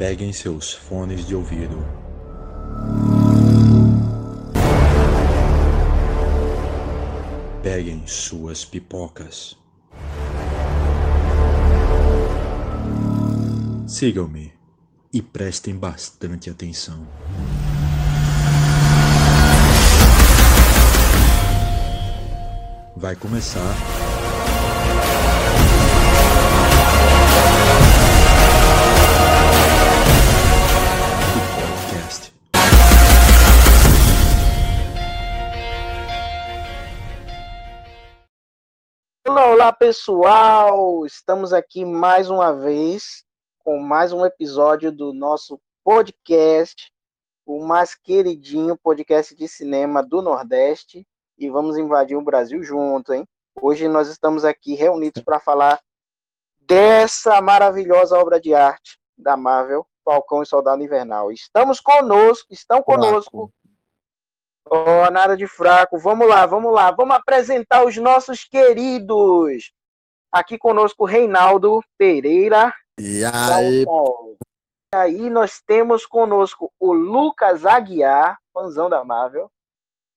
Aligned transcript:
Peguem 0.00 0.32
seus 0.32 0.72
fones 0.72 1.26
de 1.26 1.34
ouvido. 1.34 1.76
Peguem 7.62 8.06
suas 8.06 8.64
pipocas. 8.64 9.58
Sigam-me 13.86 14.54
e 15.12 15.20
prestem 15.20 15.76
bastante 15.76 16.48
atenção. 16.48 17.06
Vai 22.96 23.14
começar. 23.16 24.09
Olá, 39.70 39.76
pessoal! 39.76 41.06
Estamos 41.06 41.52
aqui 41.52 41.84
mais 41.84 42.28
uma 42.28 42.52
vez 42.52 43.24
com 43.60 43.78
mais 43.78 44.12
um 44.12 44.26
episódio 44.26 44.90
do 44.90 45.12
nosso 45.12 45.60
podcast, 45.84 46.92
o 47.46 47.64
mais 47.64 47.94
queridinho 47.94 48.76
podcast 48.76 49.32
de 49.32 49.46
cinema 49.46 50.02
do 50.02 50.20
Nordeste. 50.20 51.06
E 51.38 51.48
vamos 51.48 51.78
invadir 51.78 52.16
o 52.16 52.20
Brasil 52.20 52.64
junto, 52.64 53.14
hein? 53.14 53.24
Hoje 53.62 53.86
nós 53.86 54.08
estamos 54.08 54.44
aqui 54.44 54.74
reunidos 54.74 55.22
para 55.22 55.38
falar 55.38 55.80
dessa 56.58 57.40
maravilhosa 57.40 58.18
obra 58.18 58.40
de 58.40 58.52
arte 58.52 58.98
da 59.16 59.36
Marvel, 59.36 59.86
Falcão 60.04 60.42
e 60.42 60.46
Soldado 60.46 60.82
Invernal. 60.82 61.30
Estamos 61.30 61.78
conosco, 61.78 62.52
estão 62.52 62.82
conosco. 62.82 63.52
Oh, 64.72 65.10
nada 65.10 65.36
de 65.36 65.48
fraco. 65.48 65.98
Vamos 65.98 66.28
lá, 66.28 66.46
vamos 66.46 66.72
lá. 66.72 66.92
Vamos 66.92 67.16
apresentar 67.16 67.84
os 67.84 67.96
nossos 67.96 68.44
queridos. 68.44 69.72
Aqui 70.30 70.56
conosco, 70.56 71.04
Reinaldo 71.04 71.82
Pereira. 71.98 72.72
E 72.96 73.24
aí, 73.24 73.84
E 74.94 74.96
aí 74.96 75.28
nós 75.28 75.60
temos 75.60 76.06
conosco 76.06 76.72
o 76.78 76.92
Lucas 76.92 77.66
Aguiar, 77.66 78.38
fãzão 78.54 78.88
da 78.88 79.04
Marvel. 79.04 79.50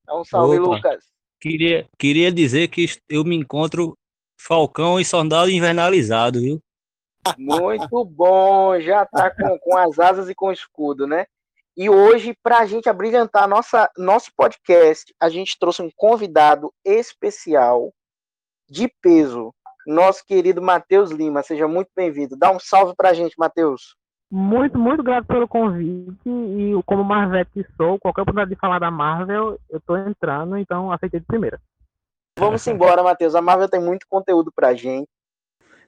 Dá 0.06 0.16
um 0.16 0.24
salve, 0.24 0.60
Opa. 0.60 0.76
Lucas. 0.76 1.04
Queria, 1.42 1.88
queria 1.98 2.32
dizer 2.32 2.68
que 2.68 2.86
eu 3.10 3.24
me 3.24 3.36
encontro 3.36 3.98
Falcão 4.40 5.00
e 5.00 5.06
Soldado 5.06 5.50
Invernalizado, 5.50 6.40
viu? 6.40 6.60
Muito 7.40 8.06
bom. 8.06 8.80
Já 8.80 9.04
tá 9.04 9.32
com, 9.32 9.58
com 9.58 9.78
as 9.78 9.98
asas 9.98 10.30
e 10.30 10.36
com 10.36 10.48
o 10.48 10.52
escudo, 10.52 11.08
né? 11.08 11.26
E 11.76 11.90
hoje, 11.90 12.38
para 12.44 12.60
a 12.60 12.66
gente 12.66 12.88
abrilhantar 12.88 13.48
nossa, 13.48 13.90
nosso 13.98 14.32
podcast, 14.38 15.12
a 15.20 15.28
gente 15.28 15.58
trouxe 15.60 15.82
um 15.82 15.90
convidado 15.96 16.72
especial 16.86 17.92
de 18.70 18.88
peso, 19.02 19.52
nosso 19.86 20.24
querido 20.24 20.62
Matheus 20.62 21.10
Lima. 21.10 21.42
Seja 21.42 21.68
muito 21.68 21.90
bem-vindo. 21.96 22.38
Dá 22.38 22.52
um 22.52 22.60
salve 22.60 22.94
para 22.96 23.10
a 23.10 23.14
gente, 23.14 23.34
Matheus. 23.40 23.96
Muito, 24.30 24.78
muito 24.78 25.04
grato 25.04 25.26
pelo 25.26 25.48
convite. 25.48 26.18
E 26.28 26.74
como 26.86 27.04
Marvete 27.04 27.52
que 27.54 27.66
sou, 27.76 28.00
qualquer 28.00 28.22
oportunidade 28.22 28.54
de 28.54 28.60
falar 28.60 28.80
da 28.80 28.92
Marvel, 28.92 29.60
eu 29.70 29.82
tô 29.82 29.98
entrando, 29.98 30.58
então 30.58 30.92
aceitei 30.92 31.20
de 31.20 31.26
primeira. 31.26 31.60
Vamos 32.38 32.66
embora, 32.68 33.04
Matheus. 33.04 33.36
A 33.36 33.42
Marvel 33.42 33.70
tem 33.70 33.82
muito 33.82 34.08
conteúdo 34.08 34.52
pra 34.56 34.76
gente. 34.76 35.08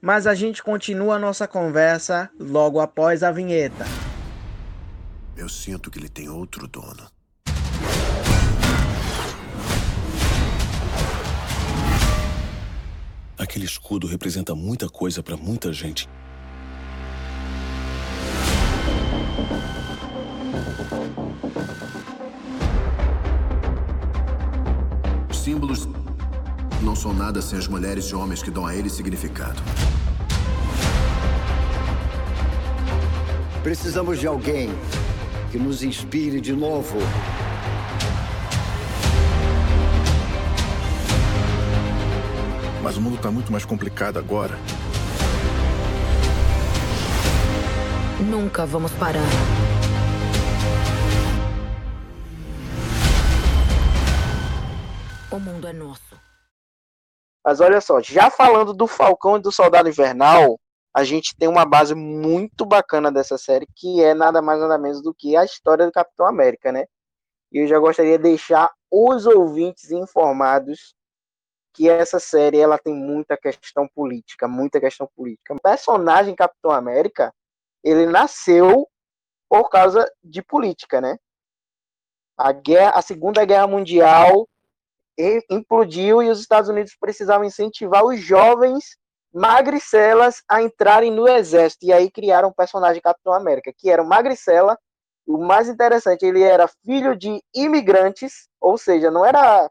Mas 0.02 0.28
a 0.28 0.36
gente 0.36 0.64
continua 0.64 1.16
a 1.16 1.20
nossa 1.20 1.48
conversa 1.48 2.30
logo 2.40 2.80
após 2.80 3.24
a 3.24 3.32
vinheta. 3.32 3.86
Eu 5.36 5.50
sinto 5.50 5.92
que 5.92 6.00
ele 6.00 6.10
tem 6.10 6.30
outro 6.30 6.68
dono. 6.68 7.08
Aquele 13.38 13.66
escudo 13.66 14.08
representa 14.08 14.56
muita 14.56 14.90
coisa 14.90 15.22
pra 15.22 15.36
muita 15.36 15.74
gente. 15.74 16.10
Os 25.30 25.38
símbolos 25.38 25.88
não 26.82 26.96
são 26.96 27.14
nada 27.14 27.42
sem 27.42 27.60
as 27.60 27.68
mulheres 27.68 28.06
e 28.06 28.16
homens 28.16 28.42
que 28.42 28.50
dão 28.50 28.66
a 28.66 28.74
eles 28.74 28.94
significado. 28.94 29.62
Precisamos 33.62 34.20
de 34.20 34.28
alguém 34.28 34.70
que 35.56 35.60
nos 35.60 35.84
inspire 35.84 36.42
de 36.42 36.52
novo. 36.52 36.98
Mas 42.84 42.98
o 42.98 43.02
mundo 43.02 43.18
tá 43.22 43.32
muito 43.32 43.54
mais 43.54 43.64
complicado 43.64 44.20
agora. 44.20 44.58
Nunca 48.20 48.66
vamos 48.66 48.92
parar. 48.96 49.22
O 55.32 55.40
mundo 55.40 55.70
é 55.70 55.74
nosso. 55.74 56.20
Mas 57.46 57.62
olha 57.62 57.80
só, 57.80 58.02
já 58.02 58.30
falando 58.30 58.74
do 58.74 58.88
Falcão 58.88 59.38
e 59.38 59.42
do 59.42 59.54
Soldado 59.54 59.88
Invernal, 59.88 60.60
a 60.96 61.04
gente 61.04 61.36
tem 61.36 61.50
uma 61.50 61.66
base 61.66 61.94
muito 61.94 62.66
bacana 62.66 63.12
dessa 63.12 63.38
série, 63.38 63.68
que 63.76 64.02
é 64.02 64.14
nada 64.14 64.42
mais 64.42 64.62
nada 64.62 64.78
menos 64.78 65.02
do 65.02 65.14
que 65.14 65.36
a 65.36 65.44
história 65.44 65.86
do 65.86 65.92
Capitão 65.92 66.26
América, 66.26 66.72
né? 66.72 66.86
E 67.52 67.58
eu 67.60 67.68
já 67.68 67.78
gostaria 67.78 68.18
de 68.18 68.24
deixar 68.24 68.72
os 68.90 69.26
ouvintes 69.26 69.92
informados 69.92 70.96
que 71.74 71.90
essa 71.90 72.18
série 72.18 72.60
ela 72.60 72.78
tem 72.78 72.94
muita 72.94 73.36
questão 73.36 73.90
política, 73.94 74.48
muita 74.48 74.80
questão 74.80 75.06
política. 75.14 75.54
O 75.54 75.62
personagem 75.62 76.34
Capitão 76.34 76.72
América, 76.72 77.36
ele 77.84 78.06
nasceu 78.06 78.88
por 79.50 79.70
causa 79.70 80.10
de 80.24 80.42
política, 80.42 81.02
né? 81.02 81.18
A 82.38 82.54
guerra, 82.54 82.92
a 82.92 83.02
Segunda 83.02 83.44
Guerra 83.44 83.68
Mundial 83.68 84.48
implodiu 85.50 86.24
e 86.24 86.30
os 86.30 86.40
Estados 86.40 86.70
Unidos 86.70 86.96
precisavam 86.98 87.46
incentivar 87.46 88.06
os 88.06 88.18
jovens 88.22 88.98
magricelas 89.36 90.44
a 90.50 90.62
entrarem 90.64 91.12
no 91.12 91.28
exército. 91.28 91.86
E 91.86 91.94
aí 91.94 92.10
criaram 92.12 92.50
o 92.50 92.56
personagem 92.56 93.02
Capitão 93.02 93.34
América, 93.34 93.74
que 93.78 93.90
era 93.92 94.02
o 94.04 94.08
magricela. 94.08 94.78
O 95.28 95.38
mais 95.40 95.70
interessante, 95.70 96.26
ele 96.26 96.44
era 96.44 96.70
filho 96.86 97.16
de 97.18 97.42
imigrantes, 97.56 98.48
ou 98.62 98.78
seja, 98.78 99.12
não 99.12 99.26
era 99.26 99.70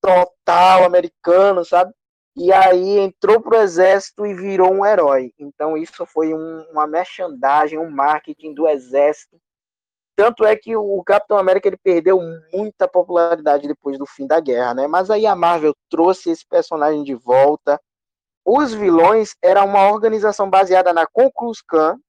total 0.00 0.84
americano, 0.84 1.64
sabe? 1.64 1.92
E 2.36 2.52
aí 2.52 2.98
entrou 3.00 3.40
pro 3.40 3.56
exército 3.56 4.24
e 4.26 4.34
virou 4.34 4.72
um 4.72 4.86
herói. 4.86 5.32
Então 5.38 5.76
isso 5.76 6.06
foi 6.06 6.32
um- 6.34 6.66
uma 6.70 6.86
merchandising, 6.86 7.78
um 7.78 7.90
marketing 7.90 8.54
do 8.54 8.68
exército. 8.68 9.36
Tanto 10.16 10.44
é 10.44 10.56
que 10.56 10.76
o 10.76 11.02
Capitão 11.04 11.38
América 11.38 11.68
ele 11.68 11.76
perdeu 11.76 12.20
muita 12.52 12.88
popularidade 12.88 13.68
depois 13.68 13.98
do 13.98 14.06
fim 14.06 14.26
da 14.26 14.40
guerra, 14.40 14.74
né? 14.74 14.86
Mas 14.88 15.10
aí 15.10 15.26
a 15.26 15.36
Marvel 15.36 15.74
trouxe 15.90 16.30
esse 16.30 16.46
personagem 16.46 17.04
de 17.04 17.14
volta. 17.14 17.80
Os 18.50 18.72
vilões 18.72 19.36
era 19.42 19.62
uma 19.62 19.90
organização 19.92 20.48
baseada 20.48 20.90
na 20.90 21.06
Ku 21.06 21.30
Klux 21.30 21.62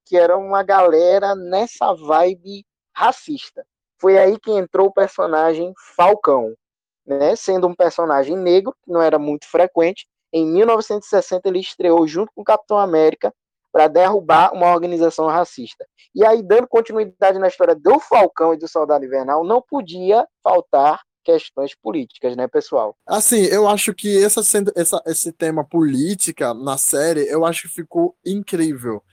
que 0.06 0.16
era 0.16 0.38
uma 0.38 0.64
galera 0.64 1.36
nessa 1.36 1.94
vibe 1.94 2.66
racista. 2.96 3.66
Foi 4.00 4.18
aí 4.18 4.40
que 4.40 4.50
entrou 4.50 4.88
o 4.88 4.94
personagem 4.94 5.74
Falcão, 5.98 6.56
né? 7.06 7.36
Sendo 7.36 7.68
um 7.68 7.76
personagem 7.76 8.38
negro, 8.38 8.74
que 8.82 8.90
não 8.90 9.02
era 9.02 9.20
muito 9.20 9.50
frequente. 9.50 10.08
Em 10.32 10.46
1960 10.46 11.46
ele 11.46 11.60
estreou 11.60 12.08
junto 12.08 12.32
com 12.34 12.40
o 12.40 12.46
Capitão 12.46 12.78
América 12.78 13.34
para 13.70 13.90
derrubar 13.90 14.54
uma 14.54 14.72
organização 14.72 15.28
racista. 15.28 15.86
E 16.16 16.26
aí, 16.26 16.42
dando 16.42 16.70
continuidade 16.70 17.38
na 17.38 17.50
história 17.50 17.76
do 17.76 18.00
Falcão 18.00 18.54
e 18.54 18.58
do 18.58 18.66
Soldado 18.66 19.04
Invernal, 19.04 19.44
não 19.44 19.62
podia 19.62 20.26
faltar 20.42 21.02
questões 21.30 21.76
políticas, 21.76 22.36
né, 22.36 22.48
pessoal? 22.48 22.96
Assim, 23.06 23.42
eu 23.42 23.68
acho 23.68 23.94
que 23.94 24.24
essa, 24.24 24.42
essa- 24.76 25.02
esse 25.06 25.32
tema 25.32 25.64
política 25.64 26.54
na 26.54 26.78
série, 26.78 27.28
eu 27.28 27.46
acho 27.46 27.64
que 27.64 27.76
ficou 27.76 28.16
incrível. 28.26 29.04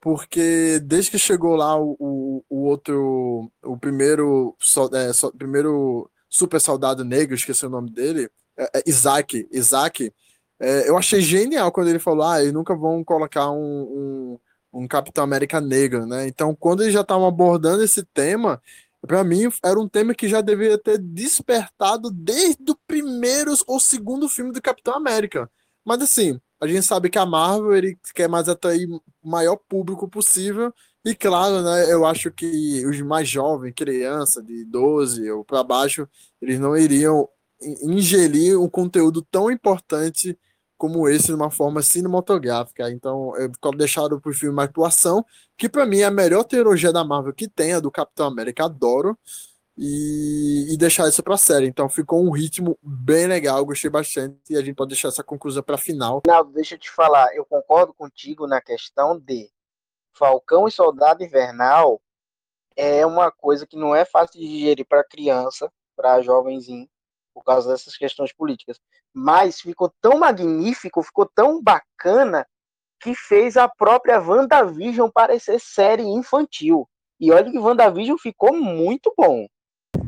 Porque 0.00 0.80
desde 0.80 1.10
que 1.10 1.18
chegou 1.18 1.56
lá 1.56 1.76
o, 1.80 1.96
o, 1.98 2.44
o 2.50 2.64
outro, 2.64 3.50
o 3.64 3.76
primeiro, 3.78 4.54
sol- 4.60 4.90
é, 4.94 5.12
so- 5.12 5.32
primeiro 5.32 6.10
super 6.28 6.60
soldado 6.60 7.04
negro, 7.04 7.34
esqueci 7.34 7.64
o 7.64 7.70
nome 7.70 7.90
dele, 7.90 8.28
é, 8.58 8.64
é 8.78 8.82
Isaac, 8.86 9.48
Isaac, 9.50 10.12
é, 10.60 10.88
eu 10.88 10.96
achei 10.96 11.20
genial 11.20 11.72
quando 11.72 11.88
ele 11.88 11.98
falou, 11.98 12.26
ah, 12.26 12.40
eles 12.40 12.52
nunca 12.52 12.74
vão 12.76 13.02
colocar 13.02 13.50
um, 13.50 14.36
um, 14.74 14.80
um 14.82 14.86
Capitão 14.88 15.24
América 15.24 15.60
negro, 15.60 16.06
né? 16.06 16.26
Então, 16.28 16.54
quando 16.54 16.82
eles 16.82 16.92
já 16.92 17.00
estavam 17.00 17.26
abordando 17.26 17.82
esse 17.82 18.02
tema, 18.04 18.60
Pra 19.06 19.22
mim, 19.22 19.48
era 19.62 19.78
um 19.78 19.88
tema 19.88 20.14
que 20.14 20.28
já 20.28 20.40
deveria 20.40 20.78
ter 20.78 20.98
despertado 20.98 22.10
desde 22.10 22.70
o 22.70 22.78
primeiro 22.86 23.52
ou 23.66 23.78
segundo 23.78 24.28
filme 24.28 24.50
do 24.52 24.62
Capitão 24.62 24.94
América. 24.94 25.50
Mas 25.84 26.00
assim, 26.02 26.40
a 26.60 26.66
gente 26.66 26.82
sabe 26.82 27.10
que 27.10 27.18
a 27.18 27.26
Marvel 27.26 27.74
ele 27.76 27.98
quer 28.14 28.28
mais 28.28 28.48
atrair 28.48 28.88
o 28.88 29.02
maior 29.22 29.56
público 29.68 30.08
possível, 30.08 30.72
E 31.04 31.14
claro, 31.14 31.62
né, 31.62 31.92
eu 31.92 32.06
acho 32.06 32.30
que 32.32 32.86
os 32.86 32.98
mais 33.02 33.28
jovens, 33.28 33.74
criança 33.76 34.42
de 34.42 34.64
12 34.64 35.30
ou 35.30 35.44
para 35.44 35.62
baixo, 35.62 36.08
eles 36.40 36.58
não 36.58 36.74
iriam 36.76 37.28
ingerir 37.82 38.58
um 38.58 38.68
conteúdo 38.68 39.20
tão 39.30 39.50
importante 39.50 40.38
como 40.76 41.08
esse 41.08 41.26
de 41.26 41.34
uma 41.34 41.50
forma 41.50 41.82
cinematográfica. 41.82 42.90
Então, 42.90 43.34
eu 43.36 43.50
deixado 43.76 44.20
pro 44.20 44.34
filme 44.34 44.52
uma 44.52 44.64
atuação, 44.64 45.24
que 45.56 45.68
para 45.68 45.86
mim 45.86 46.00
é 46.00 46.04
a 46.04 46.10
melhor 46.10 46.44
teologia 46.44 46.92
da 46.92 47.04
Marvel 47.04 47.32
que 47.32 47.48
tem, 47.48 47.72
a 47.72 47.80
do 47.80 47.90
Capitão 47.90 48.26
América, 48.26 48.64
adoro. 48.64 49.18
E, 49.76 50.72
e 50.72 50.76
deixar 50.76 51.08
isso 51.08 51.20
pra 51.20 51.36
série. 51.36 51.66
Então 51.66 51.88
ficou 51.88 52.24
um 52.24 52.30
ritmo 52.30 52.78
bem 52.80 53.26
legal, 53.26 53.64
gostei 53.66 53.90
bastante. 53.90 54.38
E 54.48 54.56
a 54.56 54.60
gente 54.60 54.76
pode 54.76 54.90
deixar 54.90 55.08
essa 55.08 55.24
conclusão 55.24 55.64
pra 55.64 55.76
final. 55.76 56.22
Não, 56.24 56.44
deixa 56.52 56.76
eu 56.76 56.78
te 56.78 56.88
falar, 56.88 57.34
eu 57.34 57.44
concordo 57.44 57.92
contigo 57.92 58.46
na 58.46 58.60
questão 58.60 59.18
de 59.18 59.50
Falcão 60.12 60.68
e 60.68 60.70
Soldado 60.70 61.24
Invernal 61.24 62.00
é 62.76 63.04
uma 63.06 63.30
coisa 63.30 63.66
que 63.66 63.76
não 63.76 63.94
é 63.94 64.04
fácil 64.04 64.40
de 64.40 64.48
digerir 64.48 64.86
para 64.86 65.04
criança, 65.04 65.70
para 65.96 66.22
jovenzinho, 66.22 66.88
por 67.34 67.42
causa 67.42 67.70
dessas 67.70 67.96
questões 67.96 68.32
políticas. 68.32 68.78
Mas 69.12 69.60
ficou 69.60 69.92
tão 70.00 70.18
magnífico, 70.18 71.02
ficou 71.02 71.28
tão 71.34 71.62
bacana, 71.62 72.46
que 73.04 73.14
fez 73.14 73.56
a 73.58 73.68
própria 73.68 74.18
WandaVision 74.18 75.10
parecer 75.12 75.60
série 75.60 76.02
infantil. 76.02 76.88
E 77.20 77.30
olha 77.30 77.50
que 77.50 77.58
WandaVision 77.58 78.16
ficou 78.16 78.56
muito 78.56 79.12
bom. 79.16 79.46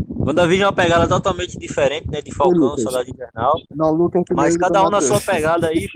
WandaVision 0.08 0.64
é 0.64 0.67
uma 0.67 0.75
pegada 0.75 1.06
totalmente 1.06 1.58
diferente, 1.58 2.11
né? 2.11 2.23
De 2.23 2.34
Falcão, 2.34 2.76
Soldado 2.78 3.08
Invernal. 3.08 3.52
Não, 3.70 3.93
Lucas, 3.93 4.25
mas 4.32 4.56
cada 4.56 4.82
um 4.82 4.90
na 4.90 5.00
sua 5.02 5.20
pegada 5.20 5.69
aí. 5.69 5.87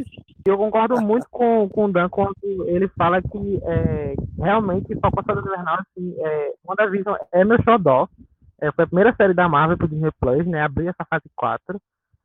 Eu 0.47 0.57
concordo 0.57 1.01
muito 1.01 1.27
com, 1.31 1.69
com 1.69 1.87
o 1.87 1.93
Dan 1.93 2.09
quando 2.09 2.35
ele 2.67 2.89
fala 2.89 3.21
que 3.21 3.61
é, 3.65 4.15
realmente 4.39 4.95
Falcão 5.01 5.25
Soldado 5.25 5.49
Invernal, 5.49 5.79
assim, 5.81 6.15
é, 6.19 6.53
WandaVision 6.65 7.17
é 7.33 7.45
meu 7.45 7.63
xodó. 7.63 8.09
É, 8.61 8.71
foi 8.73 8.85
a 8.85 8.87
primeira 8.87 9.15
série 9.15 9.35
da 9.35 9.49
Marvel 9.49 9.79
pro 9.79 9.89
Disney 9.89 10.11
Plus, 10.21 10.47
né? 10.47 10.63
Abri 10.63 10.89
essa 10.89 11.05
fase 11.09 11.25
4. 11.35 11.81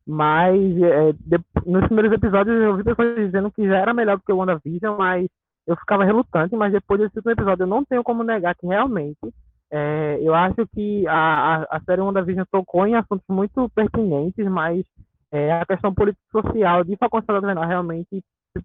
Mas 0.07 0.55
é, 0.81 1.13
de, 1.13 1.39
nos 1.65 1.85
primeiros 1.85 2.11
episódios 2.11 2.61
eu 2.61 2.71
ouvi 2.71 2.83
pessoas 2.83 3.15
dizendo 3.15 3.51
que 3.51 3.67
já 3.67 3.77
era 3.77 3.93
melhor 3.93 4.17
do 4.17 4.23
que 4.23 4.31
o 4.31 4.37
WandaVision, 4.37 4.95
mas 4.97 5.27
eu 5.65 5.75
ficava 5.77 6.03
relutante. 6.03 6.55
Mas 6.55 6.71
depois 6.73 6.99
desse 6.99 7.17
último 7.17 7.31
episódio 7.31 7.63
eu 7.63 7.67
não 7.67 7.83
tenho 7.83 8.03
como 8.03 8.23
negar 8.23 8.55
que 8.55 8.67
realmente 8.67 9.33
é, 9.71 10.19
eu 10.21 10.33
acho 10.33 10.67
que 10.73 11.07
a, 11.07 11.13
a, 11.13 11.77
a 11.77 11.81
série 11.81 12.01
WandaVision 12.01 12.45
tocou 12.51 12.85
em 12.85 12.95
assuntos 12.95 13.25
muito 13.27 13.69
pertinentes, 13.69 14.45
mas 14.45 14.85
é, 15.31 15.51
a 15.51 15.65
questão 15.65 15.93
político-social 15.93 16.83
de 16.83 16.95
Falcão 16.95 17.21
Invernal 17.37 17.67
realmente 17.67 18.23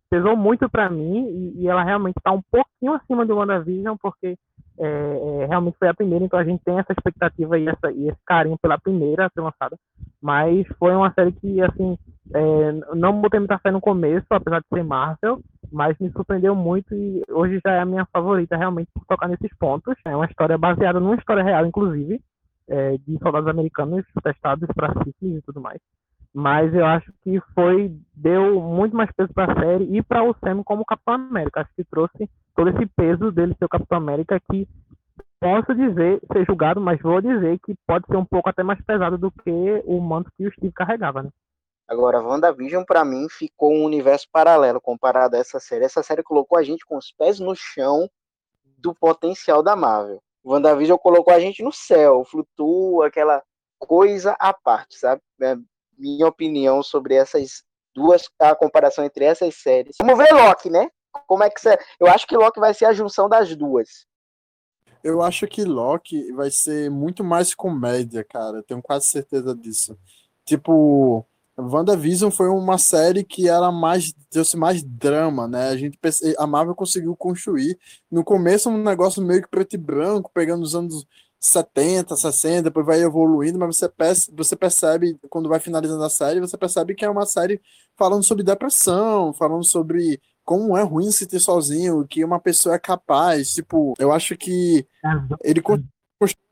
pesou 0.08 0.36
muito 0.36 0.68
para 0.68 0.88
mim 0.88 1.26
e, 1.26 1.62
e, 1.62 1.68
ela 1.68 1.82
realmente 1.82 2.16
está 2.18 2.30
um 2.30 2.42
pouquinho 2.50 2.92
acima 2.92 3.26
de 3.26 3.32
WandaVision, 3.32 3.96
porque 4.00 4.36
é, 4.80 5.42
é, 5.42 5.46
realmente 5.46 5.76
foi 5.78 5.88
a 5.88 5.94
primeira, 5.94 6.24
então 6.24 6.38
a 6.38 6.44
gente 6.44 6.64
tem 6.64 6.78
essa 6.78 6.92
expectativa 6.92 7.58
e, 7.58 7.68
essa, 7.68 7.92
e 7.92 8.08
esse 8.08 8.18
carinho 8.24 8.56
pela 8.60 8.78
primeira 8.78 9.26
a 9.26 9.30
ser 9.30 9.42
lançada. 9.42 9.76
Mas 10.22 10.66
foi 10.78 10.94
uma 10.94 11.12
série 11.12 11.32
que, 11.32 11.60
assim, 11.60 11.98
é, 12.34 12.72
não 12.94 13.20
botei 13.20 13.38
muita 13.38 13.58
fé 13.58 13.70
no 13.70 13.80
começo, 13.80 14.26
apesar 14.30 14.60
de 14.60 14.66
ser 14.72 14.82
Marvel, 14.82 15.40
mas 15.70 15.98
me 15.98 16.10
surpreendeu 16.10 16.54
muito 16.54 16.94
e 16.94 17.22
hoje 17.30 17.60
já 17.64 17.74
é 17.74 17.80
a 17.80 17.84
minha 17.84 18.06
favorita 18.10 18.56
realmente 18.56 18.88
por 18.94 19.04
tocar 19.04 19.28
nesses 19.28 19.54
pontos. 19.58 19.94
É 20.06 20.16
uma 20.16 20.26
história 20.26 20.56
baseada 20.56 20.98
numa 20.98 21.16
história 21.16 21.42
real, 21.42 21.66
inclusive, 21.66 22.18
é, 22.68 22.96
de 22.96 23.18
soldados 23.18 23.48
americanos 23.48 24.04
testados 24.22 24.68
para 24.74 24.94
sífilis 25.04 25.38
e 25.38 25.42
tudo 25.42 25.60
mais. 25.60 25.80
Mas 26.32 26.72
eu 26.74 26.86
acho 26.86 27.12
que 27.22 27.40
foi 27.54 27.92
deu 28.14 28.60
muito 28.60 28.96
mais 28.96 29.10
peso 29.12 29.32
para 29.34 29.52
a 29.52 29.60
série 29.60 29.96
e 29.96 30.02
para 30.02 30.22
o 30.22 30.34
Sam 30.44 30.62
como 30.62 30.84
Capitão 30.84 31.14
América. 31.14 31.60
Acho 31.60 31.74
que 31.74 31.84
trouxe 31.84 32.30
todo 32.54 32.70
esse 32.70 32.86
peso 32.86 33.32
dele 33.32 33.54
ser 33.58 33.64
o 33.64 33.68
Capitão 33.68 33.98
América 33.98 34.40
que 34.50 34.68
posso 35.40 35.74
dizer, 35.74 36.20
ser 36.32 36.44
julgado, 36.44 36.80
mas 36.80 37.00
vou 37.00 37.20
dizer 37.20 37.58
que 37.64 37.74
pode 37.86 38.06
ser 38.06 38.16
um 38.16 38.24
pouco 38.24 38.48
até 38.48 38.62
mais 38.62 38.80
pesado 38.82 39.16
do 39.16 39.30
que 39.30 39.82
o 39.86 40.00
manto 40.00 40.30
que 40.36 40.46
o 40.46 40.52
Steve 40.52 40.72
carregava, 40.72 41.22
né? 41.22 41.30
Agora, 41.88 42.22
WandaVision, 42.22 42.84
para 42.84 43.04
mim, 43.04 43.26
ficou 43.28 43.72
um 43.72 43.84
universo 43.84 44.28
paralelo 44.30 44.80
comparado 44.80 45.34
a 45.34 45.40
essa 45.40 45.58
série. 45.58 45.84
Essa 45.84 46.04
série 46.04 46.22
colocou 46.22 46.56
a 46.56 46.62
gente 46.62 46.86
com 46.86 46.96
os 46.96 47.10
pés 47.10 47.40
no 47.40 47.56
chão 47.56 48.08
do 48.78 48.94
potencial 48.94 49.60
da 49.60 49.74
Marvel. 49.74 50.22
WandaVision 50.44 50.96
colocou 50.98 51.34
a 51.34 51.40
gente 51.40 51.64
no 51.64 51.72
céu, 51.72 52.24
flutua, 52.24 53.08
aquela 53.08 53.42
coisa 53.78 54.36
à 54.38 54.52
parte, 54.52 54.96
sabe? 54.98 55.20
Minha 56.00 56.26
opinião 56.26 56.82
sobre 56.82 57.14
essas 57.14 57.62
duas, 57.94 58.28
a 58.38 58.54
comparação 58.54 59.04
entre 59.04 59.24
essas 59.24 59.54
séries. 59.56 59.96
Vamos 60.00 60.16
ver 60.16 60.32
Loki, 60.32 60.70
né? 60.70 60.88
Como 61.26 61.44
é 61.44 61.50
que 61.50 61.60
você. 61.60 61.78
Eu 61.98 62.06
acho 62.06 62.26
que 62.26 62.36
Loki 62.36 62.58
vai 62.58 62.72
ser 62.72 62.86
a 62.86 62.92
junção 62.92 63.28
das 63.28 63.54
duas. 63.54 64.06
Eu 65.02 65.22
acho 65.22 65.46
que 65.46 65.64
Loki 65.64 66.32
vai 66.32 66.50
ser 66.50 66.90
muito 66.90 67.22
mais 67.22 67.54
comédia, 67.54 68.24
cara. 68.24 68.62
Tenho 68.62 68.82
quase 68.82 69.06
certeza 69.06 69.54
disso. 69.54 69.98
Tipo, 70.44 71.26
WandaVision 71.58 72.30
foi 72.30 72.48
uma 72.48 72.78
série 72.78 73.24
que 73.24 73.48
era 73.48 73.70
mais 73.70 74.12
trouxe 74.30 74.56
mais 74.56 74.82
drama, 74.82 75.48
né? 75.48 75.68
A 75.68 75.76
gente 75.76 75.98
a 76.38 76.46
Marvel 76.46 76.74
conseguiu 76.74 77.14
construir 77.16 77.78
no 78.10 78.24
começo 78.24 78.70
um 78.70 78.82
negócio 78.82 79.22
meio 79.22 79.42
que 79.42 79.48
preto 79.48 79.74
e 79.74 79.78
branco, 79.78 80.30
pegando 80.32 80.62
os 80.62 80.74
anos 80.74 81.06
70, 81.40 82.16
60, 82.16 82.64
depois 82.64 82.84
vai 82.84 83.02
evoluindo, 83.02 83.58
mas 83.58 83.76
você 83.76 83.88
percebe, 83.88 84.36
você 84.36 84.54
percebe 84.54 85.18
quando 85.30 85.48
vai 85.48 85.58
finalizando 85.58 86.04
a 86.04 86.10
série, 86.10 86.38
você 86.38 86.56
percebe 86.58 86.94
que 86.94 87.04
é 87.04 87.08
uma 87.08 87.24
série 87.24 87.60
falando 87.96 88.22
sobre 88.22 88.44
depressão, 88.44 89.32
falando 89.32 89.64
sobre 89.64 90.20
como 90.44 90.76
é 90.76 90.82
ruim 90.82 91.10
se 91.10 91.26
ter 91.26 91.40
sozinho, 91.40 92.06
que 92.06 92.22
uma 92.24 92.38
pessoa 92.38 92.74
é 92.74 92.78
capaz, 92.78 93.54
tipo, 93.54 93.94
eu 93.98 94.12
acho 94.12 94.36
que 94.36 94.86
ele 95.42 95.62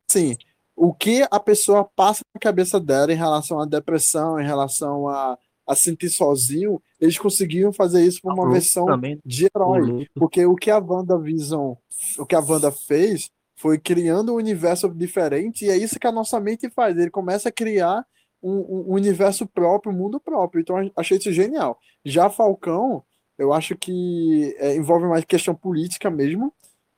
assim, 0.08 0.36
o 0.74 0.94
que 0.94 1.26
a 1.30 1.38
pessoa 1.40 1.84
passa 1.84 2.22
na 2.34 2.40
cabeça 2.40 2.80
dela 2.80 3.12
em 3.12 3.16
relação 3.16 3.60
à 3.60 3.66
depressão, 3.66 4.40
em 4.40 4.46
relação 4.46 5.06
a, 5.06 5.36
a 5.66 5.74
sentir 5.74 6.08
sozinho, 6.08 6.80
eles 6.98 7.18
conseguiram 7.18 7.72
fazer 7.72 8.04
isso 8.04 8.22
por 8.22 8.32
uma 8.32 8.50
versão 8.50 8.86
também. 8.86 9.20
de 9.26 9.46
herói. 9.46 10.08
Porque 10.14 10.46
o 10.46 10.54
que 10.54 10.70
a 10.70 10.78
Wanda 10.78 11.18
Vision, 11.18 11.74
o 12.18 12.24
que 12.24 12.34
a 12.34 12.40
Wanda 12.40 12.70
fez 12.72 13.28
foi 13.58 13.78
criando 13.78 14.32
um 14.32 14.36
universo 14.36 14.88
diferente, 14.88 15.64
e 15.64 15.70
é 15.70 15.76
isso 15.76 15.98
que 15.98 16.06
a 16.06 16.12
nossa 16.12 16.38
mente 16.40 16.70
faz. 16.70 16.96
Ele 16.96 17.10
começa 17.10 17.48
a 17.48 17.52
criar 17.52 18.06
um, 18.42 18.52
um 18.88 18.92
universo 18.92 19.46
próprio, 19.46 19.92
um 19.92 19.96
mundo 19.96 20.20
próprio. 20.20 20.60
Então 20.60 20.76
achei 20.96 21.18
isso 21.18 21.32
genial. 21.32 21.78
Já 22.04 22.30
Falcão, 22.30 23.02
eu 23.36 23.52
acho 23.52 23.76
que 23.76 24.54
é, 24.58 24.76
envolve 24.76 25.06
mais 25.06 25.24
questão 25.24 25.54
política 25.54 26.10
mesmo. 26.10 26.52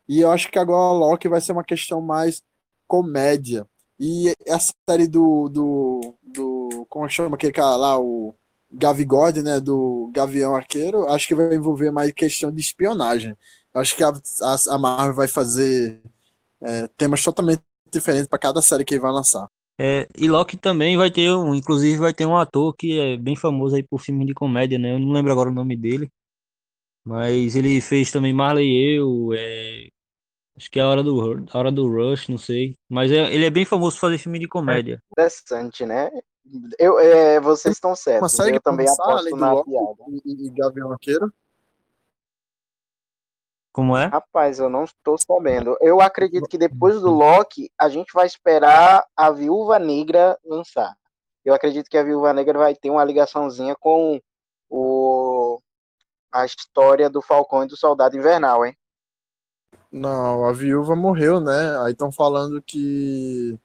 E 0.08 0.20
eu 0.20 0.30
acho 0.30 0.50
que 0.50 0.58
agora 0.58 0.98
Loki 0.98 1.28
vai 1.28 1.40
ser 1.40 1.52
uma 1.52 1.64
questão 1.64 2.00
mais 2.00 2.42
comédia. 2.86 3.66
E 3.98 4.34
essa 4.46 4.72
série 4.88 5.06
do. 5.06 5.48
do, 5.48 6.14
do 6.22 6.86
como 6.88 7.08
chama 7.08 7.36
aquele 7.36 7.52
cara 7.52 7.76
lá, 7.76 7.98
o 8.00 8.34
Gavigode, 8.72 9.42
né? 9.42 9.60
Do 9.60 10.10
Gavião 10.12 10.56
Arqueiro, 10.56 11.08
acho 11.08 11.28
que 11.28 11.34
vai 11.34 11.54
envolver 11.54 11.90
mais 11.90 12.12
questão 12.12 12.50
de 12.50 12.60
espionagem. 12.60 13.36
Acho 13.74 13.96
que 13.96 14.02
a, 14.02 14.08
a, 14.08 14.74
a 14.74 14.78
Marvel 14.78 15.14
vai 15.14 15.28
fazer 15.28 16.00
é, 16.62 16.88
temas 16.96 17.22
totalmente 17.22 17.62
diferentes 17.92 18.28
para 18.28 18.38
cada 18.38 18.62
série 18.62 18.84
que 18.84 18.94
ele 18.94 19.00
vai 19.00 19.12
lançar. 19.12 19.46
É, 19.78 20.06
e 20.16 20.28
Loki 20.28 20.56
também 20.56 20.96
vai 20.96 21.10
ter 21.10 21.30
um, 21.32 21.54
inclusive 21.54 21.98
vai 21.98 22.12
ter 22.12 22.26
um 22.26 22.36
ator 22.36 22.74
que 22.76 22.98
é 22.98 23.16
bem 23.16 23.34
famoso 23.34 23.76
aí 23.76 23.82
por 23.82 24.00
filme 24.00 24.26
de 24.26 24.34
comédia, 24.34 24.78
né? 24.78 24.94
Eu 24.94 24.98
não 24.98 25.12
lembro 25.12 25.32
agora 25.32 25.48
o 25.48 25.54
nome 25.54 25.74
dele, 25.76 26.10
mas 27.04 27.56
ele 27.56 27.80
fez 27.80 28.12
também 28.12 28.32
Marley 28.32 28.68
e 28.68 28.98
eu, 28.98 29.30
é, 29.32 29.88
Acho 30.60 30.70
que 30.70 30.78
é 30.78 30.82
a 30.82 30.88
hora 30.88 31.02
do, 31.02 31.42
a 31.50 31.58
hora 31.58 31.72
do 31.72 31.88
Rush, 31.88 32.28
não 32.28 32.36
sei. 32.36 32.76
Mas 32.86 33.10
é, 33.10 33.32
ele 33.32 33.46
é 33.46 33.50
bem 33.50 33.64
famoso 33.64 33.96
por 33.96 34.02
fazer 34.02 34.18
filme 34.18 34.38
de 34.38 34.46
comédia. 34.46 35.02
Interessante, 35.10 35.86
né? 35.86 36.10
Eu, 36.78 36.98
é, 36.98 37.40
vocês 37.40 37.76
estão 37.76 37.96
certos. 37.96 38.38
Eu 38.40 38.60
também 38.60 38.86
aposto 38.86 39.34
na 39.36 39.64
piada. 39.64 40.04
E, 40.22 40.48
e 40.48 40.50
Gavião 40.50 40.92
Arqueiro? 40.92 41.32
Como 43.72 43.96
é? 43.96 44.06
Rapaz, 44.06 44.58
eu 44.58 44.68
não 44.68 44.84
estou 44.84 45.16
sabendo. 45.16 45.76
Eu 45.80 46.00
acredito 46.00 46.48
que 46.48 46.58
depois 46.58 47.00
do 47.00 47.10
Loki, 47.10 47.70
a 47.78 47.88
gente 47.88 48.12
vai 48.12 48.26
esperar 48.26 49.04
a 49.16 49.30
Viúva 49.30 49.78
Negra 49.78 50.36
lançar. 50.44 50.94
Eu 51.44 51.54
acredito 51.54 51.88
que 51.88 51.96
a 51.96 52.02
Viúva 52.02 52.32
Negra 52.32 52.58
vai 52.58 52.74
ter 52.74 52.90
uma 52.90 53.04
ligaçãozinha 53.04 53.74
com 53.78 54.20
o 54.68 55.60
a 56.32 56.44
história 56.44 57.10
do 57.10 57.20
Falcão 57.20 57.64
e 57.64 57.66
do 57.66 57.76
Soldado 57.76 58.16
Invernal, 58.16 58.64
hein? 58.64 58.76
Não, 59.90 60.44
a 60.44 60.52
viúva 60.52 60.94
morreu, 60.94 61.40
né? 61.40 61.76
Aí 61.82 61.90
estão 61.90 62.12
falando 62.12 62.62
que 62.62 63.58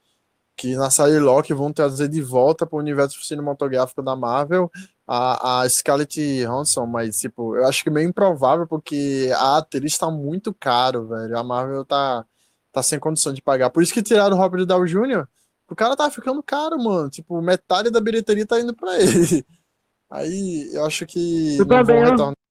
que 0.56 0.76
na 0.76 0.90
série 0.90 1.20
Loki 1.20 1.54
vão 1.54 1.74
trazer 1.74 2.08
de 2.08 2.22
volta 2.22 2.66
para 2.66 2.78
o 2.78 2.80
universo 2.80 3.24
cinematográfico 3.24 4.02
da 4.02 4.16
Marvel 4.16 4.72
a, 5.08 5.62
a 5.62 5.70
Scarlett 5.70 6.20
Johansson, 6.44 6.86
mas 6.86 7.20
tipo, 7.20 7.56
eu 7.56 7.66
acho 7.68 7.84
que 7.84 7.90
meio 7.90 8.10
improvável 8.10 8.66
porque 8.66 9.32
a 9.36 9.58
atriz 9.58 9.94
está 9.94 10.10
muito 10.10 10.54
caro, 10.54 11.08
velho. 11.08 11.38
A 11.38 11.44
Marvel 11.44 11.86
tá 11.86 12.26
tá 12.72 12.84
sem 12.84 13.00
condição 13.00 13.34
de 13.34 13.42
pagar. 13.42 13.70
Por 13.70 13.82
isso 13.82 13.94
que 13.94 14.04
tiraram 14.04 14.36
o 14.36 14.40
Robert 14.40 14.66
Downey 14.66 14.92
Jr. 14.92 15.26
O 15.70 15.76
cara 15.76 15.96
tá 15.96 16.12
ficando 16.12 16.44
caro, 16.44 16.78
mano. 16.78 17.10
Tipo, 17.10 17.42
metade 17.42 17.90
da 17.90 18.02
bilheteria 18.02 18.46
tá 18.46 18.60
indo 18.60 18.76
para 18.76 19.00
ele. 19.00 19.46
Aí 20.10 20.70
eu 20.74 20.86
acho 20.86 21.06
que 21.06 21.58
eu 21.58 21.66
não 21.66 21.86
vão 21.86 22.00
retornar 22.00 22.45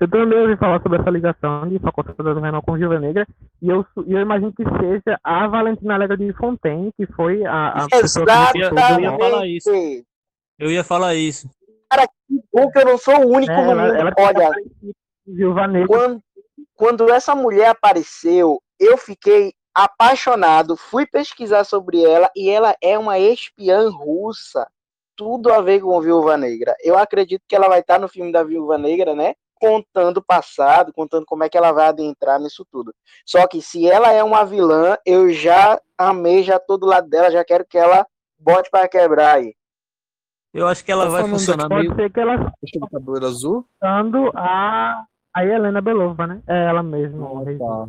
Eu 0.00 0.10
também 0.10 0.38
ouvi 0.40 0.56
falar 0.56 0.82
sobre 0.82 1.00
essa 1.00 1.10
ligação 1.10 1.68
de 1.68 1.78
Falcão 1.78 2.04
Soldado 2.16 2.38
Invernal 2.38 2.62
com 2.62 2.72
Viúva 2.74 2.98
Negra, 2.98 3.26
e 3.62 3.68
eu, 3.68 3.86
eu 3.96 4.20
imagino 4.20 4.52
que 4.52 4.64
seja 4.64 5.18
a 5.22 5.46
Valentina 5.46 5.94
Alegre 5.94 6.16
de 6.16 6.32
Fontaine, 6.34 6.92
que 6.96 7.06
foi 7.06 7.44
a, 7.46 7.68
a 7.68 7.88
pessoa 7.88 8.26
que 8.52 8.58
eu 8.58 8.62
ia- 8.62 8.70
falar 9.16 9.46
isso. 9.46 9.70
Exatamente. 9.70 10.06
Eu 10.58 10.70
ia 10.70 10.84
falar 10.84 11.14
isso. 11.14 11.48
Bom 12.52 12.70
que 12.70 12.78
eu 12.78 12.84
não 12.84 12.98
sou 12.98 13.14
o 13.24 13.28
único 13.32 13.52
né, 13.52 13.64
no 13.64 13.70
ela, 13.70 13.86
mundo. 13.86 13.96
ela 13.96 14.12
Olha, 14.18 14.50
Viúva 15.26 15.66
Negra. 15.68 15.86
quando, 15.88 16.20
quando 16.74 17.10
essa 17.12 17.34
mulher 17.34 17.68
apareceu, 17.68 18.60
eu 18.80 18.96
fiquei 18.96 19.52
apaixonado, 19.74 20.76
fui 20.76 21.06
pesquisar 21.06 21.64
sobre 21.64 22.02
ela 22.04 22.28
e 22.36 22.48
ela 22.50 22.74
é 22.82 22.98
uma 22.98 23.18
espiã 23.18 23.88
russa. 23.90 24.66
Tudo 25.16 25.52
a 25.52 25.60
ver 25.60 25.80
com 25.80 26.00
Viúva 26.00 26.36
Negra. 26.36 26.74
Eu 26.82 26.98
acredito 26.98 27.42
que 27.48 27.54
ela 27.54 27.68
vai 27.68 27.78
estar 27.80 28.00
no 28.00 28.08
filme 28.08 28.32
da 28.32 28.42
Viúva 28.42 28.76
Negra, 28.76 29.14
né? 29.14 29.34
Contando 29.60 30.18
o 30.18 30.22
passado, 30.24 30.92
contando 30.92 31.24
como 31.26 31.44
é 31.44 31.48
que 31.48 31.56
ela 31.56 31.72
vai 31.72 31.86
adentrar 31.88 32.38
nisso 32.40 32.66
tudo. 32.70 32.94
Só 33.24 33.46
que 33.46 33.62
se 33.62 33.88
ela 33.88 34.12
é 34.12 34.22
uma 34.22 34.44
vilã, 34.44 34.96
eu 35.06 35.30
já 35.32 35.80
amei, 35.96 36.42
já 36.42 36.58
tô 36.58 36.76
do 36.76 36.86
lado 36.86 37.08
dela, 37.08 37.30
já 37.30 37.44
quero 37.44 37.64
que 37.64 37.78
ela 37.78 38.06
bote 38.38 38.68
para 38.70 38.88
quebrar 38.88 39.36
aí. 39.36 39.54
Eu 40.52 40.68
acho 40.68 40.84
que 40.84 40.92
ela 40.92 41.04
Tá 41.06 41.10
vai 41.10 41.24
funcionar 41.28 41.68
Pode 41.68 41.82
meio. 41.88 41.94
ser 41.96 42.12
que 42.12 42.20
ela 42.20 42.36
Deixa 42.36 42.78
eu 42.80 42.88
cabelo 42.88 43.26
azul. 43.26 43.66
citando 43.74 44.30
a, 44.36 45.02
a 45.34 45.44
Helena 45.44 45.80
Belova, 45.80 46.26
né? 46.26 46.42
É 46.46 46.66
ela 46.66 46.82
mesma, 46.82 47.26
Tá. 47.58 47.86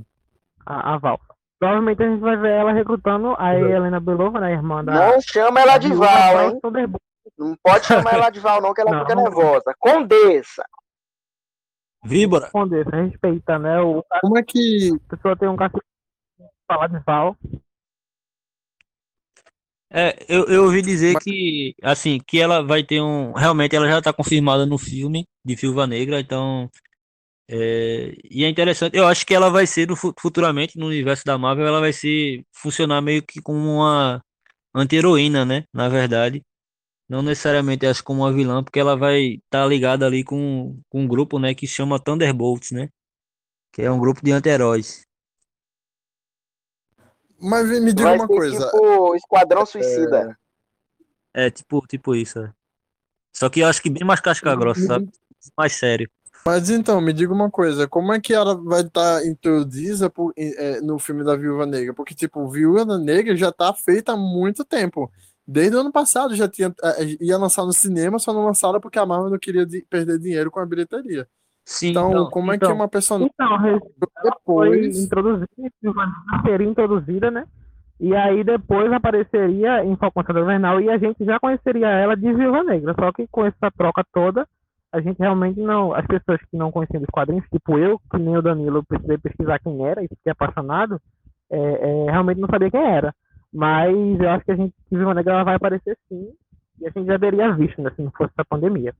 a, 0.66 0.94
a 0.94 0.98
Val. 0.98 1.20
Provavelmente 1.60 2.02
a 2.04 2.10
gente 2.10 2.22
vai 2.22 2.36
ver 2.38 2.52
ela 2.52 2.72
recrutando 2.74 3.36
a 3.38 3.56
Helena 3.56 4.00
Belova, 4.00 4.40
né? 4.40 4.54
Irmã 4.54 4.84
da. 4.84 4.94
Não 4.94 5.22
chama 5.22 5.62
ela 5.62 5.78
de 5.78 5.94
Val, 5.94 6.42
hein? 6.42 6.60
Não 7.38 7.56
pode 7.64 7.86
chamar 7.86 8.14
ela 8.14 8.30
de 8.30 8.40
Val, 8.40 8.62
não, 8.62 8.74
que 8.74 8.82
ela 8.82 8.92
Não. 8.92 9.00
fica 9.02 9.16
nervosa. 9.16 9.74
Condessa. 9.80 10.64
Víbora. 12.06 12.52
Responder, 12.54 12.86
respeita, 12.88 13.60
né? 13.60 13.82
O, 13.82 14.04
a 14.12 14.20
Como 14.22 14.38
é 14.38 14.44
que. 14.44 14.92
pessoa 15.10 15.36
tem 15.38 15.48
um 15.50 15.56
cacete 15.56 15.84
falar 16.68 16.88
de 16.88 17.00
Val. 17.06 17.36
É, 19.92 20.16
eu, 20.28 20.46
eu 20.48 20.64
ouvi 20.66 20.82
dizer 20.82 21.18
que, 21.18 21.76
assim, 21.82 22.20
que 22.28 22.40
ela 22.40 22.62
vai 22.64 22.84
ter 22.84 23.02
um. 23.02 23.32
Realmente 23.34 23.76
ela 23.76 23.88
já 23.88 24.02
tá 24.02 24.12
confirmada 24.12 24.66
no 24.66 24.78
filme 24.78 25.28
de 25.44 25.56
Viúva 25.56 25.88
Negra, 25.88 26.20
então. 26.20 26.70
é, 27.50 28.14
e 28.32 28.46
é 28.46 28.50
interessante, 28.50 28.98
eu 28.98 29.08
acho 29.08 29.26
que 29.26 29.34
ela 29.36 29.50
vai 29.50 29.68
ser 29.68 29.88
no 29.88 29.96
fu- 29.96 30.14
futuramente 30.20 30.78
no 30.80 30.88
universo 30.88 31.24
da 31.26 31.38
Marvel, 31.38 31.68
ela 31.68 31.80
vai 31.82 31.94
ser 31.94 32.44
funcionar 32.54 33.02
meio 33.02 33.24
que 33.24 33.42
como 33.42 33.60
uma 33.78 34.22
anti-heroína, 34.76 35.46
né? 35.46 35.66
Na 35.74 35.90
verdade. 35.90 36.44
Não 37.08 37.22
necessariamente 37.22 37.86
acho 37.86 38.04
como 38.04 38.22
uma 38.24 38.34
vilã, 38.34 38.64
porque 38.64 38.80
ela 38.80 38.98
vai 38.98 39.40
estar 39.44 39.66
ligada 39.68 40.06
ali 40.06 40.24
com, 40.24 40.80
com 40.90 41.02
um 41.02 41.08
grupo, 41.08 41.38
né, 41.38 41.54
que 41.54 41.68
chama 41.68 42.00
Thunderbolts, 42.00 42.72
né? 42.72 42.90
Que 43.72 43.84
é 43.84 43.92
um 43.92 44.00
grupo 44.00 44.22
de 44.24 44.32
anti-heróis. 44.32 45.06
Mas 47.40 47.68
me 47.70 47.94
diga 47.94 48.10
Vai 48.10 48.16
uma 48.16 48.28
ser 48.28 48.36
coisa. 48.36 48.72
tipo 48.72 49.16
Esquadrão 49.16 49.66
Suicida. 49.66 50.38
É 51.34 51.52
tipo, 51.52 51.86
tipo 51.86 52.16
isso, 52.16 52.40
é. 52.40 52.54
Só 53.36 53.50
que 53.50 53.60
eu 53.60 53.68
acho 53.68 53.82
que 53.82 53.90
bem 53.90 54.06
mais 54.06 54.22
casca 54.22 54.56
grossa, 54.56 54.82
sabe? 54.88 55.10
Mais 55.58 55.74
sério. 55.74 56.10
Mas 56.48 56.70
então, 56.70 57.02
me 57.02 57.12
diga 57.12 57.34
uma 57.34 57.52
coisa, 57.52 57.88
como 57.88 58.14
é 58.14 58.22
que 58.22 58.34
ela 58.34 58.56
vai 58.56 58.82
estar 58.82 59.26
introduzida 59.26 60.10
por- 60.10 60.32
eh, 60.38 60.80
no 60.80 60.98
filme 61.00 61.24
da 61.24 61.36
Viúva 61.36 61.66
Negra? 61.66 61.94
Porque, 61.94 62.16
tipo, 62.16 62.48
Viúva 62.48 62.86
Negra 62.98 63.36
já 63.36 63.52
tá 63.52 63.74
feita 63.74 64.14
há 64.14 64.18
muito 64.18 64.64
tempo. 64.64 65.12
Desde 65.48 65.76
o 65.76 65.80
ano 65.82 65.92
passado 65.92 66.36
já 66.36 66.48
tinha, 66.48 66.74
eh, 66.84 67.18
ia 67.22 67.38
lançar 67.38 67.66
no 67.66 67.74
cinema, 67.74 68.18
só 68.18 68.34
não 68.34 68.46
lançaram 68.46 68.80
porque 68.80 68.98
a 68.98 69.06
Marvel 69.06 69.30
não 69.30 69.38
queria 69.40 69.66
perder 69.90 70.18
dinheiro 70.20 70.50
com 70.50 70.60
a 70.60 70.66
bilheteria. 70.66 71.28
Sim, 71.64 71.90
Então, 71.90 72.10
então, 72.12 72.30
como 72.30 72.52
é 72.52 72.58
que 72.58 72.66
então- 72.66 72.76
uma 72.76 72.88
personagem 72.88 73.32
Então, 73.34 73.82
depois. 74.24 74.98
introduzida, 75.04 75.48
seria 76.46 76.68
introduzida, 76.68 77.32
né? 77.32 77.46
E 78.00 78.14
aí 78.16 78.44
depois 78.44 78.92
apareceria 78.92 79.84
em 79.86 79.96
Falcão 79.96 80.24
Invernal 80.42 80.82
e 80.82 80.90
a 80.90 80.98
gente 80.98 81.24
já 81.24 81.40
conheceria 81.40 81.88
ela 81.88 82.16
de 82.16 82.34
Viúva 82.34 82.64
Negra. 82.64 82.94
Só 83.00 83.12
que 83.12 83.26
com 83.28 83.46
essa 83.46 83.72
troca 83.78 84.04
toda, 84.14 84.48
a 84.92 85.00
gente 85.00 85.18
realmente 85.18 85.60
não. 85.60 85.94
As 85.94 86.06
pessoas 86.06 86.40
que 86.42 86.58
não 86.58 86.72
conheciam 86.72 87.02
os 87.02 87.10
quadrinhos, 87.10 87.46
tipo 87.52 87.78
eu, 87.80 88.00
que 88.12 88.18
nem 88.18 88.36
o 88.38 88.42
Danilo, 88.42 88.80
eu 88.80 88.84
precisei 88.84 89.18
pesquisar 89.18 89.60
quem 89.60 89.86
era 89.88 90.04
e 90.04 90.08
fiquei 90.08 90.32
apaixonado, 90.32 91.00
é, 91.50 91.58
é, 91.58 92.12
realmente 92.12 92.40
não 92.42 92.50
sabia 92.50 92.70
quem 92.70 92.82
era. 92.84 93.14
Mas 93.56 94.20
eu 94.20 94.30
acho 94.32 94.44
que 94.44 94.52
a 94.52 94.56
gente, 94.56 94.74
que 94.90 94.98
Viúva 94.98 95.14
Negra 95.14 95.36
ela 95.36 95.46
vai 95.46 95.56
aparecer 95.56 95.98
sim, 96.10 96.36
e 96.78 96.86
a 96.86 96.90
gente 96.90 97.06
já 97.06 97.18
teria 97.18 97.56
visto, 97.56 97.82
né, 97.82 97.90
se 97.96 98.02
não 98.02 98.12
fosse 98.12 98.34
a 98.36 98.44
pandemia. 98.44 98.94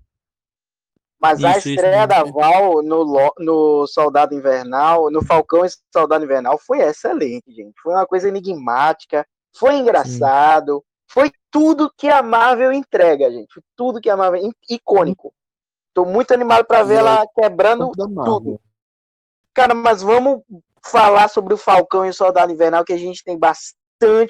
Mas 1.20 1.44
a 1.44 1.50
Isso, 1.50 1.60
isso 1.60 1.70
estreia 1.72 2.08
mesmo. 2.08 2.08
da 2.08 2.24
Val 2.24 2.82
no, 2.82 3.34
no 3.38 3.86
Soldado 3.86 4.34
Invernal, 4.34 5.12
no 5.12 5.22
Falcão 5.26 5.66
e 5.66 5.70
Soldado 5.92 6.24
Invernal, 6.24 6.58
foi 6.58 6.80
excelente, 6.80 7.52
gente. 7.54 7.74
Foi 7.82 7.94
uma 7.94 8.08
coisa 8.08 8.30
enigmática, 8.30 9.28
foi 9.54 9.76
engraçado, 9.76 10.82
foi 11.06 11.34
tudo 11.52 11.92
que 11.98 12.08
a 12.08 12.24
Marvel 12.24 12.72
entrega, 12.72 13.30
gente. 13.30 13.54
Foi 13.54 13.64
tudo 13.76 14.00
que 14.00 14.10
a 14.10 14.16
Marvel. 14.16 14.54
icônico. 14.70 15.34
Tô 15.94 16.06
muito 16.06 16.34
animado 16.34 16.64
para 16.64 16.82
ver 16.82 17.00
ela 17.00 17.28
quebrando 17.36 17.92
da 17.92 18.08
Marvel. 18.08 18.34
tudo. 18.34 18.62
Cara, 19.54 19.76
mas 19.76 20.02
vamos 20.02 20.44
falar 20.82 21.28
sobre 21.28 21.54
o 21.54 21.58
Falcão 21.58 22.06
e 22.06 22.10
o 22.10 22.14
Soldado 22.14 22.54
Invernal, 22.54 22.86
que 22.86 22.94
a 22.94 22.98
gente 22.98 23.22
tem 23.22 23.38
bastante 23.38 23.85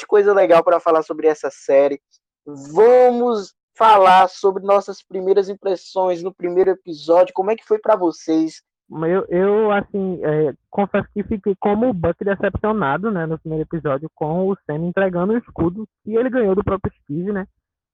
coisa 0.08 0.34
legal 0.34 0.64
para 0.64 0.80
falar 0.80 1.04
sobre 1.04 1.28
essa 1.28 1.50
série. 1.52 2.00
Vamos 2.46 3.54
falar 3.78 4.30
sobre 4.30 4.64
nossas 4.64 5.04
primeiras 5.04 5.50
impressões 5.50 6.24
no 6.24 6.34
primeiro 6.34 6.72
episódio. 6.72 7.34
Como 7.34 7.52
é 7.52 7.56
que 7.56 7.66
foi 7.66 7.80
para 7.80 7.96
vocês? 7.96 8.62
Eu, 8.90 9.26
eu 9.30 9.72
assim, 9.72 10.20
é, 10.24 10.54
confesso 10.70 11.08
que 11.14 11.24
fiquei 11.24 11.56
como 11.60 11.90
o 11.90 11.94
Buck 11.94 12.24
decepcionado, 12.24 13.10
né, 13.10 13.26
no 13.26 13.40
primeiro 13.40 13.64
episódio, 13.64 14.08
com 14.14 14.48
o 14.48 14.56
Sam 14.66 14.86
entregando 14.86 15.34
o 15.34 15.38
escudo 15.38 15.88
que 16.04 16.16
ele 16.16 16.30
ganhou 16.30 16.54
do 16.54 16.64
próprio 16.64 16.94
Steve, 17.02 17.32
né? 17.34 17.48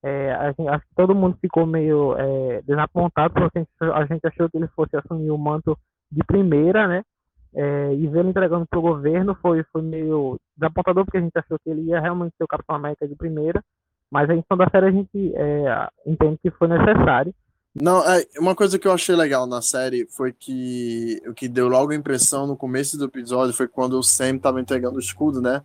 É, 0.04 0.54
gente- 0.58 0.68
acho 0.68 0.86
que 0.86 0.96
todo 0.96 1.16
mundo 1.16 1.38
ficou 1.40 1.66
meio 1.66 2.16
é, 2.18 2.62
desapontado, 2.64 3.34
porque 3.34 3.66
a 3.80 4.06
gente 4.06 4.26
achou 4.26 4.50
que 4.50 4.58
ele 4.58 4.68
fosse 4.70 4.98
assumir 4.98 5.32
o 5.32 5.38
manto 5.38 5.78
de 6.12 6.24
primeira, 6.26 6.88
né? 6.88 7.04
É, 7.54 7.94
e 7.94 8.08
vê-lo 8.08 8.30
entregando 8.30 8.66
pro 8.66 8.82
governo 8.82 9.36
foi, 9.42 9.64
foi 9.72 9.82
meio 9.82 10.38
desapontador, 10.56 11.04
porque 11.06 11.18
a 11.18 11.22
gente 11.22 11.38
achou 11.38 11.58
que 11.60 11.70
ele 11.70 11.82
ia 11.82 12.00
realmente 12.00 12.34
ser 12.38 12.44
o 12.44 12.48
Capitão 12.48 12.76
América 12.76 13.08
de 13.08 13.16
primeira, 13.16 13.62
mas 14.10 14.30
a 14.30 14.36
edição 14.36 14.58
da 14.58 14.70
série 14.70 14.86
a 14.86 14.92
gente 14.92 15.34
é, 15.36 15.90
entende 16.06 16.40
que 16.42 16.52
foi 16.52 16.68
necessário. 16.68 17.34
Não, 17.74 18.04
é, 18.04 18.26
uma 18.38 18.54
coisa 18.54 18.78
que 18.78 18.88
eu 18.88 18.92
achei 18.92 19.16
legal 19.16 19.48
na 19.48 19.62
série 19.62 20.06
foi 20.06 20.34
que 20.34 21.22
o 21.26 21.34
que 21.34 21.48
deu 21.48 21.70
logo 21.70 21.92
a 21.92 21.96
impressão 21.96 22.46
no 22.46 22.58
começo 22.58 22.98
do 22.98 23.06
episódio 23.06 23.54
foi 23.54 23.68
quando 23.68 23.98
o 23.98 24.04
Sam 24.04 24.38
tava 24.38 24.60
entregando 24.60 24.98
o 24.98 25.00
escudo, 25.00 25.42
né? 25.42 25.62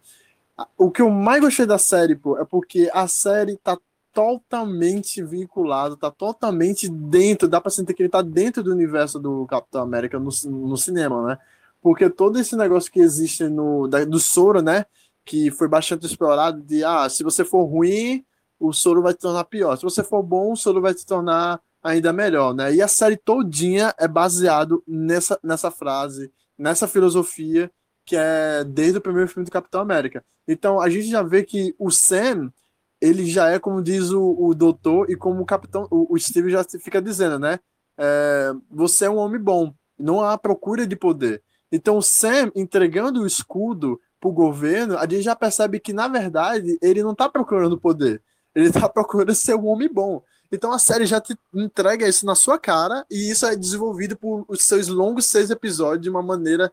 O 0.78 0.90
que 0.90 1.02
eu 1.02 1.11
mais 1.11 1.40
gostei 1.40 1.66
da 1.66 1.78
série, 1.78 2.14
pô, 2.14 2.38
é 2.38 2.45
porque 2.45 2.88
a 2.95 3.09
série 3.09 3.57
tá 3.57 3.76
totalmente 4.12 5.23
vinculada, 5.23 5.97
tá 5.97 6.11
totalmente 6.11 6.88
dentro, 6.88 7.49
dá 7.49 7.61
pra 7.61 7.71
sentir 7.71 7.93
que 7.93 8.02
ele 8.02 8.09
tá 8.09 8.23
dentro 8.23 8.62
do 8.62 8.73
universo 8.73 9.19
do 9.19 9.45
Capitão 9.47 9.83
América 9.83 10.19
no, 10.19 10.31
no 10.45 10.76
cinema, 10.76 11.26
né? 11.26 11.38
Porque 11.87 12.11
todo 12.11 12.37
esse 12.37 12.57
negócio 12.57 12.90
que 12.90 12.99
existe 12.99 13.45
no 13.49 13.87
da- 13.87 14.05
do 14.05 14.19
Soro, 14.19 14.61
né? 14.61 14.87
Que 15.25 15.52
foi 15.52 15.69
bastante 15.69 16.05
explorado 16.05 16.61
de, 16.61 16.83
ah, 16.83 17.09
se 17.09 17.23
você 17.23 17.45
for 17.45 17.62
ruim, 17.64 18.25
o 18.59 18.73
Soro 18.73 19.00
vai 19.00 19.14
te 19.14 19.21
tornar 19.21 19.45
pior. 19.45 19.76
Se 19.76 19.85
você 19.85 20.02
for 20.02 20.21
bom, 20.21 20.50
o 20.50 20.57
Soro 20.57 20.81
vai 20.81 20.93
te 20.95 21.07
tornar 21.07 21.61
ainda 21.81 22.12
melhor, 22.12 22.52
né? 22.52 22.75
E 22.75 22.83
a 22.83 22.88
série 22.88 23.16
todinha 23.16 23.95
é 24.00 24.09
baseado 24.09 24.83
nessa, 24.85 25.38
nessa 25.45 25.71
frase, 25.71 26.33
nessa 26.59 26.88
filosofia 26.88 27.71
que 28.05 28.16
é 28.16 28.64
desde 28.64 28.99
o 28.99 29.00
primeiro 29.00 29.31
filme 29.31 29.45
do 29.45 29.52
Capitão 29.52 29.81
América. 29.81 30.25
Então 30.49 30.81
a 30.81 30.90
gente 30.90 31.07
já 31.09 31.23
vê 31.23 31.45
que 31.45 31.73
o 31.78 31.88
Sam, 31.93 32.52
ele 33.00 33.26
já 33.26 33.49
é 33.49 33.61
como 33.61 33.81
diz 33.81 34.11
o, 34.11 34.35
o 34.37 34.52
doutor 34.57 35.09
e 35.09 35.14
como 35.14 35.40
o 35.40 35.47
Capitão, 35.47 35.87
o, 35.88 36.12
o 36.12 36.19
Steve 36.19 36.50
já 36.50 36.64
fica 36.64 37.00
dizendo, 37.00 37.38
né? 37.38 37.61
É, 37.97 38.52
você 38.69 39.05
é 39.05 39.11
um 39.11 39.19
homem 39.19 39.40
bom, 39.40 39.73
não 39.97 40.21
há 40.21 40.37
procura 40.37 40.85
de 40.85 40.97
poder. 40.97 41.45
Então 41.70 41.96
o 41.99 42.02
Sam 42.02 42.50
entregando 42.54 43.23
o 43.23 43.26
escudo 43.26 44.00
pro 44.20 44.32
governo, 44.32 44.96
a 44.96 45.02
gente 45.02 45.23
já 45.23 45.37
percebe 45.37 45.80
que 45.80 45.92
na 45.92 46.08
verdade 46.08 46.78
ele 46.80 47.02
não 47.02 47.14
tá 47.14 47.28
procurando 47.28 47.78
poder, 47.78 48.23
ele 48.54 48.70
tá 48.70 48.88
procurando 48.88 49.35
ser 49.35 49.54
um 49.54 49.66
homem 49.66 49.88
bom. 49.92 50.23
Então 50.50 50.73
a 50.73 50.78
série 50.78 51.06
já 51.06 51.20
te 51.20 51.37
entrega 51.54 52.08
isso 52.08 52.25
na 52.25 52.35
sua 52.35 52.58
cara 52.58 53.04
e 53.11 53.30
isso 53.30 53.44
é 53.46 53.56
desenvolvido 53.56 54.16
por 54.16 54.44
os 54.49 54.62
seus 54.62 54.88
longos 54.88 55.26
seis 55.26 55.50
episódios 55.50 56.02
de 56.02 56.11
uma 56.11 56.23
maneira 56.23 56.73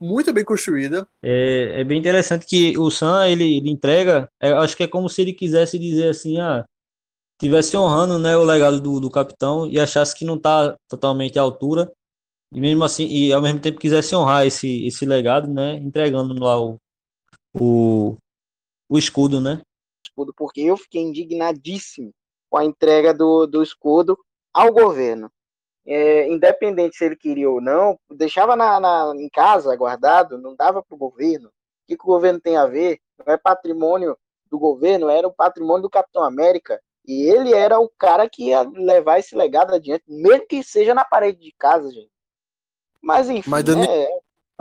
muito 0.00 0.32
bem 0.32 0.44
construída. 0.44 1.06
É, 1.22 1.80
é 1.80 1.84
bem 1.84 1.98
interessante 1.98 2.46
que 2.46 2.76
o 2.78 2.90
Sam, 2.90 3.28
ele, 3.28 3.58
ele 3.58 3.70
entrega, 3.70 4.30
é, 4.40 4.50
acho 4.52 4.74
que 4.74 4.82
é 4.82 4.88
como 4.88 5.10
se 5.10 5.20
ele 5.20 5.34
quisesse 5.34 5.78
dizer 5.78 6.08
assim, 6.08 6.40
ah, 6.40 6.64
tivesse 7.38 7.76
honrando, 7.76 8.18
né, 8.18 8.36
o 8.36 8.44
legado 8.44 8.80
do, 8.80 8.98
do 8.98 9.10
capitão 9.10 9.66
e 9.66 9.78
achasse 9.78 10.16
que 10.16 10.24
não 10.24 10.38
tá 10.38 10.74
totalmente 10.88 11.38
à 11.38 11.42
altura, 11.42 11.92
e 12.52 12.60
mesmo 12.60 12.84
assim, 12.84 13.06
e 13.06 13.32
ao 13.32 13.42
mesmo 13.42 13.60
tempo 13.60 13.78
quisesse 13.78 14.14
honrar 14.14 14.46
esse, 14.46 14.86
esse 14.86 15.06
legado, 15.06 15.48
né, 15.48 15.74
entregando 15.74 16.34
lá 16.42 16.60
o, 16.60 16.76
o, 17.54 18.16
o 18.88 18.98
escudo, 18.98 19.40
né? 19.40 19.60
escudo, 20.20 20.34
porque 20.36 20.60
eu 20.60 20.76
fiquei 20.76 21.02
indignadíssimo 21.02 22.12
com 22.48 22.58
a 22.58 22.64
entrega 22.64 23.14
do, 23.14 23.46
do 23.46 23.62
escudo 23.62 24.18
ao 24.52 24.72
governo. 24.72 25.30
é, 25.86 26.28
independente 26.28 26.96
se 26.96 27.04
ele 27.04 27.16
queria 27.16 27.48
ou 27.48 27.60
não, 27.60 27.98
deixava 28.10 28.54
na, 28.56 28.78
na 28.80 29.12
em 29.16 29.28
casa 29.28 29.74
guardado, 29.76 30.38
não 30.38 30.54
dava 30.54 30.82
para 30.82 30.94
o 30.94 30.98
governo. 30.98 31.48
O 31.48 31.52
que, 31.86 31.96
que 31.96 32.04
o 32.04 32.06
governo 32.06 32.40
tem 32.40 32.56
a 32.56 32.66
ver? 32.66 33.00
Não 33.18 33.32
é 33.32 33.36
patrimônio 33.36 34.16
do 34.50 34.58
governo, 34.58 35.08
era 35.08 35.26
o 35.26 35.32
patrimônio 35.32 35.82
do 35.82 35.90
Capitão 35.90 36.22
América. 36.22 36.80
E 37.06 37.22
ele 37.22 37.54
era 37.54 37.80
o 37.80 37.88
cara 37.98 38.28
que 38.28 38.48
ia 38.48 38.62
levar 38.62 39.18
esse 39.18 39.34
legado 39.34 39.74
adiante, 39.74 40.04
mesmo 40.06 40.46
que 40.46 40.62
seja 40.62 40.94
na 40.94 41.04
parede 41.04 41.40
de 41.40 41.52
casa, 41.58 41.90
gente. 41.90 42.09
Mas 43.02 43.28
enfim, 43.30 43.48
Mas, 43.48 43.64
Dani, 43.64 43.86
é, 43.86 44.08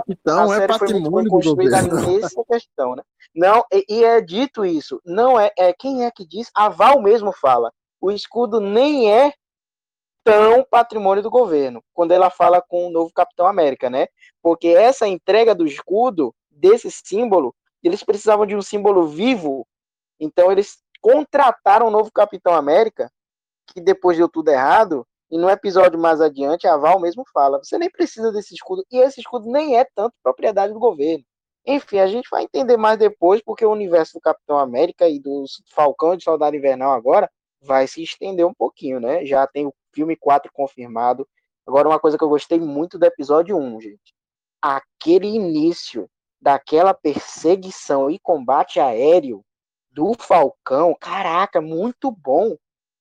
então 0.08 0.54
é 0.54 0.68
patrimônio 0.68 1.30
do 1.30 1.56
governo. 1.56 2.20
nessa 2.20 2.44
questão, 2.46 2.96
né? 2.96 3.04
Não, 3.36 3.64
e, 3.72 3.86
e, 3.90 4.04
é 4.04 4.22
dito 4.22 4.66
isso, 4.66 5.02
não 5.06 5.40
é, 5.40 5.52
é 5.58 5.74
quem 5.74 6.06
é 6.06 6.12
que 6.12 6.26
diz? 6.26 6.50
A 6.56 6.70
Val 6.70 7.02
mesmo 7.02 7.32
fala. 7.32 7.72
O 8.02 8.12
escudo 8.12 8.62
nem 8.62 9.12
é 9.12 9.34
tão 10.24 10.64
patrimônio 10.64 11.24
do 11.24 11.30
governo, 11.30 11.84
quando 11.94 12.12
ela 12.12 12.30
fala 12.30 12.62
com 12.62 12.88
o 12.88 12.92
novo 12.92 13.12
Capitão 13.14 13.46
América, 13.46 13.90
né? 13.90 14.08
Porque 14.42 14.68
essa 14.68 15.08
entrega 15.08 15.54
do 15.54 15.66
escudo, 15.66 16.34
desse 16.50 16.90
símbolo, 16.92 17.54
eles 17.84 18.04
precisavam 18.04 18.46
de 18.46 18.56
um 18.56 18.62
símbolo 18.62 19.08
vivo, 19.08 19.66
então 20.20 20.52
eles 20.52 20.78
contrataram 21.02 21.88
o 21.88 21.92
novo 21.92 22.12
Capitão 22.12 22.54
América, 22.54 23.12
que 23.68 23.80
depois 23.80 24.18
deu 24.18 24.28
tudo 24.28 24.50
errado, 24.50 25.06
e 25.32 25.38
no 25.38 25.50
episódio 25.50 26.00
mais 26.00 26.22
adiante, 26.22 26.68
a 26.68 26.76
Val 26.78 27.00
mesmo 27.00 27.24
fala: 27.34 27.60
você 27.60 27.78
nem 27.78 27.90
precisa 27.90 28.32
desse 28.32 28.54
escudo, 28.54 28.84
e 28.92 28.98
esse 28.98 29.20
escudo 29.20 29.50
nem 29.50 29.78
é 29.78 29.86
tanto 29.96 30.16
propriedade 30.24 30.74
do 30.74 30.80
governo. 30.80 31.24
Enfim, 31.66 32.00
a 32.00 32.08
gente 32.08 32.30
vai 32.30 32.44
entender 32.44 32.78
mais 32.78 32.98
depois, 32.98 33.42
porque 33.42 33.66
o 33.66 33.72
universo 33.72 34.14
do 34.14 34.22
Capitão 34.22 34.58
América 34.58 35.08
e 35.08 35.20
do 35.20 35.44
Falcão 35.68 36.14
e 36.14 36.18
do 36.18 36.24
Soldado 36.24 36.56
Invernal 36.56 36.94
agora 36.94 37.30
vai 37.62 37.88
se 37.88 38.02
estender 38.02 38.46
um 38.46 38.54
pouquinho, 38.54 39.00
né? 39.00 39.26
Já 39.26 39.46
tem 39.46 39.68
o 39.68 39.74
filme 39.94 40.16
4 40.16 40.52
confirmado. 40.54 41.28
Agora, 41.68 41.88
uma 41.88 42.00
coisa 42.00 42.18
que 42.18 42.24
eu 42.24 42.30
gostei 42.30 42.60
muito 42.60 42.98
do 42.98 43.06
episódio 43.06 43.58
1, 43.58 43.82
gente. 43.82 44.16
Aquele 44.62 45.28
início 45.28 46.10
daquela 46.42 46.94
perseguição 46.94 48.10
e 48.10 48.18
combate 48.18 48.80
aéreo 48.80 49.44
do 49.92 50.14
Falcão, 50.14 50.96
caraca, 51.00 51.62
muito 51.62 52.10
bom. 52.10 52.56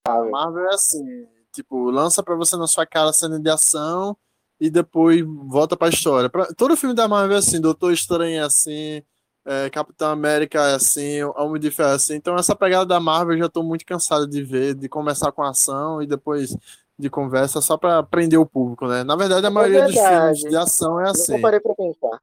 A 0.07 0.25
Marvel 0.25 0.67
é 0.67 0.75
assim, 0.75 1.27
tipo, 1.53 1.91
lança 1.91 2.23
para 2.23 2.35
você 2.35 2.57
na 2.57 2.67
sua 2.67 2.87
cara 2.87 3.11
a 3.11 3.13
cena 3.13 3.39
de 3.39 3.51
ação 3.51 4.17
e 4.61 4.71
depois 4.71 5.23
volta 5.25 5.77
para 5.77 5.89
a 5.89 5.91
história. 5.91 6.29
Pra, 6.29 6.47
todo 6.57 6.77
filme 6.77 6.95
da 6.95 7.09
Marvel 7.09 7.37
é 7.37 7.39
assim, 7.39 7.61
Doutor 7.61 7.93
Estranho 7.93 8.41
é 8.41 8.45
assim, 8.45 9.03
é, 9.45 9.71
Capitão 9.71 10.11
América 10.11 10.59
é 10.69 10.75
assim, 10.75 11.23
Homem 11.37 11.61
de 11.61 11.71
Ferro 11.71 11.91
é 11.91 11.95
assim. 11.95 12.15
Então 12.15 12.37
essa 12.37 12.55
pegada 12.55 12.87
da 12.87 13.01
Marvel 13.01 13.35
eu 13.35 13.41
já 13.41 13.47
estou 13.47 13.63
muito 13.63 13.85
cansado 13.85 14.27
de 14.27 14.43
ver, 14.43 14.75
de 14.75 14.89
começar 14.89 15.33
com 15.33 15.43
ação 15.43 16.03
e 16.03 16.07
depois 16.07 16.57
de 16.99 17.09
conversa 17.09 17.61
só 17.61 17.77
para 17.77 18.03
prender 18.03 18.39
o 18.39 18.47
público, 18.47 18.87
né? 18.89 19.05
Na 19.05 19.15
verdade 19.15 19.47
a 19.47 19.51
é 19.51 19.53
maioria 19.53 19.87
dos 19.87 19.95
filmes 19.95 20.41
de 20.41 20.57
ação 20.57 21.01
é 21.01 21.11
assim. 21.11 21.37
Eu 21.37 21.41
parei 21.41 21.61
para 21.61 21.75
pensar. 21.75 22.21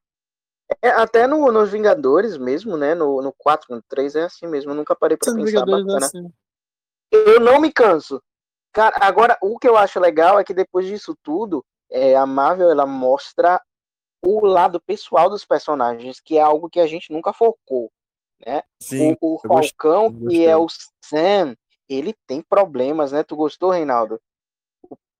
É, 0.81 0.89
até 0.89 1.27
no, 1.27 1.51
nos 1.51 1.71
Vingadores 1.71 2.37
mesmo, 2.37 2.75
né? 2.75 2.95
No, 2.95 3.21
no 3.21 3.31
4, 3.31 3.73
no 3.73 3.81
3 3.83 4.15
é 4.15 4.23
assim 4.23 4.47
mesmo. 4.47 4.71
Eu 4.71 4.75
nunca 4.75 4.95
parei 4.95 5.15
pra 5.15 5.31
Sim, 5.31 5.43
pensar. 5.43 5.65
É 5.67 5.95
assim. 5.97 6.31
Eu 7.11 7.39
não 7.39 7.59
me 7.59 7.71
canso. 7.71 8.21
Cara, 8.75 8.97
agora, 8.99 9.37
o 9.41 9.57
que 9.57 9.67
eu 9.67 9.77
acho 9.77 9.99
legal 9.99 10.37
é 10.37 10.43
que 10.43 10.53
depois 10.53 10.85
disso 10.85 11.17
tudo, 11.23 11.65
é, 11.89 12.15
a 12.15 12.25
Marvel 12.25 12.69
ela 12.69 12.85
mostra 12.85 13.61
o 14.21 14.45
lado 14.45 14.81
pessoal 14.81 15.29
dos 15.29 15.45
personagens, 15.45 16.19
que 16.19 16.37
é 16.37 16.41
algo 16.41 16.69
que 16.69 16.79
a 16.79 16.87
gente 16.87 17.11
nunca 17.11 17.31
focou. 17.31 17.89
Né? 18.45 18.61
Sim, 18.79 19.15
o, 19.21 19.35
o 19.35 19.39
Falcão, 19.39 20.11
gostei, 20.11 20.27
que 20.27 20.45
é 20.45 20.57
o 20.57 20.67
Sam, 21.01 21.55
ele 21.87 22.13
tem 22.27 22.41
problemas, 22.41 23.13
né? 23.13 23.23
Tu 23.23 23.35
gostou, 23.35 23.69
Reinaldo? 23.69 24.19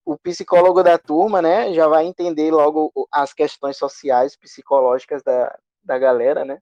o 0.05 0.15
psicólogo 0.19 0.83
da 0.83 0.99
turma, 0.99 1.41
né, 1.41 1.73
já 1.73 1.87
vai 1.87 2.05
entender 2.05 2.51
logo 2.51 2.91
as 3.11 3.33
questões 3.33 3.75
sociais, 3.75 4.37
psicológicas 4.37 5.23
da, 5.23 5.57
da 5.83 5.97
galera, 5.97 6.45
né? 6.45 6.59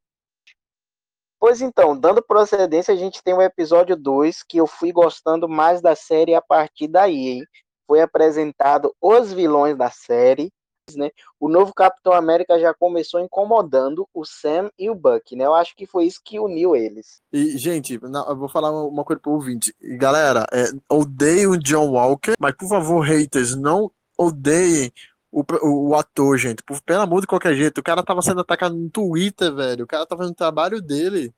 Pois 1.43 1.59
então, 1.59 1.93
dando 1.99 2.23
procedência, 2.23 2.93
a 2.93 2.95
gente 2.95 3.21
tem 3.21 3.33
o 3.33 3.41
episódio 3.41 3.97
2, 3.97 4.43
que 4.43 4.59
eu 4.59 4.65
fui 4.65 4.93
gostando 4.93 5.49
mais 5.49 5.81
da 5.81 5.93
série 5.93 6.33
a 6.33 6.41
partir 6.41 6.87
daí, 6.87 7.27
hein? 7.27 7.43
Foi 7.85 7.99
apresentado 7.99 8.95
os 9.01 9.33
vilões 9.33 9.75
da 9.75 9.89
série, 9.89 10.49
né? 10.95 11.11
O 11.37 11.49
novo 11.49 11.73
Capitão 11.73 12.13
América 12.13 12.57
já 12.57 12.73
começou 12.73 13.19
incomodando 13.19 14.07
o 14.13 14.23
Sam 14.23 14.71
e 14.79 14.89
o 14.89 14.95
Buck, 14.95 15.35
né? 15.35 15.43
Eu 15.43 15.53
acho 15.53 15.75
que 15.75 15.85
foi 15.85 16.05
isso 16.05 16.21
que 16.23 16.39
uniu 16.39 16.77
eles. 16.77 17.21
E, 17.33 17.57
gente, 17.57 17.99
não, 18.01 18.25
eu 18.29 18.37
vou 18.37 18.47
falar 18.47 18.71
uma 18.71 19.03
coisa 19.03 19.19
pro 19.21 19.33
ouvinte. 19.33 19.75
Galera, 19.81 20.45
é, 20.49 20.67
odeio 20.89 21.51
o 21.51 21.59
John 21.59 21.91
Walker, 21.91 22.35
mas 22.39 22.55
por 22.55 22.69
favor, 22.69 23.01
haters, 23.01 23.53
não 23.53 23.91
odeiem 24.17 24.93
o, 25.33 25.89
o, 25.89 25.95
ator, 25.95 26.37
gente. 26.37 26.61
Por, 26.63 26.79
pelo 26.81 27.01
amor 27.01 27.21
de 27.21 27.27
qualquer 27.27 27.55
jeito. 27.55 27.79
O 27.79 27.83
cara 27.83 28.03
tava 28.03 28.21
sendo 28.21 28.41
atacado 28.41 28.75
no 28.75 28.89
Twitter, 28.89 29.53
velho. 29.53 29.83
O 29.83 29.87
cara 29.87 30.05
tava 30.05 30.21
fazendo 30.21 30.33
o 30.33 30.37
trabalho 30.37 30.81
dele. 30.81 31.33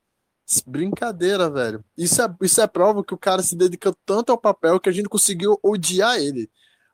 Brincadeira, 0.66 1.50
velho. 1.50 1.82
Isso 1.96 2.20
é, 2.22 2.28
isso 2.42 2.60
é 2.60 2.66
prova 2.66 3.02
que 3.02 3.14
o 3.14 3.18
cara 3.18 3.42
se 3.42 3.56
dedicou 3.56 3.96
tanto 4.04 4.30
ao 4.30 4.38
papel 4.38 4.78
que 4.78 4.88
a 4.88 4.92
gente 4.92 5.08
conseguiu 5.08 5.58
odiar 5.62 6.18
ele. 6.18 6.48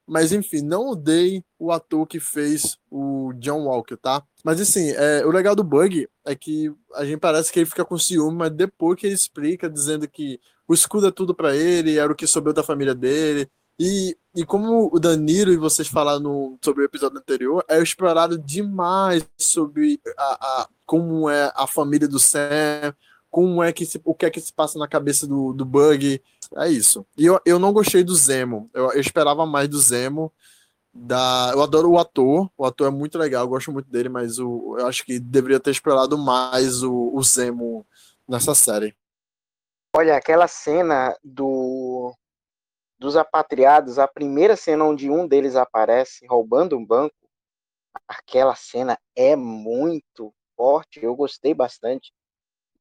Mas 0.06 0.32
enfim, 0.32 0.62
não 0.62 0.88
odeie 0.88 1.44
o 1.58 1.70
ator 1.70 2.06
que 2.06 2.18
fez 2.18 2.76
o 2.90 3.32
John 3.34 3.64
Walker, 3.64 3.96
tá? 3.96 4.22
Mas 4.44 4.60
assim, 4.60 4.90
é, 4.90 5.24
o 5.24 5.30
legal 5.30 5.54
do 5.54 5.62
Bug 5.62 6.08
é 6.24 6.34
que 6.34 6.72
a 6.94 7.04
gente 7.04 7.18
parece 7.18 7.52
que 7.52 7.60
ele 7.60 7.66
fica 7.66 7.84
com 7.84 7.98
ciúme, 7.98 8.36
mas 8.36 8.50
depois 8.50 8.98
que 8.98 9.06
ele 9.06 9.14
explica, 9.14 9.70
dizendo 9.70 10.08
que 10.08 10.40
o 10.66 10.74
escudo 10.74 11.08
é 11.08 11.12
tudo 11.12 11.34
para 11.34 11.54
ele, 11.54 11.98
era 11.98 12.10
o 12.10 12.16
que 12.16 12.26
sobrou 12.26 12.54
da 12.54 12.62
família 12.62 12.94
dele. 12.94 13.48
E, 13.84 14.16
e 14.32 14.46
como 14.46 14.88
o 14.94 15.00
Danilo 15.00 15.52
e 15.52 15.56
vocês 15.56 15.88
falaram 15.88 16.56
sobre 16.64 16.82
o 16.82 16.84
episódio 16.84 17.18
anterior, 17.18 17.64
é 17.66 17.82
explorado 17.82 18.38
demais 18.38 19.26
sobre 19.36 20.00
a, 20.16 20.22
a, 20.62 20.68
como 20.86 21.28
é 21.28 21.52
a 21.52 21.66
família 21.66 22.06
do 22.06 22.20
Sam, 22.20 22.94
como 23.28 23.60
é 23.60 23.72
que 23.72 23.84
se, 23.84 24.00
o 24.04 24.14
que 24.14 24.24
é 24.24 24.30
que 24.30 24.40
se 24.40 24.52
passa 24.52 24.78
na 24.78 24.86
cabeça 24.86 25.26
do, 25.26 25.52
do 25.52 25.64
Bug. 25.64 26.22
É 26.58 26.68
isso. 26.68 27.04
E 27.18 27.26
eu, 27.26 27.40
eu 27.44 27.58
não 27.58 27.72
gostei 27.72 28.04
do 28.04 28.14
Zemo. 28.14 28.70
Eu, 28.72 28.92
eu 28.92 29.00
esperava 29.00 29.44
mais 29.44 29.68
do 29.68 29.80
Zemo. 29.80 30.32
Da, 30.94 31.50
eu 31.52 31.60
adoro 31.60 31.90
o 31.90 31.98
ator. 31.98 32.48
O 32.56 32.64
ator 32.64 32.86
é 32.86 32.90
muito 32.90 33.18
legal, 33.18 33.42
eu 33.42 33.48
gosto 33.48 33.72
muito 33.72 33.90
dele, 33.90 34.08
mas 34.08 34.38
o, 34.38 34.76
eu 34.78 34.86
acho 34.86 35.04
que 35.04 35.18
deveria 35.18 35.58
ter 35.58 35.72
explorado 35.72 36.16
mais 36.16 36.84
o, 36.84 37.10
o 37.12 37.20
Zemo 37.24 37.84
nessa 38.28 38.54
série. 38.54 38.94
Olha, 39.96 40.16
aquela 40.16 40.46
cena 40.46 41.16
do 41.24 42.14
dos 43.02 43.16
apatriados, 43.16 43.98
a 43.98 44.06
primeira 44.06 44.56
cena 44.56 44.84
onde 44.84 45.10
um 45.10 45.26
deles 45.26 45.56
aparece 45.56 46.24
roubando 46.26 46.76
um 46.78 46.86
banco, 46.86 47.14
aquela 48.06 48.54
cena 48.54 48.96
é 49.16 49.34
muito 49.34 50.32
forte, 50.56 51.02
eu 51.02 51.14
gostei 51.16 51.52
bastante. 51.52 52.12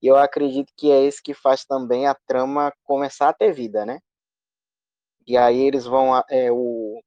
E 0.02 0.08
eu 0.08 0.16
acredito 0.16 0.72
que 0.78 0.92
é 0.92 1.04
esse 1.04 1.22
que 1.22 1.34
faz 1.34 1.66
também 1.66 2.08
a 2.08 2.16
trama 2.28 2.72
começar 2.84 3.30
a 3.30 3.34
ter 3.34 3.52
vida, 3.52 3.86
né? 3.86 4.00
E 5.26 5.36
aí 5.36 5.60
eles 5.60 5.86
vão, 5.86 6.16
é, 6.30 6.52
o 6.52 7.02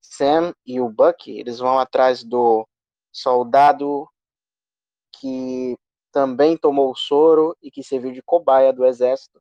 Sam 0.00 0.52
e 0.66 0.80
o 0.80 0.88
Buck, 0.88 1.30
eles 1.30 1.58
vão 1.58 1.78
atrás 1.78 2.24
do 2.24 2.66
soldado 3.12 4.08
que 5.20 5.76
também 6.12 6.56
tomou 6.56 6.90
o 6.90 6.96
soro 6.96 7.56
e 7.62 7.70
que 7.70 7.82
serviu 7.84 8.12
de 8.12 8.22
cobaia 8.22 8.72
do 8.72 8.84
exército 8.84 9.40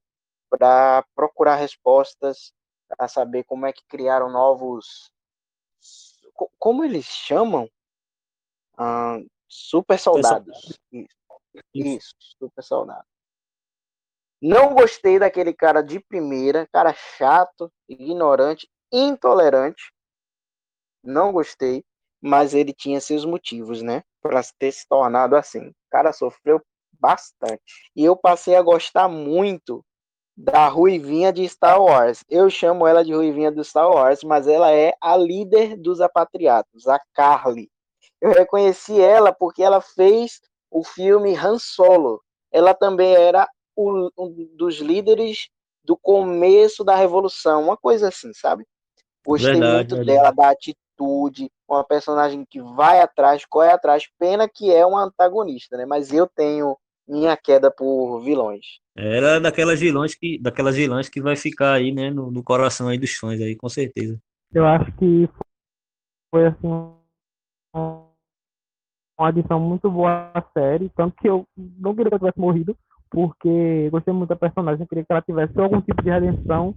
para 0.49 1.03
procurar 1.15 1.55
respostas, 1.55 2.53
para 2.89 3.07
saber 3.07 3.43
como 3.43 3.65
é 3.65 3.71
que 3.71 3.85
criaram 3.87 4.29
novos. 4.29 5.11
Como 6.57 6.83
eles 6.83 7.05
chamam? 7.05 7.69
Ah, 8.77 9.19
super 9.47 9.99
soldados. 9.99 10.79
Isso. 10.91 11.19
Isso, 11.73 12.15
super 12.19 12.63
soldado. 12.63 13.05
Não 14.41 14.73
gostei 14.73 15.19
daquele 15.19 15.53
cara 15.53 15.81
de 15.81 15.99
primeira, 15.99 16.67
cara 16.71 16.93
chato, 16.93 17.71
ignorante, 17.87 18.69
intolerante. 18.91 19.93
Não 21.03 21.31
gostei, 21.31 21.83
mas 22.21 22.53
ele 22.53 22.73
tinha 22.73 23.01
seus 23.01 23.25
motivos, 23.25 23.81
né, 23.81 24.03
para 24.21 24.41
ter 24.57 24.71
se 24.71 24.87
tornado 24.87 25.35
assim. 25.35 25.69
O 25.69 25.75
cara 25.89 26.13
sofreu 26.13 26.61
bastante. 26.93 27.91
E 27.95 28.03
eu 28.03 28.15
passei 28.15 28.55
a 28.55 28.61
gostar 28.61 29.09
muito 29.09 29.83
da 30.41 30.69
Ruivinha 30.69 31.33
de 31.33 31.47
Star 31.49 31.81
Wars. 31.81 32.23
Eu 32.29 32.49
chamo 32.49 32.87
ela 32.87 33.03
de 33.03 33.13
Ruivinha 33.13 33.51
do 33.51 33.61
Star 33.61 33.89
Wars, 33.91 34.23
mas 34.23 34.47
ela 34.47 34.71
é 34.71 34.93
a 35.01 35.17
líder 35.17 35.75
dos 35.75 35.99
apatriados, 35.99 36.87
a 36.87 36.97
Carly. 37.13 37.69
Eu 38.21 38.31
reconheci 38.31 39.01
ela 39.01 39.33
porque 39.33 39.61
ela 39.61 39.81
fez 39.81 40.39
o 40.71 40.81
filme 40.81 41.35
Han 41.35 41.59
Solo. 41.59 42.21
Ela 42.53 42.73
também 42.73 43.13
era 43.13 43.49
o, 43.75 44.09
um 44.17 44.49
dos 44.55 44.77
líderes 44.77 45.49
do 45.83 45.97
começo 45.97 46.85
da 46.85 46.95
Revolução, 46.95 47.61
uma 47.61 47.75
coisa 47.75 48.07
assim, 48.07 48.31
sabe? 48.33 48.65
Gostei 49.25 49.51
verdade, 49.51 49.75
muito 49.75 49.95
verdade. 49.97 50.17
dela, 50.19 50.31
da 50.31 50.51
atitude, 50.51 51.51
uma 51.67 51.83
personagem 51.83 52.45
que 52.49 52.61
vai 52.61 53.01
atrás, 53.01 53.45
corre 53.45 53.71
atrás, 53.71 54.07
pena 54.17 54.47
que 54.47 54.73
é 54.73 54.85
uma 54.85 55.03
antagonista, 55.03 55.75
né? 55.75 55.85
Mas 55.85 56.13
eu 56.13 56.27
tenho 56.27 56.77
minha 57.09 57.35
queda 57.35 57.71
por 57.71 58.21
vilões. 58.21 58.65
Era 58.95 59.39
daquelas 59.39 59.79
vilões 59.79 60.13
que, 60.15 60.39
daquelas 60.41 60.75
vilões 60.75 61.09
que 61.09 61.21
vai 61.21 61.35
ficar 61.35 61.73
aí, 61.73 61.91
né, 61.91 62.09
no, 62.11 62.29
no 62.31 62.43
coração 62.43 62.87
aí 62.87 62.97
dos 62.97 63.13
fãs 63.13 63.41
aí, 63.41 63.55
com 63.55 63.69
certeza. 63.69 64.19
Eu 64.53 64.65
acho 64.65 64.91
que 64.97 65.27
foi 66.31 66.47
assim 66.47 66.67
um- 66.67 66.95
uma 69.19 69.29
adição 69.29 69.59
muito 69.59 69.89
boa 69.91 70.31
à 70.33 70.41
série, 70.53 70.89
tanto 70.95 71.15
que 71.17 71.27
eu 71.27 71.45
não 71.57 71.93
queria 71.93 72.09
que 72.09 72.13
ela 72.15 72.19
tivesse 72.19 72.39
morrido, 72.39 72.77
porque 73.11 73.89
gostei 73.89 74.13
muito 74.13 74.29
da 74.29 74.35
personagem, 74.35 74.81
eu 74.83 74.87
queria 74.87 75.03
que 75.03 75.11
ela 75.11 75.21
tivesse 75.21 75.59
algum 75.59 75.81
tipo 75.81 76.01
de 76.01 76.09
redenção, 76.09 76.73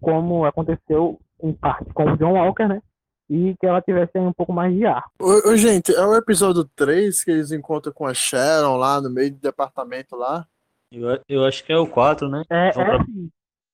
como 0.00 0.44
aconteceu 0.44 1.18
em 1.42 1.52
parte 1.54 1.92
com 1.92 2.04
o 2.04 2.16
John 2.16 2.34
Walker, 2.34 2.68
né? 2.68 2.80
E 3.28 3.56
que 3.58 3.66
ela 3.66 3.80
tivesse 3.82 4.16
um 4.18 4.32
pouco 4.32 4.52
mais 4.52 4.72
de 4.72 4.86
ar. 4.86 5.04
Ô, 5.20 5.50
ô, 5.50 5.56
gente, 5.56 5.92
é 5.94 6.04
o 6.04 6.14
episódio 6.14 6.64
3 6.76 7.24
que 7.24 7.30
eles 7.32 7.50
encontram 7.50 7.92
com 7.92 8.06
a 8.06 8.14
Sharon 8.14 8.76
lá 8.76 9.00
no 9.00 9.10
meio 9.10 9.32
do 9.32 9.40
departamento 9.40 10.14
lá. 10.14 10.46
Eu, 10.92 11.20
eu 11.28 11.44
acho 11.44 11.64
que 11.64 11.72
é 11.72 11.76
o 11.76 11.86
4, 11.88 12.28
né? 12.28 12.44
É, 12.48 12.68
é 12.68 12.72
pra- 12.72 13.04
sim, 13.04 13.30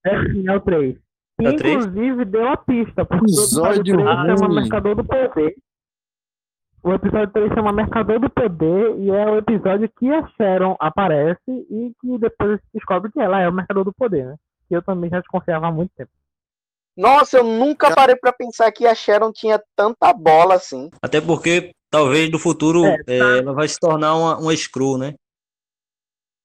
é 0.06 0.22
sim, 0.32 0.48
é 0.48 0.56
o 0.56 0.60
3. 0.60 0.96
É? 1.40 1.50
Inclusive 1.50 2.24
deu 2.24 2.48
a 2.48 2.56
pista, 2.56 3.04
porque 3.04 3.24
o 3.24 3.28
Episódio 3.28 3.80
episódio 3.82 4.24
3 4.24 4.38
chama. 4.40 4.54
Mercador 4.60 4.94
do 4.96 5.04
Poder. 5.04 5.56
O 6.84 6.92
episódio 6.92 7.32
3 7.32 7.52
chama 7.52 7.72
Mercador 7.72 8.18
do 8.20 8.30
Poder 8.30 8.98
e 8.98 9.10
é 9.10 9.30
o 9.30 9.36
episódio 9.36 9.88
que 9.98 10.10
a 10.10 10.26
Sharon 10.28 10.76
aparece 10.80 11.38
e 11.48 11.92
que 12.00 12.18
depois 12.18 12.60
descobre 12.74 13.12
que 13.12 13.20
ela 13.20 13.40
é 13.40 13.48
o 13.48 13.52
Mercador 13.52 13.84
do 13.84 13.92
Poder, 13.92 14.26
né? 14.26 14.36
Que 14.68 14.76
eu 14.76 14.82
também 14.82 15.08
já 15.10 15.20
desconfiava 15.20 15.68
há 15.68 15.72
muito 15.72 15.92
tempo. 15.96 16.10
Nossa, 16.96 17.38
eu 17.38 17.44
nunca 17.44 17.94
parei 17.94 18.16
pra 18.16 18.32
pensar 18.32 18.70
que 18.70 18.86
a 18.86 18.94
Sharon 18.94 19.32
tinha 19.32 19.60
tanta 19.74 20.12
bola 20.12 20.54
assim. 20.54 20.90
Até 21.02 21.20
porque 21.20 21.72
talvez 21.90 22.30
no 22.30 22.38
futuro 22.38 22.84
É, 22.84 22.98
eh, 23.06 23.38
ela 23.38 23.52
vai 23.54 23.66
se 23.66 23.78
tornar 23.78 24.14
uma, 24.14 24.38
uma 24.38 24.56
Screw, 24.56 24.98
né? 24.98 25.14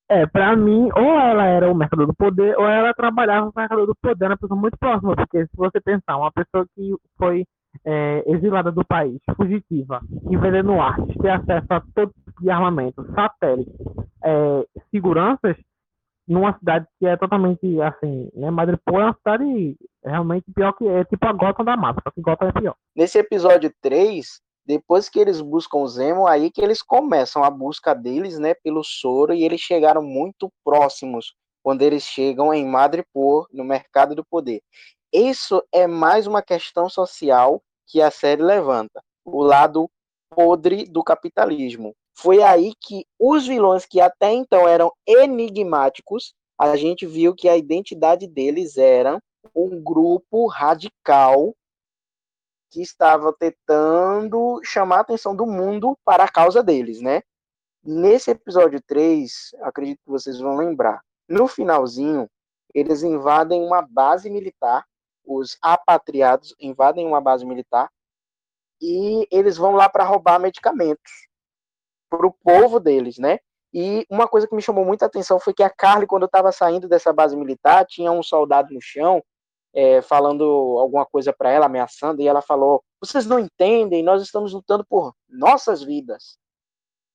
É, 0.09 0.25
pra 0.25 0.55
mim, 0.55 0.89
ou 0.95 1.19
ela 1.19 1.45
era 1.45 1.69
o 1.69 1.75
Mercador 1.75 2.07
do 2.07 2.15
Poder, 2.15 2.57
ou 2.57 2.65
ela 2.65 2.93
trabalhava 2.93 3.47
no 3.47 3.53
Mercador 3.53 3.85
do 3.85 3.95
Poder, 4.01 4.23
era 4.23 4.33
uma 4.33 4.37
pessoa 4.37 4.59
muito 4.59 4.77
próxima, 4.77 5.13
porque 5.13 5.43
se 5.43 5.57
você 5.57 5.81
pensar, 5.81 6.15
uma 6.15 6.31
pessoa 6.31 6.65
que 6.73 6.95
foi 7.17 7.45
é, 7.85 8.23
exilada 8.25 8.71
do 8.71 8.85
país, 8.85 9.19
fugitiva, 9.35 10.01
que 10.29 10.37
vendendo 10.37 10.79
artes, 10.79 11.13
ter 11.17 11.29
acesso 11.29 11.67
a 11.69 11.81
todo 11.93 12.13
tipo 12.25 12.41
de 12.41 12.49
armamento, 12.49 13.05
satélites, 13.13 13.73
é, 14.23 14.65
seguranças, 14.91 15.57
numa 16.27 16.57
cidade 16.57 16.85
que 16.99 17.07
é 17.07 17.15
totalmente 17.15 17.81
assim, 17.81 18.29
né? 18.35 18.51
Madripoor 18.51 19.01
é 19.01 19.05
uma 19.05 19.13
cidade 19.13 19.77
realmente 20.03 20.45
pior 20.53 20.73
que 20.73 20.87
é 20.87 21.05
tipo 21.05 21.25
a 21.25 21.31
Gotham 21.31 21.63
da 21.63 21.77
mata, 21.77 22.01
só 22.03 22.11
que 22.11 22.21
Gotham 22.21 22.49
é 22.49 22.51
pior. 22.51 22.75
Nesse 22.95 23.17
episódio 23.17 23.73
3, 23.81 24.41
depois 24.65 25.07
que 25.07 25.19
eles 25.19 25.39
buscam 25.39 25.77
o 25.77 25.87
Zemo, 25.87 26.27
aí 26.27 26.51
que 26.51 26.61
eles 26.61 26.81
começam 26.81 27.43
a 27.43 27.49
busca 27.49 27.95
deles, 27.95 28.37
né, 28.37 28.53
pelo 28.53 28.83
soro, 28.83 29.33
e 29.33 29.43
eles 29.43 29.61
chegaram 29.61 30.01
muito 30.01 30.51
próximos 30.63 31.33
quando 31.63 31.81
eles 31.81 32.03
chegam 32.03 32.53
em 32.53 32.65
Madripoor, 32.65 33.47
no 33.51 33.63
mercado 33.63 34.13
do 34.13 34.25
poder. 34.25 34.61
Isso 35.13 35.63
é 35.73 35.87
mais 35.87 36.27
uma 36.27 36.41
questão 36.41 36.89
social 36.89 37.61
que 37.87 38.01
a 38.01 38.11
série 38.11 38.43
levanta, 38.43 39.01
o 39.25 39.41
lado 39.41 39.89
podre 40.29 40.85
do 40.85 41.01
capitalismo. 41.03 41.95
Foi 42.19 42.41
aí 42.41 42.73
que 42.81 43.05
os 43.19 43.45
vilões 43.45 43.85
que 43.85 44.01
até 44.01 44.31
então 44.31 44.67
eram 44.67 44.91
enigmáticos, 45.05 46.33
a 46.59 46.75
gente 46.75 47.05
viu 47.05 47.35
que 47.35 47.47
a 47.47 47.55
identidade 47.55 48.27
deles 48.27 48.75
era 48.75 49.21
um 49.55 49.79
grupo 49.79 50.47
radical 50.47 51.53
que 52.71 52.81
estava 52.81 53.31
tentando 53.31 54.59
chamar 54.63 54.97
a 54.97 55.01
atenção 55.01 55.35
do 55.35 55.45
mundo 55.45 55.95
para 56.03 56.23
a 56.23 56.31
causa 56.31 56.63
deles, 56.63 56.99
né? 57.01 57.21
Nesse 57.83 58.31
episódio 58.31 58.81
3, 58.81 59.51
acredito 59.61 59.99
que 60.03 60.09
vocês 60.09 60.39
vão 60.39 60.57
lembrar, 60.57 61.01
no 61.29 61.47
finalzinho, 61.47 62.27
eles 62.73 63.03
invadem 63.03 63.61
uma 63.61 63.83
base 63.83 64.27
militar, 64.27 64.83
os 65.23 65.55
apatriados 65.61 66.55
invadem 66.59 67.05
uma 67.05 67.21
base 67.21 67.45
militar 67.45 67.89
e 68.81 69.27
eles 69.31 69.55
vão 69.55 69.73
lá 69.73 69.87
para 69.87 70.03
roubar 70.03 70.39
medicamentos 70.39 71.26
para 72.09 72.25
o 72.25 72.33
povo 72.43 72.79
deles, 72.79 73.17
né? 73.17 73.39
E 73.73 74.05
uma 74.09 74.27
coisa 74.27 74.47
que 74.47 74.55
me 74.55 74.61
chamou 74.61 74.85
muita 74.85 75.05
atenção 75.05 75.39
foi 75.39 75.53
que 75.53 75.63
a 75.63 75.69
Carly, 75.69 76.07
quando 76.07 76.25
estava 76.25 76.51
saindo 76.51 76.87
dessa 76.87 77.11
base 77.11 77.35
militar, 77.35 77.85
tinha 77.85 78.11
um 78.11 78.23
soldado 78.23 78.73
no 78.73 78.81
chão 78.81 79.21
é, 79.73 80.01
falando 80.01 80.43
alguma 80.79 81.05
coisa 81.05 81.33
para 81.33 81.51
ela, 81.51 81.65
ameaçando, 81.65 82.21
e 82.21 82.27
ela 82.27 82.41
falou: 82.41 82.83
Vocês 82.99 83.25
não 83.25 83.39
entendem, 83.39 84.01
nós 84.03 84.21
estamos 84.21 84.53
lutando 84.53 84.85
por 84.85 85.13
nossas 85.29 85.83
vidas. 85.83 86.37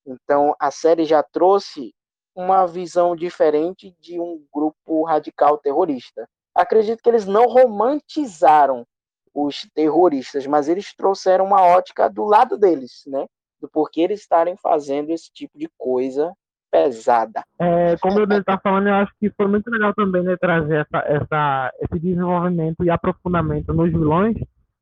Então 0.06 0.54
a 0.58 0.70
série 0.70 1.04
já 1.04 1.22
trouxe 1.22 1.94
uma 2.34 2.66
visão 2.66 3.14
diferente 3.14 3.94
de 4.00 4.18
um 4.20 4.44
grupo 4.52 5.04
radical 5.04 5.58
terrorista. 5.58 6.28
Acredito 6.54 7.02
que 7.02 7.08
eles 7.08 7.26
não 7.26 7.46
romantizaram 7.46 8.86
os 9.34 9.66
terroristas, 9.74 10.46
mas 10.46 10.68
eles 10.68 10.94
trouxeram 10.94 11.44
uma 11.46 11.62
ótica 11.62 12.08
do 12.08 12.24
lado 12.24 12.58
deles, 12.58 13.02
né? 13.06 13.26
Do 13.62 13.68
porquê 13.70 14.00
eles 14.00 14.20
estarem 14.20 14.56
fazendo 14.56 15.10
esse 15.10 15.32
tipo 15.32 15.56
de 15.56 15.70
coisa 15.78 16.34
pesada. 16.68 17.44
É, 17.60 17.96
como 17.98 18.18
eu 18.18 18.24
estava 18.24 18.60
falando, 18.60 18.88
eu 18.88 18.94
acho 18.94 19.12
que 19.20 19.30
foi 19.30 19.46
muito 19.46 19.70
legal 19.70 19.94
também 19.94 20.22
né, 20.22 20.36
trazer 20.36 20.78
essa, 20.80 21.04
essa, 21.06 21.72
esse 21.80 22.00
desenvolvimento 22.00 22.82
e 22.82 22.90
aprofundamento 22.90 23.72
nos 23.72 23.92
vilões, 23.92 24.36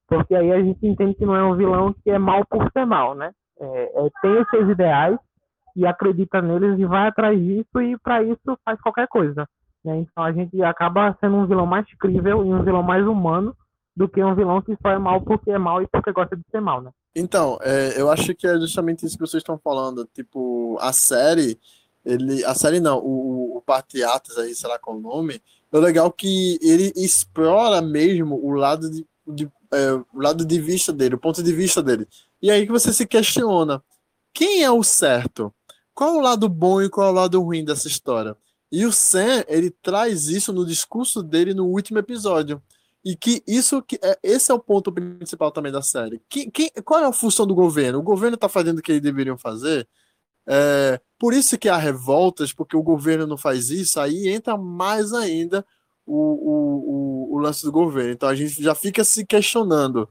porque 0.08 0.34
aí 0.34 0.50
a 0.50 0.62
gente 0.62 0.86
entende 0.86 1.14
que 1.14 1.26
não 1.26 1.36
é 1.36 1.44
um 1.44 1.56
vilão 1.56 1.92
que 1.92 2.10
é 2.10 2.18
mal 2.18 2.42
por 2.48 2.70
ser 2.72 2.86
mal, 2.86 3.14
né? 3.14 3.32
É, 3.60 4.06
é, 4.06 4.10
tem 4.22 4.40
os 4.40 4.48
seus 4.48 4.70
ideais 4.70 5.18
e 5.76 5.84
acredita 5.84 6.40
neles 6.40 6.78
e 6.78 6.86
vai 6.86 7.08
atrás 7.08 7.38
disso 7.38 7.82
e 7.82 7.98
para 7.98 8.22
isso 8.22 8.58
faz 8.64 8.80
qualquer 8.80 9.06
coisa. 9.08 9.46
Né? 9.84 9.98
Então 9.98 10.24
a 10.24 10.32
gente 10.32 10.62
acaba 10.62 11.14
sendo 11.20 11.36
um 11.36 11.46
vilão 11.46 11.66
mais 11.66 11.86
crível 11.98 12.44
e 12.44 12.52
um 12.52 12.62
vilão 12.62 12.82
mais 12.82 13.06
humano 13.06 13.54
do 13.96 14.08
que 14.08 14.22
um 14.22 14.34
vilão 14.34 14.62
que 14.62 14.76
só 14.80 14.90
é 14.90 14.98
mal 14.98 15.20
porque 15.20 15.50
é 15.50 15.58
mal 15.58 15.82
e 15.82 15.86
porque 15.86 16.12
gosta 16.12 16.36
de 16.36 16.42
ser 16.50 16.60
mal, 16.60 16.80
né? 16.80 16.90
Então, 17.14 17.58
é, 17.62 18.00
eu 18.00 18.10
acho 18.10 18.34
que 18.34 18.46
é 18.46 18.58
justamente 18.58 19.04
isso 19.04 19.16
que 19.16 19.26
vocês 19.26 19.40
estão 19.40 19.58
falando. 19.58 20.08
Tipo, 20.14 20.78
a 20.80 20.92
série, 20.92 21.58
ele. 22.04 22.44
A 22.44 22.54
série 22.54 22.80
não, 22.80 22.98
o, 22.98 23.56
o 23.56 23.62
Patriatas 23.62 24.38
aí, 24.38 24.54
sei 24.54 24.68
lá 24.68 24.78
qual 24.78 24.96
o 24.96 25.00
nome, 25.00 25.42
é 25.72 25.78
legal 25.78 26.12
que 26.12 26.58
ele 26.62 26.92
explora 26.96 27.80
mesmo 27.80 28.36
o 28.44 28.52
lado 28.52 28.90
de, 28.90 29.06
de 29.26 29.50
é, 29.72 29.92
o 29.92 30.20
lado 30.20 30.44
de 30.44 30.60
vista 30.60 30.92
dele, 30.92 31.14
o 31.14 31.20
ponto 31.20 31.42
de 31.42 31.52
vista 31.52 31.82
dele. 31.82 32.06
E 32.42 32.50
aí 32.50 32.66
que 32.66 32.72
você 32.72 32.92
se 32.92 33.06
questiona: 33.06 33.82
quem 34.32 34.62
é 34.62 34.70
o 34.70 34.82
certo? 34.82 35.52
Qual 35.94 36.16
o 36.16 36.20
lado 36.20 36.48
bom 36.48 36.80
e 36.80 36.88
qual 36.88 37.10
o 37.10 37.14
lado 37.14 37.40
ruim 37.42 37.64
dessa 37.64 37.88
história? 37.88 38.36
E 38.72 38.86
o 38.86 38.92
Sam, 38.92 39.44
ele 39.48 39.70
traz 39.70 40.28
isso 40.28 40.52
no 40.52 40.64
discurso 40.64 41.22
dele 41.22 41.52
no 41.52 41.66
último 41.66 41.98
episódio. 41.98 42.62
E 43.04 43.16
que 43.16 43.42
isso 43.46 43.82
que 43.82 43.98
é, 44.02 44.18
esse 44.22 44.50
é 44.50 44.54
o 44.54 44.58
ponto 44.58 44.92
principal 44.92 45.50
também 45.50 45.72
da 45.72 45.82
série. 45.82 46.20
Que, 46.28 46.50
que, 46.50 46.70
qual 46.82 47.00
é 47.00 47.06
a 47.06 47.12
função 47.12 47.46
do 47.46 47.54
governo? 47.54 47.98
O 47.98 48.02
governo 48.02 48.34
está 48.34 48.48
fazendo 48.48 48.78
o 48.78 48.82
que 48.82 48.92
eles 48.92 49.02
deveriam 49.02 49.38
fazer. 49.38 49.88
É, 50.46 51.00
por 51.18 51.32
isso 51.32 51.58
que 51.58 51.68
há 51.68 51.76
revoltas, 51.76 52.52
porque 52.52 52.76
o 52.76 52.82
governo 52.82 53.26
não 53.26 53.38
faz 53.38 53.70
isso, 53.70 54.00
aí 54.00 54.28
entra 54.28 54.56
mais 54.56 55.12
ainda 55.12 55.64
o, 56.06 56.14
o, 56.14 57.32
o, 57.32 57.36
o 57.36 57.38
lance 57.38 57.64
do 57.64 57.72
governo. 57.72 58.12
Então 58.12 58.28
a 58.28 58.34
gente 58.34 58.62
já 58.62 58.74
fica 58.74 59.04
se 59.04 59.24
questionando. 59.24 60.08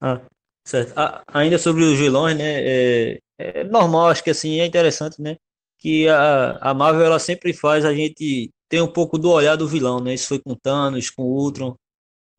Ah, 0.00 0.20
certo. 0.64 0.92
Ah, 0.96 1.22
ainda 1.28 1.58
sobre 1.58 1.84
os 1.84 1.98
vilões, 1.98 2.36
né? 2.36 2.62
É, 2.62 3.20
é 3.38 3.64
normal, 3.64 4.08
acho 4.08 4.24
que 4.24 4.30
assim, 4.30 4.60
é 4.60 4.66
interessante, 4.66 5.20
né? 5.20 5.36
Que 5.78 6.08
a, 6.08 6.58
a 6.60 6.74
Marvel 6.74 7.04
ela 7.04 7.18
sempre 7.18 7.52
faz 7.52 7.84
a 7.84 7.92
gente 7.94 8.50
ter 8.68 8.80
um 8.80 8.92
pouco 8.92 9.18
do 9.18 9.30
olhar 9.30 9.56
do 9.56 9.68
vilão, 9.68 10.00
né? 10.00 10.14
Isso 10.14 10.28
foi 10.28 10.38
com 10.38 10.54
Thanos, 10.54 11.10
com 11.10 11.24
Ultron, 11.24 11.74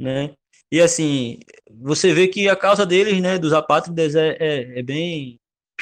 né? 0.02 0.34
E 0.72 0.82
assim, 0.82 1.40
você 1.70 2.14
vê 2.14 2.28
que 2.28 2.50
a 2.50 2.56
causa 2.56 2.86
deles, 2.86 3.22
né, 3.22 3.38
dos 3.38 3.54
apátridas 3.54 4.16
é, 4.16 4.38
é, 4.40 4.80
é 4.80 4.84
bem 4.84 5.40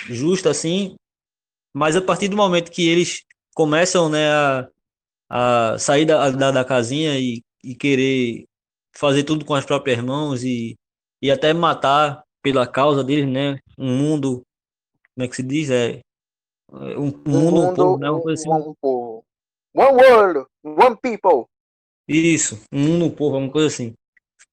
justa, 0.08 0.50
assim, 0.50 0.96
mas 1.74 1.96
a 1.96 2.02
partir 2.02 2.28
do 2.28 2.36
momento 2.36 2.72
que 2.72 2.88
eles 2.88 3.24
começam, 3.56 4.10
né, 4.10 4.30
a, 4.32 4.70
a 5.30 5.78
sair 5.78 6.06
da, 6.06 6.30
da, 6.32 6.52
da 6.52 6.66
casinha 6.66 7.18
e, 7.20 7.42
e 7.64 7.76
querer 7.76 8.46
fazer 8.96 9.24
tudo 9.24 9.46
com 9.46 9.54
as 9.54 9.66
próprias 9.66 10.02
mãos 10.02 10.44
e, 10.44 10.76
e 11.22 11.30
até 11.32 11.54
matar 11.54 12.24
pela 12.42 12.66
causa 12.68 13.04
deles, 13.04 13.28
né, 13.28 13.60
um 13.78 13.96
mundo, 13.96 14.44
como 15.14 15.26
é 15.26 15.28
que 15.28 15.36
se 15.36 15.44
diz, 15.44 15.70
é 15.70 16.02
um, 16.72 17.08
um 17.08 17.24
mundo, 17.26 17.62
um 17.62 17.74
povo, 17.76 17.98
né, 17.98 18.22
coisa 18.22 18.42
assim. 18.42 18.50
um 18.52 18.76
povo. 18.82 19.24
One 19.74 20.04
world, 20.04 20.46
one 20.64 20.98
people. 20.98 21.46
Isso, 22.08 22.60
um 22.72 22.80
mundo, 22.80 23.06
um 23.06 23.12
povo, 23.12 23.38
uma 23.38 23.52
coisa 23.52 23.68
assim. 23.68 23.94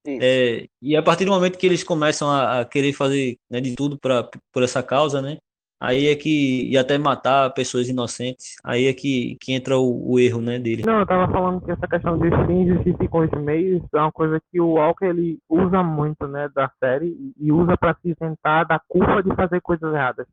É, 0.09 0.67
e 0.81 0.97
a 0.97 1.03
partir 1.03 1.25
do 1.25 1.33
momento 1.33 1.59
que 1.59 1.67
eles 1.67 1.83
começam 1.83 2.29
a, 2.29 2.61
a 2.61 2.65
querer 2.65 2.93
fazer 2.93 3.37
né, 3.51 3.61
de 3.61 3.75
tudo 3.75 3.99
pra, 3.99 4.29
por 4.53 4.63
essa 4.63 4.83
causa, 4.83 5.21
né? 5.21 5.39
Aí 5.79 6.09
é 6.09 6.17
que. 6.17 6.71
E 6.71 6.79
até 6.79 6.97
matar 6.97 7.53
pessoas 7.53 7.89
inocentes, 7.89 8.57
aí 8.65 8.87
é 8.87 8.95
que, 8.95 9.37
que 9.41 9.53
entra 9.53 9.79
o, 9.79 10.13
o 10.13 10.19
erro 10.19 10.41
né, 10.41 10.59
dele. 10.59 10.83
Não, 10.87 11.01
eu 11.01 11.07
tava 11.07 11.31
falando 11.31 11.61
que 11.61 11.71
essa 11.71 11.87
questão 11.87 12.19
dos 12.19 12.31
fins 12.47 12.69
justificam 12.69 13.21
os 13.21 13.31
meios 13.43 13.83
é 13.95 13.99
uma 13.99 14.13
coisa 14.13 14.41
que 14.51 14.59
o 14.59 14.75
Walker 14.75 15.05
ele 15.05 15.39
usa 15.49 15.83
muito, 15.83 16.27
né, 16.27 16.49
da 16.55 16.71
série 16.83 17.15
e 17.39 17.53
usa 17.53 17.77
para 17.77 17.95
se 18.01 18.09
isentar 18.11 18.67
da 18.67 18.81
culpa 18.89 19.23
de 19.23 19.35
fazer 19.35 19.61
coisas 19.61 19.93
erradas, 19.93 20.27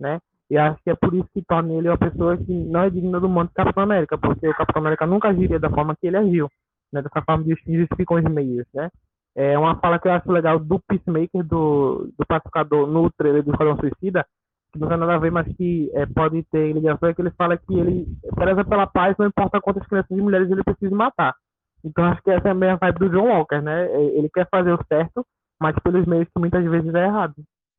né? 0.00 0.18
E 0.50 0.56
acho 0.56 0.82
que 0.82 0.90
é 0.90 0.96
por 0.96 1.14
isso 1.14 1.28
que 1.32 1.42
torna 1.42 1.74
ele 1.74 1.88
uma 1.88 1.98
pessoa 1.98 2.36
que 2.36 2.52
não 2.52 2.82
é 2.82 2.90
digna 2.90 3.20
do 3.20 3.28
manto 3.28 3.50
do 3.50 3.54
Capitão 3.54 3.82
América, 3.82 4.18
porque 4.18 4.48
o 4.48 4.56
Capitão 4.56 4.80
América 4.80 5.06
nunca 5.06 5.28
agiria 5.28 5.60
da 5.60 5.70
forma 5.70 5.94
que 5.94 6.06
ele 6.08 6.16
agiu, 6.16 6.50
né? 6.92 7.02
Dessa 7.02 7.22
forma 7.22 7.44
de 7.44 7.52
os 7.52 7.60
fins 7.60 7.86
os 7.88 8.32
meios, 8.32 8.66
né? 8.74 8.90
É 9.40 9.56
uma 9.56 9.78
fala 9.78 10.00
que 10.00 10.08
eu 10.08 10.12
acho 10.12 10.32
legal 10.32 10.58
do 10.58 10.80
Peacemaker, 10.80 11.44
do, 11.44 12.12
do 12.18 12.26
pacificador, 12.26 12.88
no 12.88 13.08
trailer 13.12 13.44
do 13.44 13.52
Esquadrão 13.52 13.78
Suicida, 13.78 14.26
que 14.72 14.80
não 14.80 14.88
tem 14.88 14.96
nada 14.96 15.14
a 15.14 15.18
ver, 15.18 15.30
mas 15.30 15.46
que 15.56 15.88
é, 15.94 16.04
pode 16.06 16.42
ter 16.50 16.72
ligação, 16.72 17.08
é 17.08 17.14
que 17.14 17.22
ele 17.22 17.30
fala 17.38 17.56
que 17.56 17.72
ele 17.72 18.04
preza 18.34 18.64
pela 18.64 18.88
paz, 18.88 19.14
não 19.16 19.26
importa 19.28 19.60
quantas 19.60 19.86
crianças 19.86 20.10
e 20.10 20.20
mulheres 20.20 20.50
ele 20.50 20.64
precisa 20.64 20.92
matar. 20.92 21.36
Então 21.84 22.04
acho 22.06 22.20
que 22.20 22.32
essa 22.32 22.48
é 22.48 22.50
a 22.50 22.54
mesma 22.54 22.78
vibe 22.80 22.98
do 22.98 23.10
John 23.10 23.28
Walker, 23.28 23.60
né? 23.60 23.86
É, 23.86 24.18
Ele 24.18 24.28
quer 24.28 24.48
fazer 24.50 24.72
o 24.72 24.84
certo, 24.88 25.24
mas 25.60 25.76
pelos 25.84 26.04
meios 26.04 26.26
que 26.26 26.40
muitas 26.40 26.64
vezes 26.64 26.92
é 26.92 27.04
errado. 27.04 27.34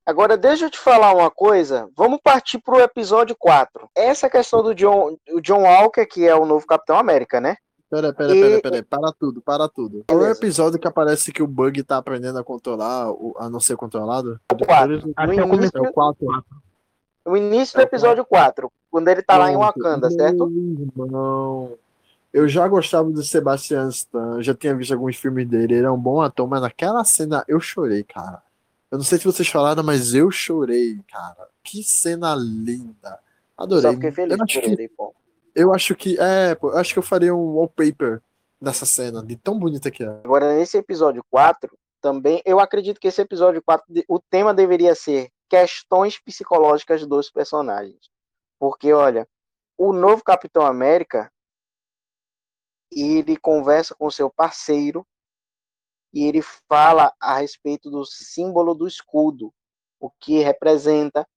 Agora, 0.05 0.37
deixa 0.37 0.65
eu 0.65 0.71
te 0.71 0.79
falar 0.79 1.13
uma 1.13 1.29
coisa. 1.29 1.89
Vamos 1.95 2.21
partir 2.23 2.59
pro 2.59 2.79
episódio 2.79 3.35
4. 3.37 3.89
Essa 3.95 4.29
questão 4.29 4.63
do 4.63 4.73
John, 4.73 5.17
o 5.33 5.41
John 5.41 5.63
Walker, 5.63 6.05
que 6.05 6.25
é 6.25 6.33
o 6.33 6.45
novo 6.45 6.65
Capitão 6.65 6.97
América, 6.97 7.41
né? 7.41 7.57
Pera, 7.89 8.13
pera, 8.13 8.35
E- 8.35 8.41
pera, 8.41 8.61
pera, 8.61 8.83
para 8.87 9.11
tudo, 9.13 9.41
para 9.41 9.67
tudo. 9.67 10.05
É 10.07 10.13
o 10.13 10.25
episódio 10.27 10.77
que 10.79 10.87
aparece 10.87 11.31
que 11.31 11.41
o 11.41 11.47
Bug 11.47 11.81
tá 11.83 11.97
aprendendo 11.97 12.37
a 12.37 12.43
controlar, 12.43 13.07
a 13.37 13.49
não 13.49 13.59
ser 13.59 13.75
controlado? 13.75 14.39
O 14.51 14.65
4. 14.65 14.95
Acho 14.95 15.07
No 15.07 15.33
que 15.33 15.39
é 15.39 15.43
o 15.43 15.47
início, 15.47 15.71
começo 15.71 15.77
É 15.77 15.89
o 15.89 15.93
4. 15.93 16.43
o 17.25 17.37
início 17.37 17.75
do 17.77 17.81
episódio 17.81 18.23
4, 18.25 18.71
quando 18.91 19.07
ele 19.07 19.23
tá 19.23 19.37
lá 19.37 19.51
em 19.51 19.57
Wakanda, 19.57 20.09
certo? 20.11 20.47
Não. 20.95 21.73
Eu 22.31 22.47
já 22.47 22.67
gostava 22.67 23.09
do 23.09 23.23
Sebastian 23.23 23.87
Stan, 23.89 24.41
já 24.43 24.53
tinha 24.53 24.75
visto 24.75 24.93
alguns 24.93 25.15
filmes 25.15 25.47
dele, 25.47 25.73
ele 25.75 25.85
é 25.87 25.91
um 25.91 25.97
bom 25.99 26.21
ator, 26.21 26.47
mas 26.47 26.61
naquela 26.61 27.03
cena 27.03 27.43
eu 27.47 27.59
chorei, 27.59 28.03
cara. 28.03 28.43
Eu 28.91 28.99
não 28.99 29.05
sei 29.05 29.17
se 29.17 29.25
vocês 29.25 29.47
choraram, 29.47 29.81
mas 29.83 30.13
eu 30.13 30.29
chorei, 30.29 30.99
cara. 31.11 31.47
Que 31.63 31.83
cena 31.83 32.35
linda. 32.35 33.17
Adorei. 33.57 33.81
Só 33.81 33.93
fiquei 33.93 34.11
feliz 34.11 34.37
eu 34.37 34.43
acho 34.43 34.53
por 34.59 34.63
que, 34.63 34.69
ele, 34.71 34.87
pô. 34.89 35.13
Eu 35.59 35.73
acho 35.73 35.95
que, 35.95 36.17
é, 36.19 36.55
pô, 36.55 36.71
eu 36.71 36.77
acho 36.77 36.93
que 36.93 36.99
eu 36.99 37.03
faria 37.03 37.33
um 37.35 37.55
wallpaper 37.55 38.21
dessa 38.61 38.85
cena, 38.85 39.23
de 39.23 39.35
tão 39.35 39.57
bonita 39.57 39.89
que 39.91 40.03
é. 40.03 40.07
Agora, 40.07 40.55
nesse 40.55 40.77
episódio 40.77 41.23
4, 41.29 41.77
também, 42.01 42.41
eu 42.45 42.59
acredito 42.59 42.99
que 42.99 43.07
esse 43.07 43.21
episódio 43.21 43.61
4, 43.61 43.85
de- 43.89 44.05
o 44.07 44.19
tema 44.19 44.53
deveria 44.53 44.95
ser 44.95 45.31
questões 45.49 46.19
psicológicas 46.19 47.05
dos 47.05 47.29
personagens. 47.29 48.09
Porque, 48.59 48.93
olha, 48.93 49.27
o 49.77 49.93
novo 49.93 50.23
Capitão 50.23 50.65
América, 50.65 51.31
ele 52.91 53.37
conversa 53.37 53.95
com 53.95 54.09
seu 54.09 54.29
parceiro 54.29 55.05
e 56.13 56.25
ele 56.25 56.41
fala 56.67 57.13
a 57.19 57.37
respeito 57.37 57.89
do 57.89 58.03
símbolo 58.05 58.73
do 58.73 58.87
escudo, 58.87 59.53
o 59.99 60.09
que 60.09 60.39
representa, 60.39 61.27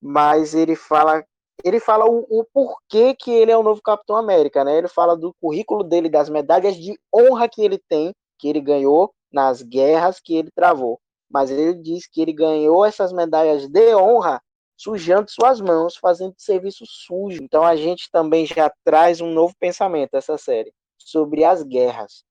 mas 0.00 0.54
ele 0.54 0.76
fala 0.76 1.24
ele 1.62 1.78
fala 1.78 2.06
o, 2.06 2.26
o 2.28 2.44
porquê 2.44 3.14
que 3.14 3.30
ele 3.30 3.50
é 3.50 3.56
o 3.56 3.62
novo 3.62 3.80
Capitão 3.82 4.16
América, 4.16 4.64
né? 4.64 4.76
Ele 4.76 4.88
fala 4.88 5.16
do 5.16 5.34
currículo 5.40 5.84
dele, 5.84 6.08
das 6.08 6.28
medalhas 6.28 6.76
de 6.76 6.98
honra 7.14 7.48
que 7.48 7.62
ele 7.62 7.78
tem, 7.88 8.12
que 8.38 8.48
ele 8.48 8.60
ganhou 8.60 9.12
nas 9.32 9.62
guerras 9.62 10.20
que 10.20 10.36
ele 10.36 10.50
travou. 10.54 10.98
Mas 11.30 11.50
ele 11.50 11.74
diz 11.74 12.06
que 12.06 12.20
ele 12.20 12.32
ganhou 12.32 12.84
essas 12.84 13.12
medalhas 13.12 13.68
de 13.68 13.94
honra 13.94 14.40
sujando 14.76 15.30
suas 15.30 15.60
mãos, 15.60 15.96
fazendo 15.96 16.34
serviço 16.36 16.84
sujo. 16.86 17.42
Então 17.42 17.62
a 17.62 17.76
gente 17.76 18.10
também 18.10 18.44
já 18.44 18.72
traz 18.84 19.20
um 19.20 19.32
novo 19.32 19.54
pensamento 19.58 20.14
essa 20.14 20.36
série 20.36 20.72
sobre 20.98 21.44
as 21.44 21.62
guerras. 21.62 22.24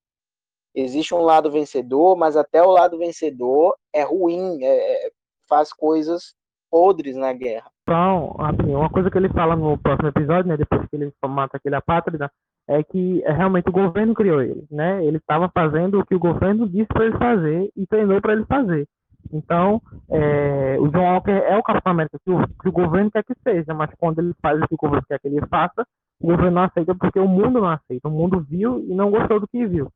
Existe 0.75 1.13
um 1.13 1.21
lado 1.21 1.51
vencedor, 1.51 2.15
mas 2.17 2.35
até 2.35 2.61
o 2.63 2.71
lado 2.71 2.97
vencedor 2.97 3.75
é 3.93 4.01
ruim, 4.03 4.63
é- 4.63 5.07
é- 5.07 5.11
faz 5.47 5.71
coisas 5.71 6.33
podres 6.73 7.15
na 7.15 7.31
guerra. 7.31 7.69
Então, 7.83 8.35
assim, 8.39 8.73
uma 8.73 8.89
coisa 8.89 9.11
que 9.11 9.15
ele 9.15 9.29
fala 9.29 9.55
no 9.55 9.77
próximo 9.77 10.07
episódio, 10.07 10.47
né, 10.47 10.57
depois 10.57 10.81
que 10.89 10.95
ele 10.95 11.13
mata 11.27 11.57
aquele 11.57 11.75
apátrida, 11.75 12.31
é 12.67 12.83
que 12.83 13.21
realmente 13.27 13.69
o 13.69 13.71
governo 13.71 14.15
criou 14.15 14.41
ele, 14.41 14.65
né? 14.71 15.05
Ele 15.05 15.17
estava 15.17 15.51
fazendo 15.53 15.99
o 15.99 16.05
que 16.05 16.15
o 16.15 16.19
governo 16.19 16.67
disse 16.67 16.87
para 16.87 17.05
ele 17.05 17.17
fazer 17.19 17.69
e 17.75 17.85
treinou 17.85 18.19
para 18.19 18.33
ele 18.33 18.45
fazer. 18.45 18.87
Então, 19.31 19.79
é, 20.09 20.77
o 20.79 20.87
John 20.87 21.03
Walker 21.03 21.31
é 21.31 21.55
o 21.55 21.61
Capitão 21.61 21.91
América 21.91 22.17
que 22.25 22.31
o, 22.31 22.47
que 22.47 22.69
o 22.69 22.71
governo 22.71 23.11
quer 23.11 23.23
que 23.23 23.35
seja, 23.43 23.73
mas 23.75 23.91
quando 23.99 24.19
ele 24.19 24.33
faz 24.41 24.59
o 24.59 24.67
que 24.67 24.73
o 24.73 24.77
governo 24.77 25.05
quer 25.07 25.19
que 25.19 25.27
ele 25.27 25.45
faça, 25.45 25.85
o 26.19 26.27
governo 26.27 26.51
não 26.51 26.63
aceita 26.63 26.95
porque 26.95 27.19
o 27.19 27.27
mundo 27.27 27.61
não 27.61 27.69
aceita. 27.69 28.07
O 28.07 28.11
mundo 28.11 28.43
viu 28.49 28.79
e 28.79 28.95
não 28.95 29.11
gostou 29.11 29.39
do 29.39 29.47
que 29.47 29.67
viu. 29.67 29.91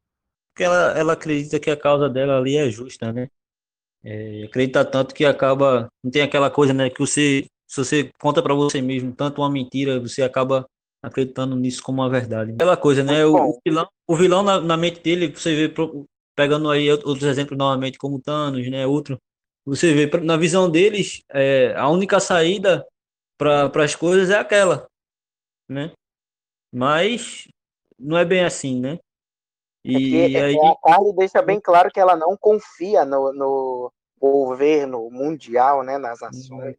Porque 0.53 0.63
ela, 0.63 0.97
ela 0.97 1.13
acredita 1.13 1.59
que 1.59 1.71
a 1.71 1.77
causa 1.77 2.07
dela 2.07 2.37
ali 2.37 2.55
é 2.55 2.69
justa, 2.69 3.11
né? 3.11 3.29
É, 4.09 4.45
acredita 4.45 4.85
tanto 4.85 5.13
que 5.13 5.25
acaba. 5.25 5.89
Não 6.01 6.09
tem 6.09 6.21
aquela 6.21 6.49
coisa, 6.49 6.73
né? 6.73 6.89
Que 6.89 6.99
você, 6.99 7.45
se 7.67 7.83
você 7.83 8.09
conta 8.17 8.41
pra 8.41 8.53
você 8.53 8.81
mesmo 8.81 9.13
tanto 9.13 9.41
uma 9.41 9.49
mentira, 9.49 9.99
você 9.99 10.23
acaba 10.23 10.65
acreditando 11.03 11.57
nisso 11.57 11.83
como 11.83 12.01
uma 12.01 12.09
verdade. 12.09 12.53
Aquela 12.53 12.77
coisa, 12.77 13.03
né? 13.03 13.25
O, 13.25 13.35
o 13.35 13.59
vilão, 13.65 13.89
o 14.07 14.15
vilão 14.15 14.43
na, 14.43 14.61
na 14.61 14.77
mente 14.77 15.01
dele, 15.01 15.27
você 15.27 15.67
vê, 15.67 15.73
pegando 16.33 16.71
aí 16.71 16.89
outros 16.89 17.23
exemplos 17.23 17.57
novamente, 17.57 17.97
como 17.97 18.21
Thanos, 18.21 18.69
né? 18.69 18.87
Outro. 18.87 19.19
Você 19.65 19.93
vê, 19.93 20.09
na 20.21 20.37
visão 20.37 20.69
deles, 20.69 21.21
é, 21.29 21.73
a 21.75 21.89
única 21.89 22.21
saída 22.21 22.87
para 23.37 23.83
as 23.83 23.93
coisas 23.93 24.29
é 24.29 24.37
aquela, 24.37 24.87
né? 25.67 25.91
Mas 26.73 27.45
não 27.99 28.17
é 28.17 28.23
bem 28.23 28.45
assim, 28.45 28.79
né? 28.79 28.99
E 29.83 29.91
Porque 29.91 30.37
aí. 30.37 30.55
a 30.55 30.75
Carly 30.81 31.13
deixa 31.13 31.41
bem 31.41 31.59
claro 31.59 31.91
que 31.91 31.99
ela 31.99 32.15
não 32.15 32.37
confia 32.37 33.03
no, 33.03 33.33
no 33.33 33.91
governo 34.19 35.09
mundial, 35.09 35.83
né, 35.83 35.97
nas 35.97 36.19
nações. 36.21 36.75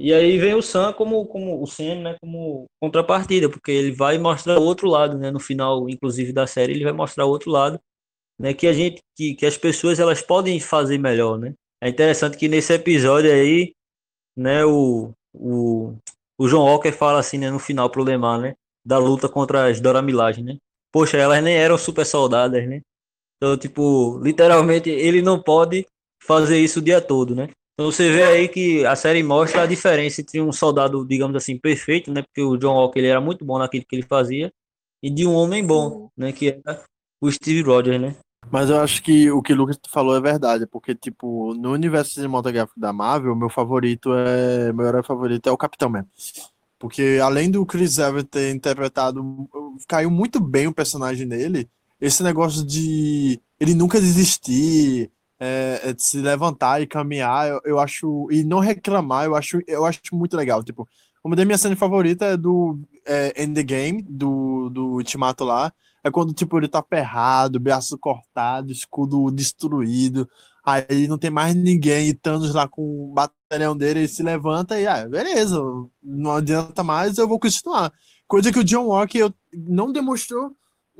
E 0.00 0.14
aí 0.14 0.38
vem 0.38 0.54
o 0.54 0.62
Sam 0.62 0.92
como, 0.92 1.26
como 1.26 1.60
o 1.60 1.66
Sam, 1.66 1.96
né, 2.02 2.16
como 2.20 2.66
contrapartida, 2.80 3.50
porque 3.50 3.72
ele 3.72 3.90
vai 3.90 4.16
mostrar 4.16 4.58
o 4.58 4.62
outro 4.62 4.88
lado, 4.88 5.18
né, 5.18 5.30
no 5.32 5.40
final, 5.40 5.88
inclusive 5.88 6.32
da 6.32 6.46
série, 6.46 6.72
ele 6.72 6.84
vai 6.84 6.92
mostrar 6.92 7.26
o 7.26 7.30
outro 7.30 7.50
lado, 7.50 7.80
né, 8.38 8.54
que 8.54 8.68
a 8.68 8.72
gente, 8.72 9.02
que, 9.16 9.34
que 9.34 9.44
as 9.44 9.58
pessoas 9.58 9.98
elas 9.98 10.22
podem 10.22 10.60
fazer 10.60 10.98
melhor, 10.98 11.36
né. 11.36 11.52
É 11.82 11.88
interessante 11.88 12.36
que 12.36 12.46
nesse 12.46 12.72
episódio 12.72 13.32
aí, 13.32 13.74
né, 14.36 14.64
o, 14.64 15.10
o, 15.34 15.96
o 16.38 16.48
John 16.48 16.64
Walker 16.64 16.92
fala 16.92 17.18
assim, 17.18 17.38
né, 17.38 17.50
no 17.50 17.58
final 17.58 17.90
pro 17.90 18.04
Lemar, 18.04 18.40
né, 18.40 18.54
da 18.84 18.98
luta 18.98 19.28
contra 19.28 19.68
as 19.68 19.80
Dora 19.80 20.00
Milaje, 20.00 20.44
né. 20.44 20.58
Poxa, 20.92 21.16
elas 21.16 21.42
nem 21.42 21.56
eram 21.56 21.76
super 21.76 22.06
soldadas, 22.06 22.68
né. 22.68 22.82
Então, 23.38 23.56
tipo, 23.56 24.18
literalmente 24.22 24.90
ele 24.90 25.22
não 25.22 25.40
pode 25.40 25.86
fazer 26.22 26.58
isso 26.58 26.80
o 26.80 26.82
dia 26.82 27.00
todo, 27.00 27.34
né. 27.34 27.48
Então 27.74 27.92
você 27.92 28.10
vê 28.10 28.24
aí 28.24 28.48
que 28.48 28.84
a 28.84 28.96
série 28.96 29.22
mostra 29.22 29.62
a 29.62 29.66
diferença 29.66 30.20
entre 30.20 30.40
um 30.40 30.52
soldado, 30.52 31.06
digamos 31.06 31.36
assim, 31.36 31.56
perfeito, 31.56 32.12
né? 32.12 32.22
Porque 32.22 32.42
o 32.42 32.56
John 32.56 32.74
Walker 32.74 32.98
ele 32.98 33.06
era 33.06 33.20
muito 33.20 33.44
bom 33.44 33.56
naquilo 33.56 33.84
que 33.88 33.94
ele 33.94 34.02
fazia, 34.02 34.52
e 35.00 35.08
de 35.08 35.24
um 35.24 35.34
homem 35.34 35.64
bom, 35.64 36.10
né? 36.16 36.32
Que 36.32 36.60
era 36.64 36.84
o 37.20 37.30
Steve 37.30 37.62
Rogers, 37.62 38.00
né? 38.00 38.16
Mas 38.50 38.70
eu 38.70 38.80
acho 38.80 39.02
que 39.02 39.30
o 39.30 39.42
que 39.42 39.52
o 39.52 39.56
Lucas 39.56 39.78
falou 39.88 40.16
é 40.16 40.20
verdade, 40.20 40.66
porque, 40.66 40.94
tipo, 40.94 41.54
no 41.54 41.72
universo 41.72 42.14
cinematográfico 42.14 42.80
da 42.80 42.92
Marvel, 42.92 43.36
meu 43.36 43.48
favorito 43.48 44.12
é. 44.14 44.72
Meu 44.72 44.86
herói 44.86 45.02
favorito 45.02 45.48
é 45.48 45.52
o 45.52 45.56
Capitão 45.56 45.88
mesmo. 45.88 46.08
Porque 46.78 47.18
além 47.22 47.50
do 47.50 47.66
Chris 47.66 47.98
Evans 47.98 48.24
ter 48.30 48.54
interpretado, 48.54 49.22
caiu 49.88 50.10
muito 50.10 50.40
bem 50.40 50.66
o 50.66 50.74
personagem 50.74 51.28
dele, 51.28 51.68
esse 52.00 52.22
negócio 52.22 52.64
de 52.64 53.40
ele 53.58 53.74
nunca 53.74 54.00
desistir, 54.00 55.10
é, 55.40 55.80
é 55.84 55.92
de 55.92 56.02
se 56.02 56.18
levantar 56.18 56.80
e 56.80 56.86
caminhar, 56.86 57.48
eu, 57.48 57.60
eu 57.64 57.78
acho, 57.78 58.28
e 58.30 58.42
não 58.44 58.58
reclamar, 58.60 59.24
eu 59.24 59.34
acho, 59.34 59.60
eu 59.66 59.84
acho 59.84 60.00
muito 60.12 60.36
legal. 60.36 60.62
Tipo, 60.62 60.88
uma 61.24 61.36
das 61.36 61.44
minhas 61.44 61.60
cenas 61.60 61.78
favoritas 61.78 62.34
é 62.34 62.36
do 62.36 62.80
é, 63.06 63.42
Endgame, 63.42 64.02
do, 64.02 64.68
do 64.70 64.86
Ultimato 64.94 65.44
lá, 65.44 65.72
é 66.02 66.10
quando, 66.10 66.32
tipo, 66.32 66.56
ele 66.56 66.68
tá 66.68 66.82
ferrado, 66.82 67.60
braço 67.60 67.98
cortado, 67.98 68.72
escudo 68.72 69.30
destruído, 69.30 70.28
aí 70.64 71.08
não 71.08 71.18
tem 71.18 71.30
mais 71.30 71.54
ninguém, 71.54 72.08
e 72.08 72.14
Thanos 72.14 72.54
lá 72.54 72.68
com 72.68 72.82
o 72.82 73.12
batalhão 73.12 73.76
dele, 73.76 74.00
ele 74.00 74.08
se 74.08 74.22
levanta 74.22 74.80
e, 74.80 74.86
ah, 74.86 75.08
beleza, 75.08 75.60
não 76.02 76.32
adianta 76.32 76.82
mais, 76.84 77.18
eu 77.18 77.26
vou 77.28 77.38
continuar. 77.38 77.92
Coisa 78.26 78.52
que 78.52 78.58
o 78.58 78.64
John 78.64 78.86
Walker 78.86 79.32
não 79.52 79.92
demonstrou, 79.92 80.52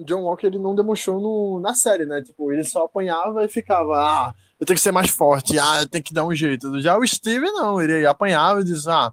John 0.05 0.23
Walker 0.23 0.47
ele 0.47 0.59
não 0.59 0.75
demonstrou 0.75 1.21
no, 1.21 1.61
na 1.61 1.75
série, 1.75 2.07
né? 2.07 2.23
Tipo, 2.23 2.53
ele 2.53 2.65
só 2.65 2.85
apanhava 2.85 3.45
e 3.45 3.49
ficava, 3.49 3.95
ah, 3.97 4.35
eu 4.59 4.67
tenho 4.67 4.77
que 4.77 4.83
ser 4.83 4.93
mais 4.93 5.11
forte, 5.11 5.59
ah, 5.59 5.83
eu 5.83 5.89
tenho 5.89 6.05
que 6.05 6.15
dar 6.15 6.25
um 6.25 6.35
jeito. 6.35 6.81
Já 6.81 6.97
o 6.97 7.07
Steve 7.07 7.51
não, 7.51 7.81
ele 7.81 8.07
apanhava 8.07 8.61
e 8.61 8.65
dizia, 8.65 8.93
ah, 8.93 9.13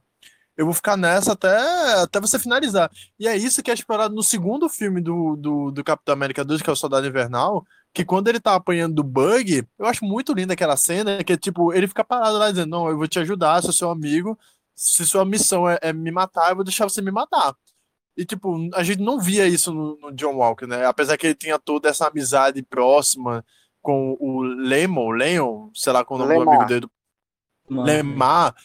eu 0.58 0.66
vou 0.66 0.74
ficar 0.74 0.96
nessa 0.96 1.34
até, 1.34 1.58
até 2.02 2.20
você 2.20 2.40
finalizar. 2.40 2.90
E 3.20 3.28
é 3.28 3.36
isso 3.36 3.62
que 3.62 3.70
é 3.70 3.74
explorado 3.74 4.16
no 4.16 4.24
segundo 4.24 4.70
filme 4.70 5.02
do, 5.02 5.36
do, 5.36 5.72
do 5.72 5.84
Capitão 5.84 6.14
América 6.14 6.46
2, 6.46 6.62
que 6.62 6.70
é 6.70 6.74
o 6.74 6.76
Soldado 6.76 7.06
Invernal, 7.08 7.66
que 7.94 8.06
quando 8.06 8.28
ele 8.28 8.40
tá 8.40 8.56
apanhando 8.56 8.96
do 8.96 9.04
Bug, 9.04 9.68
eu 9.78 9.86
acho 9.86 10.06
muito 10.06 10.34
linda 10.34 10.54
aquela 10.54 10.78
cena, 10.78 11.24
que 11.24 11.38
tipo, 11.38 11.74
ele 11.74 11.88
fica 11.88 12.04
parado 12.04 12.38
lá 12.38 12.50
dizendo, 12.52 12.70
não, 12.70 12.90
eu 12.90 12.98
vou 12.98 13.08
te 13.08 13.20
ajudar, 13.20 13.62
sou 13.62 13.74
seu 13.74 13.90
amigo, 13.90 14.38
se 14.76 15.06
sua 15.06 15.26
missão 15.26 15.70
é, 15.70 15.78
é 15.82 15.94
me 15.94 16.12
matar, 16.12 16.50
eu 16.50 16.56
vou 16.56 16.64
deixar 16.64 16.86
você 16.86 17.02
me 17.02 17.12
matar. 17.12 17.56
E, 18.18 18.26
tipo, 18.26 18.70
a 18.74 18.84
gente 18.84 19.02
não 19.02 19.20
via 19.20 19.46
isso 19.46 19.74
no, 19.74 19.98
no 19.98 20.12
John 20.12 20.36
Walker, 20.36 20.66
né? 20.66 20.86
Apesar 20.86 21.18
que 21.18 21.28
ele 21.28 21.36
tinha 21.36 21.60
toda 21.60 21.90
essa 21.90 22.08
amizade 22.08 22.62
próxima 22.64 23.44
com 23.82 24.18
o 24.20 24.42
Lemon, 24.42 25.12
Leon, 25.12 25.70
sei 25.74 25.94
lá 25.94 26.04
qual 26.04 26.20
é 26.22 26.24
o 26.24 26.28
nome 26.28 26.46
do 26.46 26.50
amigo 26.50 26.66
dele, 26.66 26.88
Lemar, 27.70 28.56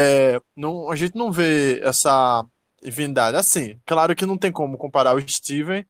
é, 0.00 0.40
não, 0.56 0.90
a 0.90 0.96
gente 0.96 1.16
não 1.16 1.32
vê 1.32 1.80
essa 1.82 2.44
divindade 2.82 3.36
assim. 3.36 3.80
Claro 3.86 4.14
que 4.14 4.26
não 4.26 4.38
tem 4.38 4.52
como 4.52 4.78
comparar 4.78 5.14
o 5.14 5.28
Steven 5.28 5.84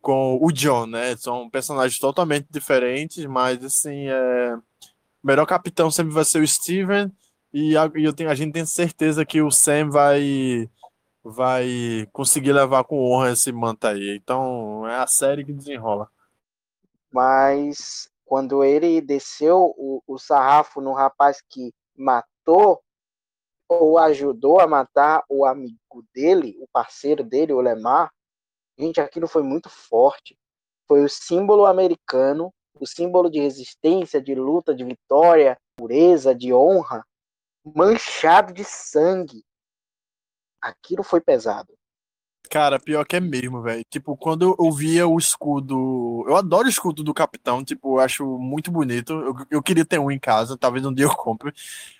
com 0.00 0.38
o 0.42 0.52
John, 0.52 0.86
né? 0.86 1.16
São 1.16 1.48
personagens 1.48 1.98
totalmente 1.98 2.46
diferentes, 2.50 3.24
mas 3.24 3.64
assim, 3.64 4.08
é... 4.08 4.54
o 4.54 5.26
melhor 5.26 5.46
capitão 5.46 5.90
sempre 5.90 6.12
vai 6.12 6.24
ser 6.24 6.42
o 6.42 6.46
Steven, 6.46 7.10
e 7.52 7.76
a, 7.76 7.90
e 7.94 8.04
eu 8.04 8.12
tenho, 8.12 8.28
a 8.28 8.34
gente 8.34 8.52
tem 8.52 8.66
certeza 8.66 9.24
que 9.24 9.40
o 9.40 9.50
Sam 9.50 9.88
vai 9.88 10.68
vai 11.24 12.06
conseguir 12.12 12.52
levar 12.52 12.84
com 12.84 13.10
honra 13.10 13.32
esse 13.32 13.50
manto 13.50 13.86
aí. 13.86 14.14
Então, 14.14 14.86
é 14.86 14.96
a 14.96 15.06
série 15.06 15.42
que 15.42 15.52
desenrola. 15.52 16.10
Mas 17.10 18.10
quando 18.26 18.62
ele 18.62 19.00
desceu 19.00 19.74
o, 19.78 20.02
o 20.06 20.18
sarrafo 20.18 20.82
no 20.82 20.92
rapaz 20.92 21.42
que 21.48 21.72
matou 21.96 22.82
ou 23.66 23.98
ajudou 23.98 24.60
a 24.60 24.66
matar 24.66 25.24
o 25.28 25.46
amigo 25.46 26.04
dele, 26.14 26.56
o 26.60 26.68
parceiro 26.70 27.24
dele, 27.24 27.54
o 27.54 27.60
Lemar, 27.60 28.12
gente, 28.78 29.00
aquilo 29.00 29.26
foi 29.26 29.42
muito 29.42 29.70
forte. 29.70 30.36
Foi 30.86 31.02
o 31.02 31.08
símbolo 31.08 31.64
americano, 31.64 32.52
o 32.78 32.86
símbolo 32.86 33.30
de 33.30 33.40
resistência, 33.40 34.20
de 34.20 34.34
luta, 34.34 34.74
de 34.74 34.84
vitória, 34.84 35.56
pureza, 35.76 36.34
de 36.34 36.52
honra, 36.52 37.02
manchado 37.64 38.52
de 38.52 38.64
sangue 38.64 39.42
aquilo 40.64 41.02
foi 41.02 41.20
pesado. 41.20 41.72
Cara, 42.50 42.78
pior 42.78 43.04
que 43.04 43.16
é 43.16 43.20
mesmo, 43.20 43.62
velho. 43.62 43.84
Tipo, 43.90 44.16
quando 44.16 44.54
eu 44.58 44.70
via 44.72 45.06
o 45.06 45.18
escudo. 45.18 46.24
Eu 46.28 46.36
adoro 46.36 46.66
o 46.66 46.70
escudo 46.70 47.02
do 47.02 47.14
capitão, 47.14 47.64
tipo, 47.64 47.96
eu 47.96 48.00
acho 48.00 48.26
muito 48.38 48.70
bonito. 48.70 49.12
Eu, 49.12 49.34
eu 49.50 49.62
queria 49.62 49.84
ter 49.84 49.98
um 49.98 50.10
em 50.10 50.18
casa, 50.18 50.56
talvez 50.56 50.84
um 50.84 50.92
dia 50.94 51.06
eu 51.06 51.16
compre. 51.16 51.52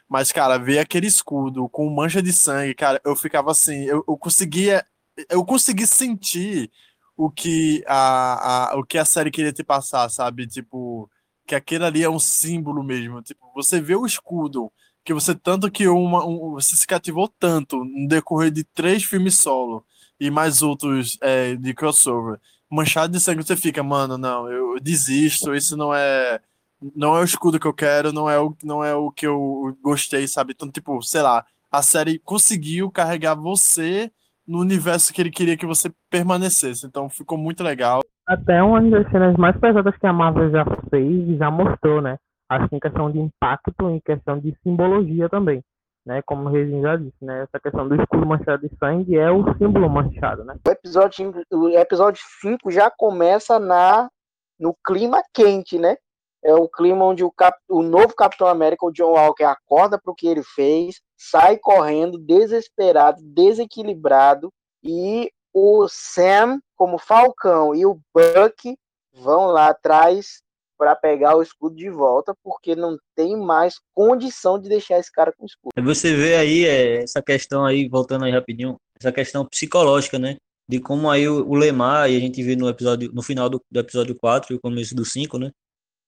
Mas, 0.08 0.30
cara, 0.32 0.58
ver 0.58 0.78
aquele 0.78 1.06
escudo 1.06 1.68
com 1.68 1.88
mancha 1.90 2.22
de 2.22 2.32
sangue, 2.32 2.74
cara, 2.74 3.00
eu 3.04 3.16
ficava 3.16 3.50
assim, 3.50 3.84
eu, 3.84 4.04
eu 4.06 4.16
conseguia. 4.16 4.86
Eu 5.30 5.44
consegui 5.44 5.86
sentir 5.86 6.70
o 7.16 7.30
que 7.30 7.82
a, 7.86 8.72
a, 8.72 8.76
o 8.78 8.84
que 8.84 8.98
a 8.98 9.04
série 9.04 9.30
queria 9.30 9.52
te 9.52 9.64
passar, 9.64 10.08
sabe? 10.10 10.46
Tipo, 10.46 11.10
que 11.46 11.54
aquele 11.54 11.84
ali 11.84 12.02
é 12.02 12.10
um 12.10 12.18
símbolo 12.18 12.82
mesmo. 12.82 13.22
Tipo, 13.22 13.50
você 13.54 13.80
vê 13.80 13.94
o 13.96 14.06
escudo 14.06 14.72
que 15.04 15.12
você 15.12 15.34
tanto 15.34 15.70
que 15.70 15.86
uma, 15.86 16.26
um, 16.26 16.52
você 16.52 16.74
se 16.74 16.86
cativou 16.86 17.28
tanto 17.28 17.84
no 17.84 18.08
decorrer 18.08 18.50
de 18.50 18.64
três 18.64 19.04
filmes 19.04 19.38
solo 19.38 19.84
e 20.18 20.30
mais 20.30 20.62
outros 20.62 21.18
é, 21.20 21.54
de 21.56 21.74
crossover, 21.74 22.40
manchado 22.70 23.12
de 23.12 23.20
sangue, 23.20 23.44
você 23.44 23.56
fica, 23.56 23.82
mano, 23.82 24.16
não, 24.16 24.50
eu 24.50 24.80
desisto, 24.80 25.54
isso 25.54 25.76
não 25.76 25.94
é 25.94 26.40
não 26.94 27.16
é 27.16 27.20
o 27.20 27.24
escudo 27.24 27.58
que 27.58 27.66
eu 27.66 27.72
quero, 27.72 28.12
não 28.12 28.28
é 28.28 28.38
o, 28.38 28.54
não 28.62 28.84
é 28.84 28.94
o 28.94 29.10
que 29.10 29.26
eu 29.26 29.76
gostei, 29.82 30.26
sabe? 30.26 30.52
Então, 30.54 30.70
tipo, 30.70 31.00
sei 31.02 31.22
lá, 31.22 31.44
a 31.70 31.82
série 31.82 32.18
conseguiu 32.18 32.90
carregar 32.90 33.34
você 33.34 34.10
no 34.46 34.60
universo 34.60 35.12
que 35.12 35.22
ele 35.22 35.30
queria 35.30 35.56
que 35.56 35.64
você 35.64 35.90
permanecesse. 36.10 36.86
Então, 36.86 37.08
ficou 37.08 37.38
muito 37.38 37.62
legal. 37.62 38.00
Até 38.26 38.62
uma 38.62 38.82
das 38.82 39.10
cenas 39.10 39.36
mais 39.36 39.56
pesadas 39.58 39.96
que 39.96 40.06
a 40.06 40.12
Marvel 40.12 40.50
já 40.50 40.64
fez, 40.90 41.38
já 41.38 41.50
mostrou, 41.50 42.02
né? 42.02 42.18
Acho 42.48 42.68
que 42.68 42.76
em 42.76 42.80
questão 42.80 43.10
de 43.10 43.18
impacto, 43.18 43.90
em 43.90 44.00
questão 44.00 44.38
de 44.38 44.56
simbologia 44.62 45.28
também, 45.28 45.62
né? 46.04 46.22
Como 46.22 46.48
o 46.48 46.52
Regina 46.52 46.82
já 46.82 46.96
disse, 46.96 47.24
né? 47.24 47.42
Essa 47.42 47.60
questão 47.60 47.88
do 47.88 47.94
escudo 47.96 48.26
manchado 48.26 48.68
de 48.68 48.76
sangue 48.78 49.16
é 49.16 49.30
o 49.30 49.44
símbolo 49.56 49.88
manchado, 49.88 50.44
né? 50.44 50.56
O 50.66 50.70
episódio, 50.70 51.34
o 51.50 51.68
episódio 51.70 52.22
5 52.40 52.70
já 52.70 52.90
começa 52.90 53.58
na 53.58 54.08
no 54.58 54.74
clima 54.86 55.22
quente, 55.32 55.78
né? 55.78 55.96
É 56.44 56.54
o 56.54 56.68
clima 56.68 57.04
onde 57.06 57.24
o, 57.24 57.30
cap, 57.30 57.58
o 57.68 57.82
novo 57.82 58.14
Capitão 58.14 58.46
América, 58.46 58.84
o 58.84 58.92
John 58.92 59.12
Walker, 59.12 59.44
acorda 59.44 59.98
para 59.98 60.12
o 60.12 60.14
que 60.14 60.26
ele 60.26 60.42
fez, 60.42 61.00
sai 61.16 61.56
correndo, 61.56 62.18
desesperado, 62.18 63.18
desequilibrado, 63.22 64.52
e 64.82 65.30
o 65.54 65.88
Sam, 65.88 66.60
como 66.76 66.98
Falcão, 66.98 67.74
e 67.74 67.86
o 67.86 67.98
Buck 68.14 68.76
vão 69.14 69.46
lá 69.46 69.68
atrás 69.68 70.43
para 70.76 70.94
pegar 70.96 71.36
o 71.36 71.42
escudo 71.42 71.76
de 71.76 71.88
volta, 71.90 72.34
porque 72.42 72.74
não 72.74 72.98
tem 73.14 73.36
mais 73.36 73.76
condição 73.92 74.58
de 74.58 74.68
deixar 74.68 74.98
esse 74.98 75.10
cara 75.10 75.32
com 75.32 75.44
o 75.44 75.46
escudo. 75.46 75.72
Você 75.82 76.14
vê 76.14 76.36
aí 76.36 76.64
é, 76.64 77.02
essa 77.02 77.22
questão 77.22 77.64
aí, 77.64 77.88
voltando 77.88 78.24
aí 78.24 78.32
rapidinho, 78.32 78.76
essa 78.98 79.12
questão 79.12 79.46
psicológica, 79.46 80.18
né? 80.18 80.36
De 80.68 80.80
como 80.80 81.10
aí 81.10 81.28
o, 81.28 81.46
o 81.46 81.54
Lemar, 81.54 82.10
e 82.10 82.16
a 82.16 82.20
gente 82.20 82.42
vê 82.42 82.56
no 82.56 82.68
episódio, 82.68 83.12
no 83.12 83.22
final 83.22 83.48
do, 83.48 83.60
do 83.70 83.80
episódio 83.80 84.14
4 84.14 84.52
e 84.52 84.56
o 84.56 84.60
começo 84.60 84.94
do 84.94 85.04
5, 85.04 85.38
né? 85.38 85.50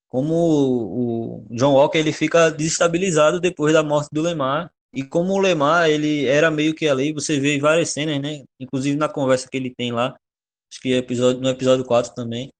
Como 0.08 0.34
o, 0.34 1.38
o 1.40 1.46
John 1.50 1.74
Walker 1.74 1.98
ele 1.98 2.12
fica 2.12 2.50
desestabilizado 2.50 3.40
depois 3.40 3.72
da 3.72 3.82
morte 3.82 4.08
do 4.12 4.22
Lemar. 4.22 4.70
E 4.94 5.02
como 5.02 5.34
o 5.34 5.38
Lemar, 5.38 5.90
ele 5.90 6.24
era 6.26 6.50
meio 6.50 6.74
que 6.74 6.88
ali, 6.88 7.12
você 7.12 7.38
vê 7.38 7.58
várias 7.58 7.90
cenas, 7.90 8.20
né? 8.20 8.44
Inclusive 8.58 8.96
na 8.96 9.08
conversa 9.08 9.48
que 9.50 9.56
ele 9.56 9.74
tem 9.74 9.92
lá, 9.92 10.16
acho 10.72 10.80
que 10.80 10.94
é 10.94 10.98
episódio, 10.98 11.40
no 11.40 11.48
episódio 11.48 11.84
4 11.84 12.14
também, 12.14 12.50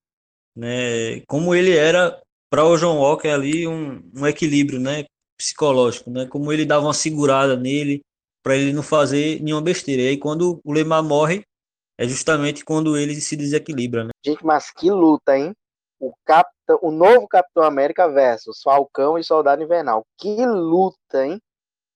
né? 0.57 1.21
Como 1.27 1.53
ele 1.53 1.75
era 1.77 2.19
para 2.49 2.65
o 2.65 2.77
John 2.77 2.97
Walker 2.97 3.29
ali 3.29 3.67
um, 3.67 4.01
um 4.15 4.25
equilíbrio, 4.25 4.79
né? 4.79 5.05
Psicológico, 5.37 6.09
né? 6.09 6.25
Como 6.25 6.51
ele 6.51 6.65
dava 6.65 6.85
uma 6.85 6.93
segurada 6.93 7.55
nele 7.55 8.01
para 8.43 8.55
ele 8.55 8.73
não 8.73 8.81
fazer 8.81 9.41
nenhuma 9.41 9.61
besteira. 9.61 10.01
E 10.01 10.07
aí 10.09 10.17
quando 10.17 10.59
o 10.63 10.73
Lemar 10.73 11.03
morre 11.03 11.43
é 11.97 12.07
justamente 12.07 12.65
quando 12.65 12.97
ele 12.97 13.15
se 13.15 13.35
desequilibra, 13.35 14.05
né? 14.05 14.11
Gente, 14.25 14.43
mas 14.43 14.71
que 14.71 14.89
luta, 14.89 15.37
hein? 15.37 15.53
O 15.99 16.13
Capitão, 16.25 16.79
o 16.81 16.91
novo 16.91 17.27
Capitão 17.27 17.63
América 17.63 18.07
versus 18.07 18.61
Falcão 18.61 19.17
e 19.17 19.23
Soldado 19.23 19.63
Invernal. 19.63 20.05
Que 20.17 20.45
luta, 20.45 21.25
hein? 21.25 21.39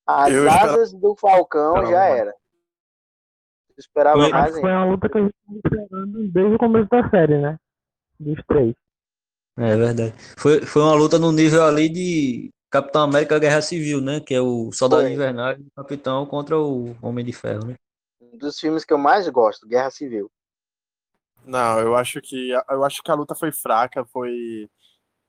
As 0.06 0.32
Eu 0.32 0.50
asas 0.50 0.92
do 0.92 1.14
Falcão 1.16 1.86
já 1.86 2.04
era. 2.04 2.30
Eu 2.30 3.74
esperava 3.78 4.20
foi, 4.20 4.30
mais, 4.30 4.58
Foi 4.58 4.70
uma 4.70 4.84
luta 4.84 5.08
que 5.08 5.18
a 5.18 5.20
gente 5.20 5.34
estava 5.34 5.58
esperando 5.64 6.32
desde 6.32 6.54
o 6.54 6.58
começo 6.58 6.88
da 6.90 7.10
série, 7.10 7.38
né? 7.38 7.58
Dos 8.18 8.42
três. 8.46 8.74
É 9.56 9.76
verdade. 9.76 10.14
Foi, 10.38 10.64
foi 10.64 10.82
uma 10.82 10.94
luta 10.94 11.18
no 11.18 11.30
nível 11.30 11.64
ali 11.64 11.88
de 11.88 12.50
Capitão 12.70 13.02
América 13.02 13.38
Guerra 13.38 13.60
Civil, 13.60 14.00
né? 14.00 14.20
Que 14.20 14.34
é 14.34 14.40
o 14.40 14.72
Soldado 14.72 15.02
foi. 15.02 15.12
Invernal 15.12 15.52
e 15.52 15.60
o 15.60 15.70
Capitão 15.76 16.24
contra 16.24 16.58
o 16.58 16.96
Homem 17.02 17.24
de 17.24 17.32
Ferro, 17.32 17.66
né? 17.66 17.74
Um 18.20 18.38
dos 18.38 18.58
filmes 18.58 18.84
que 18.84 18.94
eu 18.94 18.98
mais 18.98 19.28
gosto, 19.28 19.68
Guerra 19.68 19.90
Civil. 19.90 20.30
Não, 21.44 21.80
eu 21.80 21.94
acho 21.94 22.20
que 22.22 22.50
eu 22.50 22.84
acho 22.84 23.02
que 23.02 23.10
a 23.10 23.14
luta 23.14 23.34
foi 23.34 23.52
fraca, 23.52 24.04
foi 24.06 24.70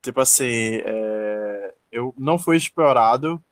tipo 0.02 0.22
assim, 0.22 0.82
é, 0.86 1.74
eu 1.92 2.14
não 2.18 2.38
fui 2.40 2.56
explorado. 2.56 3.44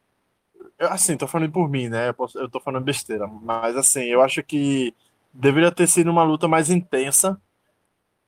Eu, 0.78 0.90
assim, 0.90 1.18
tô 1.18 1.28
falando 1.28 1.52
por 1.52 1.70
mim, 1.70 1.90
né? 1.90 2.10
Eu, 2.10 2.14
posso, 2.14 2.38
eu 2.40 2.50
tô 2.50 2.60
falando 2.60 2.84
besteira, 2.84 3.28
mas 3.28 3.76
assim, 3.76 4.04
eu 4.04 4.22
acho 4.22 4.44
que 4.44 4.96
deveria 5.34 5.72
ter 5.72 5.88
sido 5.88 6.10
uma 6.10 6.24
luta 6.24 6.48
mais 6.48 6.70
intensa 6.70 7.42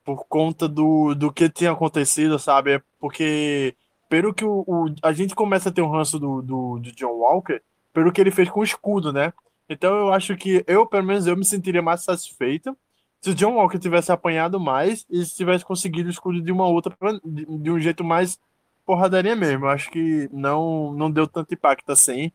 por 0.03 0.25
conta 0.27 0.67
do, 0.67 1.15
do 1.15 1.31
que 1.31 1.49
tinha 1.49 1.71
acontecido, 1.71 2.37
sabe? 2.39 2.73
É 2.73 2.81
porque, 2.99 3.75
pelo 4.09 4.33
que 4.33 4.45
o, 4.45 4.63
o, 4.67 4.95
a 5.01 5.13
gente 5.13 5.35
começa 5.35 5.69
a 5.69 5.71
ter 5.71 5.81
um 5.81 5.89
ranço 5.89 6.19
do, 6.19 6.41
do, 6.41 6.79
do 6.79 6.91
John 6.93 7.13
Walker, 7.13 7.61
pelo 7.93 8.11
que 8.11 8.19
ele 8.19 8.31
fez 8.31 8.49
com 8.49 8.61
o 8.61 8.63
escudo, 8.63 9.13
né? 9.13 9.33
Então 9.69 9.95
eu 9.95 10.13
acho 10.13 10.35
que 10.35 10.63
eu, 10.67 10.85
pelo 10.85 11.05
menos, 11.05 11.25
eu 11.25 11.37
me 11.37 11.45
sentiria 11.45 11.81
mais 11.81 12.03
satisfeito 12.03 12.77
se 13.21 13.29
o 13.29 13.35
John 13.35 13.55
Walker 13.55 13.79
tivesse 13.79 14.11
apanhado 14.11 14.59
mais 14.59 15.05
e 15.09 15.25
se 15.25 15.35
tivesse 15.35 15.63
conseguido 15.63 16.09
o 16.09 16.11
escudo 16.11 16.41
de 16.41 16.51
uma 16.51 16.67
outra, 16.67 16.95
de, 17.23 17.45
de 17.45 17.71
um 17.71 17.79
jeito 17.79 18.03
mais 18.03 18.37
porradaria 18.85 19.35
mesmo. 19.35 19.65
Eu 19.65 19.69
acho 19.69 19.89
que 19.89 20.29
não, 20.31 20.91
não 20.91 21.09
deu 21.09 21.25
tanto 21.25 21.53
impacto 21.53 21.89
assim 21.89 22.31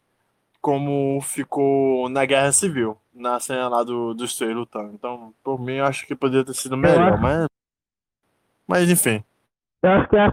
como 0.60 1.20
ficou 1.20 2.08
na 2.08 2.24
Guerra 2.24 2.52
Civil, 2.52 2.96
na 3.14 3.38
cena 3.38 3.68
lá 3.68 3.82
do, 3.84 4.14
dos 4.14 4.36
três 4.36 4.54
lutando. 4.54 4.92
Então, 4.94 5.32
por 5.44 5.60
mim, 5.60 5.74
eu 5.74 5.84
acho 5.84 6.06
que 6.06 6.16
poderia 6.16 6.44
ter 6.44 6.54
sido 6.54 6.76
melhor, 6.76 7.20
mas 7.20 7.46
mas 8.68 8.90
enfim. 8.90 9.22
Eu 9.82 9.90
acho 9.90 10.08
que 10.08 10.16
a, 10.16 10.32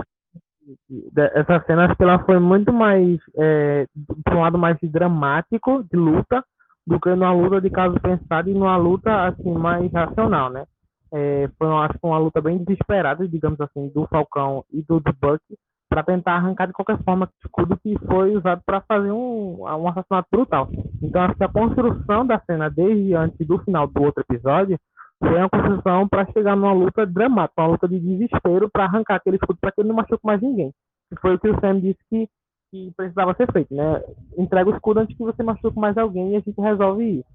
essa 1.36 1.64
cena 1.66 1.86
acho 1.86 1.96
que 1.96 2.04
ela 2.04 2.20
foi 2.26 2.40
muito 2.40 2.74
mais 2.74 3.20
é, 3.38 3.88
um 4.32 4.40
lado 4.40 4.58
mais 4.58 4.78
dramático 4.82 5.84
de 5.84 5.98
luta 5.98 6.44
do 6.86 7.00
que 7.00 7.10
numa 7.10 7.32
luta 7.32 7.62
de 7.62 7.70
caso 7.70 8.00
pensado 8.00 8.50
e 8.50 8.54
numa 8.54 8.78
luta 8.78 9.28
assim 9.28 9.54
mais 9.54 9.92
racional, 9.92 10.50
né? 10.50 10.66
É, 11.14 11.50
foi 11.58 11.68
acho 11.68 11.98
uma 12.04 12.18
luta 12.18 12.42
bem 12.42 12.58
desesperada, 12.58 13.28
digamos 13.28 13.60
assim, 13.62 13.90
do 13.90 14.06
Falcão 14.08 14.66
e 14.72 14.82
do, 14.82 15.00
do 15.00 15.14
Buck 15.14 15.42
para 15.88 16.04
tentar 16.04 16.34
arrancar 16.34 16.68
de 16.68 16.74
qualquer 16.74 17.02
forma 17.04 17.26
o 17.26 17.46
escudo 17.46 17.78
que 17.78 17.96
foi 18.08 18.36
usado 18.36 18.62
para 18.66 18.82
fazer 18.82 19.12
um, 19.12 19.62
um 19.62 19.88
assassinato 19.88 20.28
brutal. 20.32 20.68
Então 21.02 21.22
acho 21.22 21.36
que 21.36 21.44
a 21.44 21.50
construção 21.50 22.26
da 22.26 22.40
cena 22.40 22.70
desde 22.70 23.14
antes 23.14 23.48
do 23.48 23.60
final 23.60 23.88
do 23.88 24.04
outro 24.04 24.24
episódio 24.28 24.78
foi 25.20 25.38
uma 25.38 25.50
construção 25.50 26.08
para 26.08 26.26
chegar 26.32 26.56
numa 26.56 26.74
luta 26.74 27.06
dramática, 27.06 27.62
uma 27.62 27.70
luta 27.70 27.88
de 27.88 28.00
desespero 28.00 28.70
para 28.70 28.86
arrancar 28.86 29.16
aquele 29.16 29.38
escudo 29.38 29.58
para 29.60 29.72
que 29.72 29.82
ele 29.82 29.90
não 29.90 29.96
machuque 29.96 30.26
mais 30.26 30.42
ninguém. 30.42 30.74
E 31.12 31.20
foi 31.20 31.36
o 31.36 31.40
que 31.40 31.50
o 31.50 31.60
Sam 31.60 31.80
disse 31.80 32.00
que, 32.10 32.28
que 32.72 32.92
precisava 32.96 33.34
ser 33.36 33.52
feito, 33.52 33.74
né? 33.74 34.04
Entrega 34.38 34.70
o 34.70 34.74
escudo 34.74 35.00
antes 35.00 35.16
que 35.16 35.24
você 35.24 35.42
machuque 35.42 35.80
mais 35.80 35.98
alguém 35.98 36.32
e 36.32 36.36
a 36.36 36.40
gente 36.40 36.60
resolve 36.60 37.20
isso. 37.20 37.30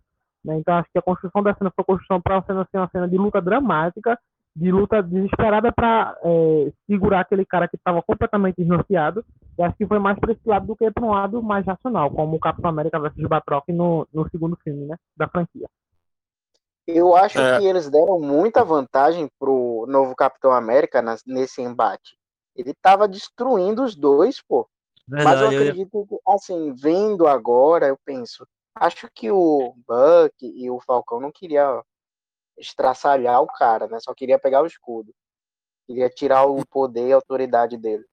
Né? 0.44 0.58
Então 0.58 0.74
acho 0.74 0.90
que 0.92 0.98
a 0.98 1.02
construção 1.02 1.42
da 1.42 1.54
cena 1.54 1.72
foi 1.74 1.84
construção 1.84 2.20
para 2.20 2.42
ser 2.42 2.52
uma 2.76 2.88
cena 2.88 3.08
de 3.08 3.16
luta 3.16 3.40
dramática, 3.40 4.18
de 4.54 4.70
luta 4.70 5.02
desesperada 5.02 5.72
para 5.72 6.16
é, 6.22 6.72
segurar 6.86 7.20
aquele 7.20 7.46
cara 7.46 7.68
que 7.68 7.76
estava 7.76 8.02
completamente 8.02 8.56
desnorteado. 8.56 9.24
E 9.58 9.62
acho 9.62 9.76
que 9.76 9.86
foi 9.86 9.98
mais 9.98 10.18
para 10.18 10.32
esse 10.32 10.46
lado 10.46 10.66
do 10.66 10.76
que 10.76 10.90
para 10.90 11.04
um 11.04 11.10
lado 11.10 11.42
mais 11.42 11.64
racional, 11.64 12.10
como 12.10 12.36
o 12.36 12.40
Capitão 12.40 12.70
América 12.70 12.98
vs 12.98 13.28
Batroc 13.28 13.68
no, 13.68 14.06
no 14.12 14.28
segundo 14.28 14.56
filme, 14.62 14.86
né? 14.86 14.96
Da 15.16 15.28
franquia 15.28 15.66
Eu 16.94 17.14
acho 17.16 17.38
É. 17.38 17.58
que 17.58 17.66
eles 17.66 17.88
deram 17.88 18.18
muita 18.20 18.64
vantagem 18.64 19.28
pro 19.38 19.84
novo 19.88 20.14
Capitão 20.14 20.52
América 20.52 21.00
nas- 21.02 21.24
nesse 21.26 21.60
embate. 21.62 22.16
Ele 22.56 22.74
tava 22.74 23.06
destruindo 23.08 23.82
os 23.84 23.94
dois, 23.96 24.40
pô. 24.42 24.68
Mas 25.08 25.18
eu 25.18 25.24
Verdade, 25.24 25.44
eu 25.44 25.52
ia- 25.52 25.58
acredito 25.70 26.06
que, 26.08 26.16
assim, 26.26 26.72
vendo 26.74 27.26
agora, 27.26 27.86
eu 27.86 27.98
penso, 28.04 28.46
acho 28.74 29.08
que 29.14 29.30
o 29.30 29.74
Buck 29.86 30.34
e 30.42 30.70
o 30.70 30.80
Falcão 30.80 31.20
não 31.20 31.32
queria 31.32 31.82
estraçalhar 32.58 33.40
o 33.42 33.46
cara, 33.46 33.86
né? 33.88 33.98
Só 34.00 34.14
queria 34.14 34.38
pegar 34.38 34.62
o 34.62 34.66
escudo. 34.66 35.12
Queria 35.86 36.08
tirar 36.08 36.44
o 36.44 36.64
poder 36.66 37.08
e 37.08 37.12
a 37.12 37.16
autoridade 37.16 37.76
dele. 37.76 38.04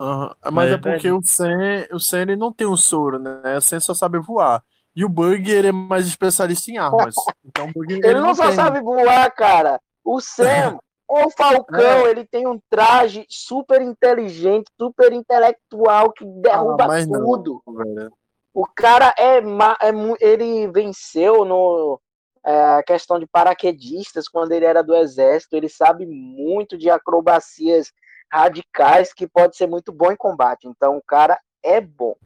Aham, 0.00 0.34
Mas 0.52 0.70
É 0.70 0.74
é 0.74 0.78
porque 0.78 1.10
o 1.10 1.20
Sam, 1.22 1.86
o 1.92 1.98
Sam 2.00 2.22
ele 2.22 2.36
não 2.36 2.52
tem 2.52 2.66
um 2.66 2.76
soro, 2.76 3.18
né? 3.18 3.56
O 3.56 3.60
Sam 3.60 3.80
só 3.80 3.94
sabe 3.94 4.18
voar. 4.18 4.64
E 4.98 5.04
o 5.04 5.08
Bug 5.08 5.48
ele 5.48 5.68
é 5.68 5.72
mais 5.72 6.08
especialista 6.08 6.72
em 6.72 6.76
armas. 6.76 7.14
Então 7.44 7.70
Bug 7.72 7.92
ele, 7.92 8.04
Ele 8.04 8.20
não 8.20 8.34
só 8.34 8.46
tem. 8.46 8.56
sabe 8.56 8.80
voar, 8.80 9.30
cara. 9.30 9.80
O 10.04 10.20
Sam, 10.20 10.76
o 11.08 11.30
Falcão, 11.30 12.04
ele 12.08 12.26
tem 12.26 12.48
um 12.48 12.58
traje 12.68 13.24
super 13.30 13.80
inteligente, 13.80 14.66
super 14.76 15.12
intelectual, 15.12 16.12
que 16.12 16.24
derruba 16.24 16.86
Ah, 16.86 17.06
não. 17.06 17.24
tudo. 17.24 17.62
velho. 17.68 18.12
O 18.52 18.66
cara 18.66 19.14
é, 19.16 19.38
é 19.38 19.92
ele 20.20 20.66
venceu 20.66 21.44
no 21.44 22.00
é, 22.44 22.78
a 22.78 22.82
questão 22.82 23.20
de 23.20 23.26
paraquedistas 23.28 24.26
quando 24.26 24.50
ele 24.50 24.64
era 24.64 24.82
do 24.82 24.96
exército. 24.96 25.54
Ele 25.54 25.68
sabe 25.68 26.06
muito 26.06 26.76
de 26.76 26.90
acrobacias 26.90 27.92
radicais 28.32 29.12
que 29.12 29.28
pode 29.28 29.56
ser 29.56 29.68
muito 29.68 29.92
bom 29.92 30.10
em 30.10 30.16
combate. 30.16 30.66
Então 30.66 30.96
o 30.96 31.02
cara 31.06 31.38
é 31.62 31.80
bom. 31.80 32.16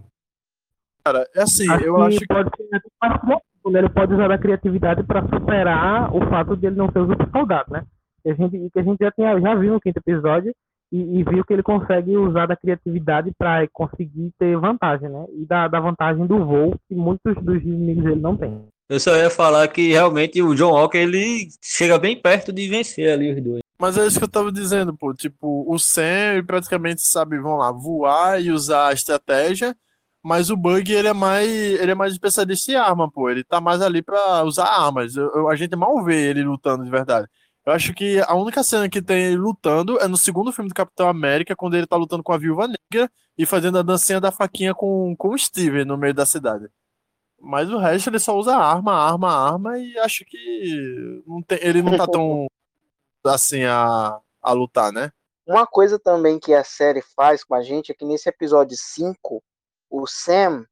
Cara, 1.05 1.27
é 1.35 1.43
assim, 1.43 1.71
Acho 1.71 1.85
eu 1.85 1.97
que 1.97 2.03
acho 2.03 2.19
que 2.19 2.27
pode 2.27 2.51
ser 2.57 2.69
mais 2.71 3.21
criativo, 3.21 3.71
né? 3.71 3.79
Ele 3.79 3.89
pode 3.89 4.15
usar 4.15 4.29
da 4.29 4.39
criatividade 4.39 5.03
para 5.03 5.29
superar 5.29 6.15
o 6.15 6.21
fato 6.29 6.57
de 6.57 6.67
ele 6.67 6.77
não 6.77 6.91
ser 6.91 7.01
o 7.01 7.09
super 7.09 7.29
soldado, 7.31 7.73
né? 7.73 7.85
Que 8.23 8.31
a 8.31 8.35
gente, 8.35 8.71
que 8.71 8.79
a 8.79 8.83
gente 8.83 8.99
já, 9.01 9.11
tinha, 9.11 9.41
já 9.41 9.55
viu 9.55 9.73
no 9.73 9.81
quinto 9.81 9.99
episódio 9.99 10.55
e, 10.93 11.21
e 11.21 11.25
viu 11.25 11.45
que 11.45 11.53
ele 11.53 11.63
consegue 11.63 12.17
usar 12.17 12.47
da 12.47 12.57
criatividade 12.57 13.33
para 13.37 13.67
conseguir 13.73 14.31
ter 14.39 14.57
vantagem, 14.57 15.09
né? 15.09 15.27
E 15.35 15.45
da, 15.47 15.67
da 15.67 15.81
vantagem 15.81 16.27
do 16.27 16.45
voo, 16.45 16.77
que 16.89 16.95
muitos 16.95 17.35
dos 17.43 17.63
inimigos 17.63 18.05
ele 18.05 18.21
não 18.21 18.37
tem. 18.37 18.63
Eu 18.89 19.01
só 19.01 19.17
ia 19.17 19.31
falar 19.31 19.67
que 19.69 19.91
realmente 19.91 20.43
o 20.43 20.55
John 20.55 20.73
Walker 20.73 20.99
ele 20.99 21.49
chega 21.63 21.99
bem 21.99 22.15
perto 22.15 22.53
de 22.53 22.69
vencer 22.69 23.11
ali 23.11 23.33
os 23.33 23.43
dois. 23.43 23.63
Mas 23.81 23.97
é 23.97 24.07
isso 24.07 24.19
que 24.19 24.25
eu 24.25 24.31
tava 24.31 24.53
dizendo, 24.53 24.95
pô. 24.95 25.15
Tipo, 25.15 25.65
o 25.67 25.79
Sam 25.79 26.35
ele 26.35 26.43
praticamente 26.43 27.01
sabe, 27.03 27.39
vamos 27.41 27.59
lá, 27.59 27.73
voar 27.73 28.41
e 28.41 28.53
usar 28.53 28.89
a 28.89 28.93
estratégia, 28.93 29.75
mas 30.23 30.51
o 30.51 30.57
Bug 30.57 30.93
ele 30.93 31.09
é 31.09 31.13
mais, 31.13 31.49
ele 31.51 31.91
é 31.93 31.95
mais 31.95 32.13
especialista 32.13 32.73
em 32.73 32.77
arma, 32.77 33.11
pô. 33.11 33.29
Ele 33.31 33.43
tá 33.45 33.61
mais 33.61 33.81
ali 33.83 34.03
pra 34.03 34.45
usar 34.45 34.65
armas. 34.67 35.17
Eu- 35.17 35.31
eu- 35.35 35.49
a 35.49 35.57
gente 35.57 35.75
mal 35.77 36.03
vê 36.05 36.29
ele 36.31 36.43
lutando 36.45 36.85
de 36.85 36.91
verdade. 36.91 37.29
Eu 37.67 37.73
acho 37.73 37.95
que 37.95 38.21
a 38.21 38.35
única 38.35 38.63
cena 38.65 38.89
que 38.89 39.01
tem 39.03 39.25
ele 39.27 39.37
lutando 39.37 39.99
é 40.01 40.09
no 40.09 40.17
segundo 40.17 40.53
filme 40.53 40.69
do 40.69 40.75
Capitão 40.75 41.09
América, 41.09 41.55
quando 41.57 41.75
ele 41.77 41.87
tá 41.87 41.97
lutando 41.97 42.23
com 42.23 42.33
a 42.33 42.39
Viúva 42.39 42.67
Negra 42.69 43.11
e 43.39 43.47
fazendo 43.47 43.79
a 43.79 43.83
dancinha 43.83 44.21
da 44.21 44.33
faquinha 44.33 44.75
com, 44.75 45.15
com 45.17 45.29
o 45.31 45.39
Steven 45.39 45.85
no 45.85 45.97
meio 45.97 46.13
da 46.15 46.27
cidade. 46.27 46.69
Mas 47.41 47.71
o 47.71 47.79
resto 47.79 48.09
ele 48.11 48.19
só 48.21 48.37
usa 48.37 48.57
arma, 48.57 48.93
arma, 48.95 49.33
arma 49.33 49.79
e 49.79 49.99
acho 49.99 50.25
que 50.25 51.23
não 51.27 51.43
tem, 51.43 51.59
ele 51.63 51.83
não 51.83 51.97
tá 51.97 52.07
tão 52.07 52.47
assim 53.27 53.65
a, 53.65 54.19
a 54.43 54.53
lutar, 54.53 54.93
né? 54.93 55.11
Uma 55.47 55.67
coisa 55.67 55.99
também 55.99 56.39
que 56.39 56.55
a 56.55 56.63
série 56.65 57.03
faz 57.17 57.43
com 57.45 57.55
a 57.55 57.63
gente 57.63 57.91
é 57.91 57.95
que 57.95 58.05
nesse 58.05 58.29
episódio 58.29 58.77
5, 58.79 59.43
o 59.93 60.07
Sam, 60.07 60.65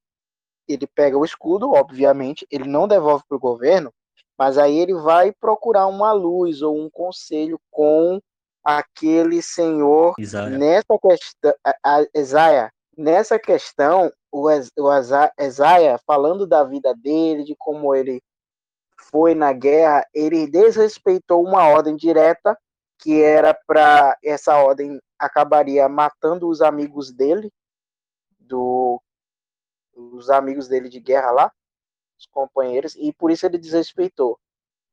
ele 0.66 0.86
pega 0.86 1.18
o 1.18 1.24
escudo, 1.24 1.72
obviamente, 1.72 2.46
ele 2.50 2.66
não 2.66 2.88
devolve 2.88 3.22
pro 3.28 3.38
governo, 3.38 3.92
mas 4.38 4.56
aí 4.56 4.78
ele 4.78 4.94
vai 4.94 5.30
procurar 5.32 5.86
uma 5.86 6.12
luz 6.12 6.62
ou 6.62 6.74
um 6.74 6.88
conselho 6.88 7.60
com 7.70 8.18
aquele 8.64 9.42
senhor 9.42 10.14
Isaiah. 10.18 10.56
nessa 10.56 10.98
questão, 10.98 11.52
Isaiah, 12.16 12.72
nessa 12.96 13.38
questão, 13.38 14.10
o, 14.32 14.48
o 14.48 14.90
Isaiah 15.38 16.00
falando 16.06 16.46
da 16.46 16.64
vida 16.64 16.94
dele, 16.94 17.44
de 17.44 17.54
como 17.58 17.94
ele 17.94 18.22
foi 19.10 19.34
na 19.34 19.52
guerra, 19.52 20.06
ele 20.14 20.46
desrespeitou 20.46 21.44
uma 21.44 21.68
ordem 21.68 21.94
direta 21.94 22.56
que 22.98 23.22
era 23.22 23.54
para 23.66 24.16
essa 24.22 24.56
ordem 24.56 25.00
acabaria 25.18 25.88
matando 25.88 26.48
os 26.48 26.62
amigos 26.62 27.10
dele, 27.10 27.50
do 28.38 29.00
os 30.12 30.30
amigos 30.30 30.68
dele 30.68 30.88
de 30.88 31.00
guerra 31.00 31.30
lá, 31.30 31.52
os 32.18 32.26
companheiros, 32.26 32.94
e 32.96 33.12
por 33.12 33.30
isso 33.30 33.46
ele 33.46 33.58
desrespeitou. 33.58 34.38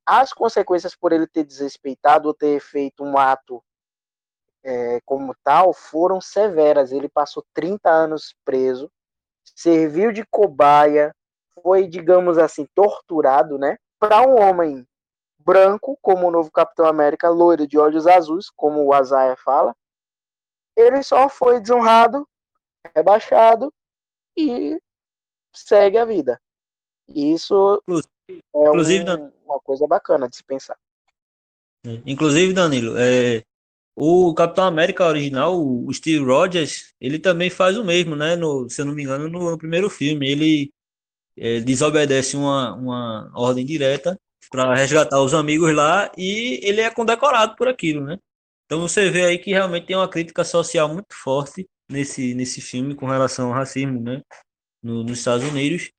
As 0.06 0.32
consequências 0.32 0.96
por 0.96 1.12
ele 1.12 1.28
ter 1.28 1.44
desrespeitado 1.44 2.28
ou 2.28 2.34
ter 2.34 2.60
feito 2.62 3.04
um 3.04 3.18
ato 3.18 3.64
é, 4.64 5.02
como 5.06 5.36
tal 5.44 5.74
foram 5.74 6.22
severas. 6.22 6.92
Ele 6.92 7.10
passou 7.10 7.46
30 7.54 7.90
anos 7.90 8.34
preso, 8.46 8.90
serviu 9.56 10.12
de 10.12 10.26
cobaia, 10.26 11.14
foi, 11.62 11.88
digamos 11.88 12.38
assim, 12.38 12.66
torturado, 12.74 13.58
né? 13.58 13.78
Para 14.00 14.22
um 14.22 14.40
homem 14.40 14.88
branco, 15.40 15.98
como 16.02 16.28
o 16.28 16.32
novo 16.32 16.52
Capitão 16.52 16.86
América, 16.86 17.30
loiro 17.30 17.66
de 17.66 17.78
olhos 17.78 18.06
azuis, 18.06 18.50
como 18.50 18.84
o 18.84 18.94
Azaia 18.94 19.36
fala, 19.38 19.76
ele 20.76 21.02
só 21.02 21.28
foi 21.30 21.60
desonrado, 21.60 22.28
rebaixado 22.96 23.74
e 24.36 24.80
segue 25.54 25.98
a 25.98 26.06
vida. 26.06 26.40
E 27.08 27.34
isso 27.34 27.82
é 28.56 28.68
Inclusive, 28.68 29.02
um- 29.02 29.06
Dan- 29.06 29.32
uma 29.46 29.60
coisa 29.60 29.88
bacana 29.88 30.28
de 30.28 30.36
se 30.36 30.44
pensar. 30.44 30.78
Inclusive, 32.06 32.54
Danilo, 32.54 32.98
é, 32.98 33.44
o 33.96 34.34
Capitão 34.34 34.66
América 34.66 35.06
original, 35.06 35.58
o 35.58 35.92
Steve 35.94 36.24
Rogers, 36.24 36.94
ele 37.00 37.18
também 37.18 37.50
faz 37.50 37.78
o 37.78 37.84
mesmo, 37.84 38.16
né? 38.16 38.36
No, 38.36 38.70
se 38.70 38.82
eu 38.82 38.86
não 38.86 38.94
me 38.94 39.04
engano, 39.04 39.30
no, 39.30 39.52
no 39.52 39.58
primeiro 39.58 39.90
filme. 39.90 40.30
Ele 40.30 40.72
é, 41.38 41.60
desobedece 41.62 42.36
uma, 42.36 42.74
uma 42.76 43.32
ordem 43.36 43.66
direta 43.66 44.20
para 44.50 44.76
resgatar 44.76 45.22
os 45.22 45.34
amigos 45.34 45.74
lá 45.74 46.12
e 46.18 46.60
ele 46.64 46.82
é 46.82 46.90
condecorado 46.90 47.56
por 47.56 47.68
aquilo, 47.68 48.04
né? 48.06 48.18
Então 48.66 48.82
você 48.82 49.10
vê 49.10 49.26
aí 49.26 49.38
que 49.38 49.52
realmente 49.52 49.88
tem 49.88 49.96
uma 49.96 50.10
crítica 50.10 50.44
social 50.44 50.90
muito 50.94 51.14
forte 51.14 51.68
nesse, 51.90 52.34
nesse 52.34 52.60
filme 52.62 52.96
com 52.96 53.06
relação 53.06 53.48
ao 53.48 53.54
racismo, 53.54 54.02
né? 54.02 54.22
No, 54.88 55.04
nos 55.04 55.20
Estados 55.20 55.46
Unidos. 55.46 55.92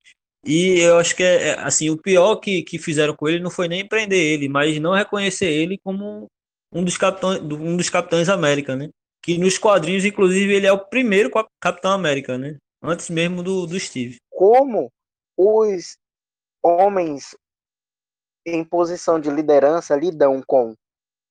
E 0.44 0.80
eu 0.80 0.98
acho 0.98 1.14
que 1.14 1.22
é, 1.22 1.48
é, 1.48 1.60
assim, 1.60 1.90
o 1.90 1.98
pior 1.98 2.36
que, 2.36 2.62
que 2.62 2.78
fizeram 2.78 3.14
com 3.14 3.28
ele 3.28 3.42
não 3.42 3.50
foi 3.50 3.68
nem 3.68 3.86
prender 3.86 4.18
ele, 4.18 4.48
mas 4.48 4.80
não 4.80 4.94
reconhecer 4.94 5.50
ele 5.50 5.78
como 5.84 6.26
um 6.72 6.82
dos 6.82 6.96
capitães, 6.96 7.40
um 7.42 7.76
dos 7.76 7.90
capitães 7.90 8.28
América, 8.30 8.74
né? 8.74 8.88
Que 9.22 9.36
nos 9.36 9.58
quadrinhos, 9.58 10.06
inclusive, 10.06 10.54
ele 10.54 10.66
é 10.66 10.72
o 10.72 10.86
primeiro 10.86 11.30
cap- 11.30 11.50
Capitão 11.60 11.92
América, 11.92 12.38
né? 12.38 12.56
Antes 12.82 13.10
mesmo 13.10 13.42
do, 13.42 13.66
do 13.66 13.78
Steve. 13.78 14.16
Como 14.30 14.90
os 15.36 15.98
homens 16.62 17.36
em 18.46 18.64
posição 18.64 19.20
de 19.20 19.30
liderança 19.30 19.94
lidam 19.96 20.42
com 20.46 20.74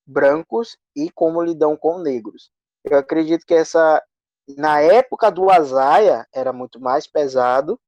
brancos 0.06 0.78
e 0.96 1.10
como 1.12 1.42
lidam 1.42 1.76
com 1.76 2.00
negros. 2.00 2.52
Eu 2.84 2.98
acredito 2.98 3.46
que 3.46 3.54
essa 3.54 4.04
na 4.56 4.80
época 4.82 5.30
do 5.30 5.50
Azaia 5.50 6.28
era 6.34 6.54
muito 6.54 6.80
mais 6.80 7.08
pesado 7.08 7.80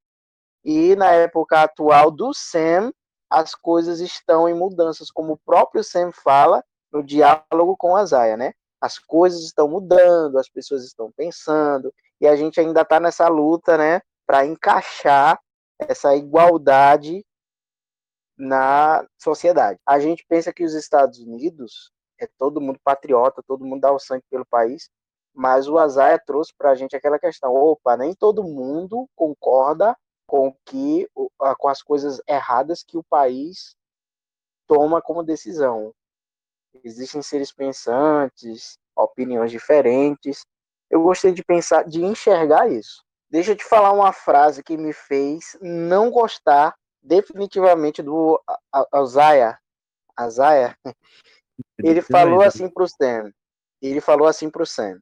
e 0.64 0.94
na 0.96 1.10
época 1.12 1.62
atual 1.62 2.10
do 2.10 2.34
Sam 2.34 2.92
as 3.30 3.54
coisas 3.54 4.00
estão 4.00 4.48
em 4.48 4.54
mudanças, 4.54 5.10
como 5.10 5.34
o 5.34 5.38
próprio 5.38 5.84
Sam 5.84 6.10
fala 6.12 6.64
no 6.92 7.02
diálogo 7.02 7.76
com 7.76 7.96
Azaia, 7.96 8.36
né? 8.36 8.52
As 8.80 8.98
coisas 8.98 9.42
estão 9.42 9.68
mudando, 9.68 10.38
as 10.38 10.48
pessoas 10.48 10.84
estão 10.84 11.12
pensando 11.12 11.94
e 12.20 12.26
a 12.26 12.36
gente 12.36 12.60
ainda 12.60 12.82
está 12.82 13.00
nessa 13.00 13.28
luta, 13.28 13.78
né, 13.78 14.02
para 14.26 14.44
encaixar 14.44 15.40
essa 15.78 16.14
igualdade 16.14 17.24
na 18.36 19.06
sociedade. 19.18 19.78
A 19.86 19.98
gente 19.98 20.24
pensa 20.28 20.52
que 20.52 20.64
os 20.64 20.74
Estados 20.74 21.18
Unidos 21.18 21.92
é 22.18 22.26
todo 22.38 22.60
mundo 22.60 22.78
patriota, 22.84 23.42
todo 23.46 23.64
mundo 23.64 23.80
dá 23.80 23.92
o 23.92 23.98
sangue 23.98 24.24
pelo 24.30 24.44
país, 24.44 24.90
mas 25.34 25.68
o 25.68 25.78
Azaia 25.78 26.18
trouxe 26.18 26.52
para 26.56 26.70
a 26.70 26.74
gente 26.74 26.96
aquela 26.96 27.18
questão: 27.18 27.54
opa, 27.54 27.96
nem 27.96 28.14
todo 28.14 28.44
mundo 28.44 29.08
concorda 29.14 29.96
com 30.26 30.54
que 30.64 31.08
com 31.58 31.68
as 31.68 31.82
coisas 31.82 32.20
erradas 32.28 32.82
que 32.82 32.96
o 32.96 33.02
país 33.02 33.74
toma 34.66 35.02
como 35.02 35.22
decisão. 35.22 35.92
Existem 36.84 37.20
seres 37.20 37.52
pensantes, 37.52 38.78
opiniões 38.94 39.50
diferentes. 39.50 40.46
Eu 40.88 41.02
gostei 41.02 41.32
de 41.32 41.44
pensar, 41.44 41.84
de 41.84 42.04
enxergar 42.04 42.70
isso. 42.70 43.02
Deixa 43.28 43.52
eu 43.52 43.56
te 43.56 43.64
falar 43.64 43.92
uma 43.92 44.12
frase 44.12 44.62
que 44.62 44.76
me 44.76 44.92
fez 44.92 45.56
não 45.60 46.10
gostar 46.10 46.74
definitivamente 47.02 48.02
do 48.02 48.40
Azaia. 48.92 49.58
Azaia. 50.16 50.76
Ele 51.82 52.02
falou 52.02 52.42
assim 52.42 52.68
para 52.68 52.84
o 52.84 52.88
Sam. 52.88 53.32
Ele 53.82 54.00
falou 54.00 54.26
assim 54.26 54.50
para 54.50 54.62
o 54.62 54.66
Sam. 54.66 55.00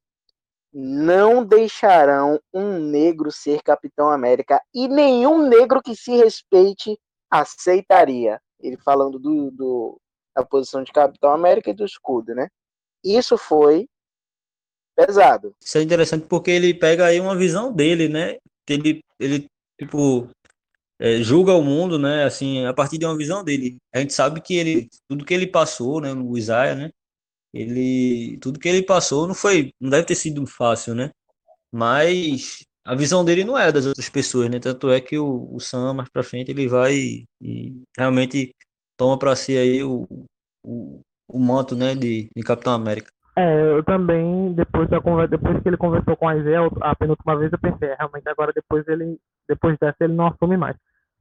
Não 0.73 1.45
deixarão 1.45 2.41
um 2.53 2.79
negro 2.79 3.33
ser 3.33 3.62
Capitão 3.62 4.11
América 4.11 4.61
e 4.75 4.87
nenhum 4.87 5.49
negro 5.49 5.81
que 5.83 5.97
se 5.97 6.16
respeite 6.16 6.99
aceitaria. 7.31 8.41
Ele 8.61 8.77
falando 8.77 9.19
do, 9.19 9.51
do, 9.51 10.01
da 10.37 10.45
posição 10.45 10.83
de 10.83 10.93
Capitão 10.93 11.31
América 11.31 11.71
e 11.71 11.75
do 11.75 11.85
escudo, 11.85 12.35
né? 12.35 12.49
Isso 13.05 13.39
foi 13.39 13.89
pesado. 14.97 15.55
Isso 15.62 15.79
é 15.79 15.83
interessante 15.83 16.27
porque 16.27 16.51
ele 16.51 16.75
pega 16.75 17.07
aí 17.07 17.21
uma 17.21 17.37
visão 17.37 17.73
dele, 17.73 18.09
né? 18.09 18.37
Ele, 18.69 19.01
ele 19.19 19.47
tipo, 19.79 20.29
é, 20.99 21.23
julga 21.23 21.55
o 21.55 21.62
mundo, 21.62 21.99
né? 21.99 22.25
Assim, 22.25 22.66
a 22.66 22.75
partir 22.75 22.99
de 22.99 23.07
uma 23.07 23.16
visão 23.16 23.45
dele. 23.45 23.77
A 23.95 24.01
gente 24.01 24.12
sabe 24.12 24.41
que 24.41 24.57
ele, 24.57 24.89
tudo 25.09 25.25
que 25.25 25.33
ele 25.33 25.47
passou, 25.47 26.01
né? 26.01 26.12
O 26.12 26.37
Isaiah, 26.37 26.75
né? 26.75 26.91
Ele, 27.59 28.39
tudo 28.41 28.59
que 28.59 28.69
ele 28.69 28.83
passou 28.83 29.27
não 29.27 29.35
foi, 29.35 29.73
não 29.81 29.91
deve 29.91 30.07
ter 30.07 30.15
sido 30.15 30.47
fácil, 30.47 30.95
né? 30.95 31.11
Mas 31.73 32.65
a 32.85 32.95
visão 32.95 33.25
dele 33.25 33.45
não 33.45 33.59
é 33.59 33.73
das 33.73 33.87
outras 33.87 34.09
pessoas, 34.09 34.49
né? 34.49 34.59
Tanto 34.59 34.91
é 34.91 35.01
que 35.01 35.19
o, 35.19 35.49
o 35.53 35.61
Sam 35.61 35.95
mais 35.95 36.09
pra 36.09 36.23
frente 36.23 36.51
ele 36.51 36.69
vai 36.69 36.95
e, 36.95 37.25
e 37.43 37.83
realmente 37.97 38.55
toma 38.97 39.19
para 39.19 39.37
si 39.37 39.57
aí 39.57 39.83
o, 39.83 40.07
o, 40.65 41.01
o 41.29 41.39
manto, 41.39 41.75
né? 41.77 41.95
De, 41.95 42.29
de 42.35 42.43
Capitão 42.43 42.73
América. 42.73 43.11
É, 43.37 43.73
eu 43.73 43.85
também, 43.85 44.53
depois, 44.55 44.89
da 44.89 45.01
conversa, 45.01 45.31
depois 45.31 45.63
que 45.63 45.69
ele 45.69 45.77
conversou 45.77 46.17
com 46.17 46.29
a 46.29 46.37
Isaiah, 46.37 46.69
a 46.81 46.97
penúltima 46.97 47.37
vez 47.37 47.53
eu 47.53 47.59
pensei, 47.59 47.89
é, 47.89 47.95
realmente 47.95 48.29
agora 48.29 48.53
depois 48.53 48.87
ele, 48.89 49.17
depois 49.49 49.79
dessa 49.79 49.97
ele 50.01 50.15
não 50.15 50.27
assume 50.27 50.57
mais. 50.57 50.77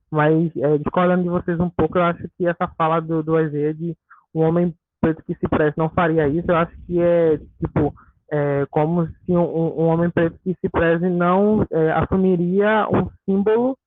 Mas, 0.10 0.52
é, 0.56 0.78
discordando 0.80 1.24
de 1.24 1.30
vocês 1.30 1.60
um 1.60 1.70
pouco, 1.70 1.98
eu 1.98 2.04
acho 2.04 2.24
que 2.38 2.48
essa 2.48 2.68
fala 2.78 3.00
do, 3.00 3.22
do 3.22 3.40
Isaiah 3.40 3.74
de 3.74 3.96
um 4.34 4.42
homem 4.42 4.74
preto 5.08 5.24
que 5.24 5.36
se 5.36 5.48
preze 5.48 5.74
não 5.78 5.90
faria 5.90 6.28
isso, 6.28 6.50
eu 6.50 6.56
acho 6.56 6.76
que 6.86 7.02
é, 7.02 7.38
tipo, 7.60 7.94
é, 8.32 8.66
como 8.70 9.08
se 9.08 9.32
um, 9.32 9.40
um, 9.40 9.88
homem 9.88 10.10
preto 10.10 10.38
que 10.44 10.56
se 10.60 10.70
preze 10.70 11.10
não 11.10 11.66
é, 11.72 11.92
assumiria 11.92 12.88
um 12.92 13.10
símbolo 13.26 13.78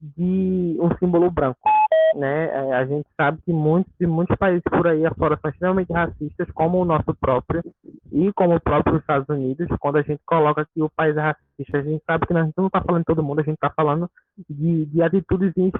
de 0.00 0.76
um 0.80 0.90
símbolo 0.98 1.30
branco 1.30 1.58
né? 2.14 2.46
É, 2.46 2.74
a 2.74 2.84
gente 2.86 3.06
sabe 3.16 3.40
que 3.44 3.52
muitos 3.52 3.92
e 4.00 4.06
muitos 4.06 4.36
países 4.36 4.62
por 4.62 4.86
aí 4.86 5.04
afora 5.04 5.38
são 5.40 5.50
extremamente 5.50 5.92
racistas, 5.92 6.50
como 6.52 6.80
o 6.80 6.84
nosso 6.84 7.14
próprio 7.14 7.62
e 8.12 8.32
como 8.32 8.54
o 8.54 8.60
próprio 8.60 8.98
Estados 8.98 9.28
Unidos. 9.28 9.68
Quando 9.80 9.96
a 9.96 10.02
gente 10.02 10.20
coloca 10.24 10.66
que 10.72 10.82
o 10.82 10.90
país 10.90 11.16
é 11.16 11.20
racista, 11.20 11.78
a 11.78 11.82
gente 11.82 12.02
sabe 12.04 12.26
que 12.26 12.32
a 12.32 12.44
gente 12.44 12.54
não 12.56 12.66
está 12.66 12.80
falando 12.80 13.02
de 13.02 13.06
todo 13.06 13.22
mundo, 13.22 13.40
a 13.40 13.44
gente 13.44 13.54
está 13.54 13.70
falando 13.70 14.08
de, 14.48 14.86
de 14.86 15.02
atitudes 15.02 15.52
de 15.54 15.72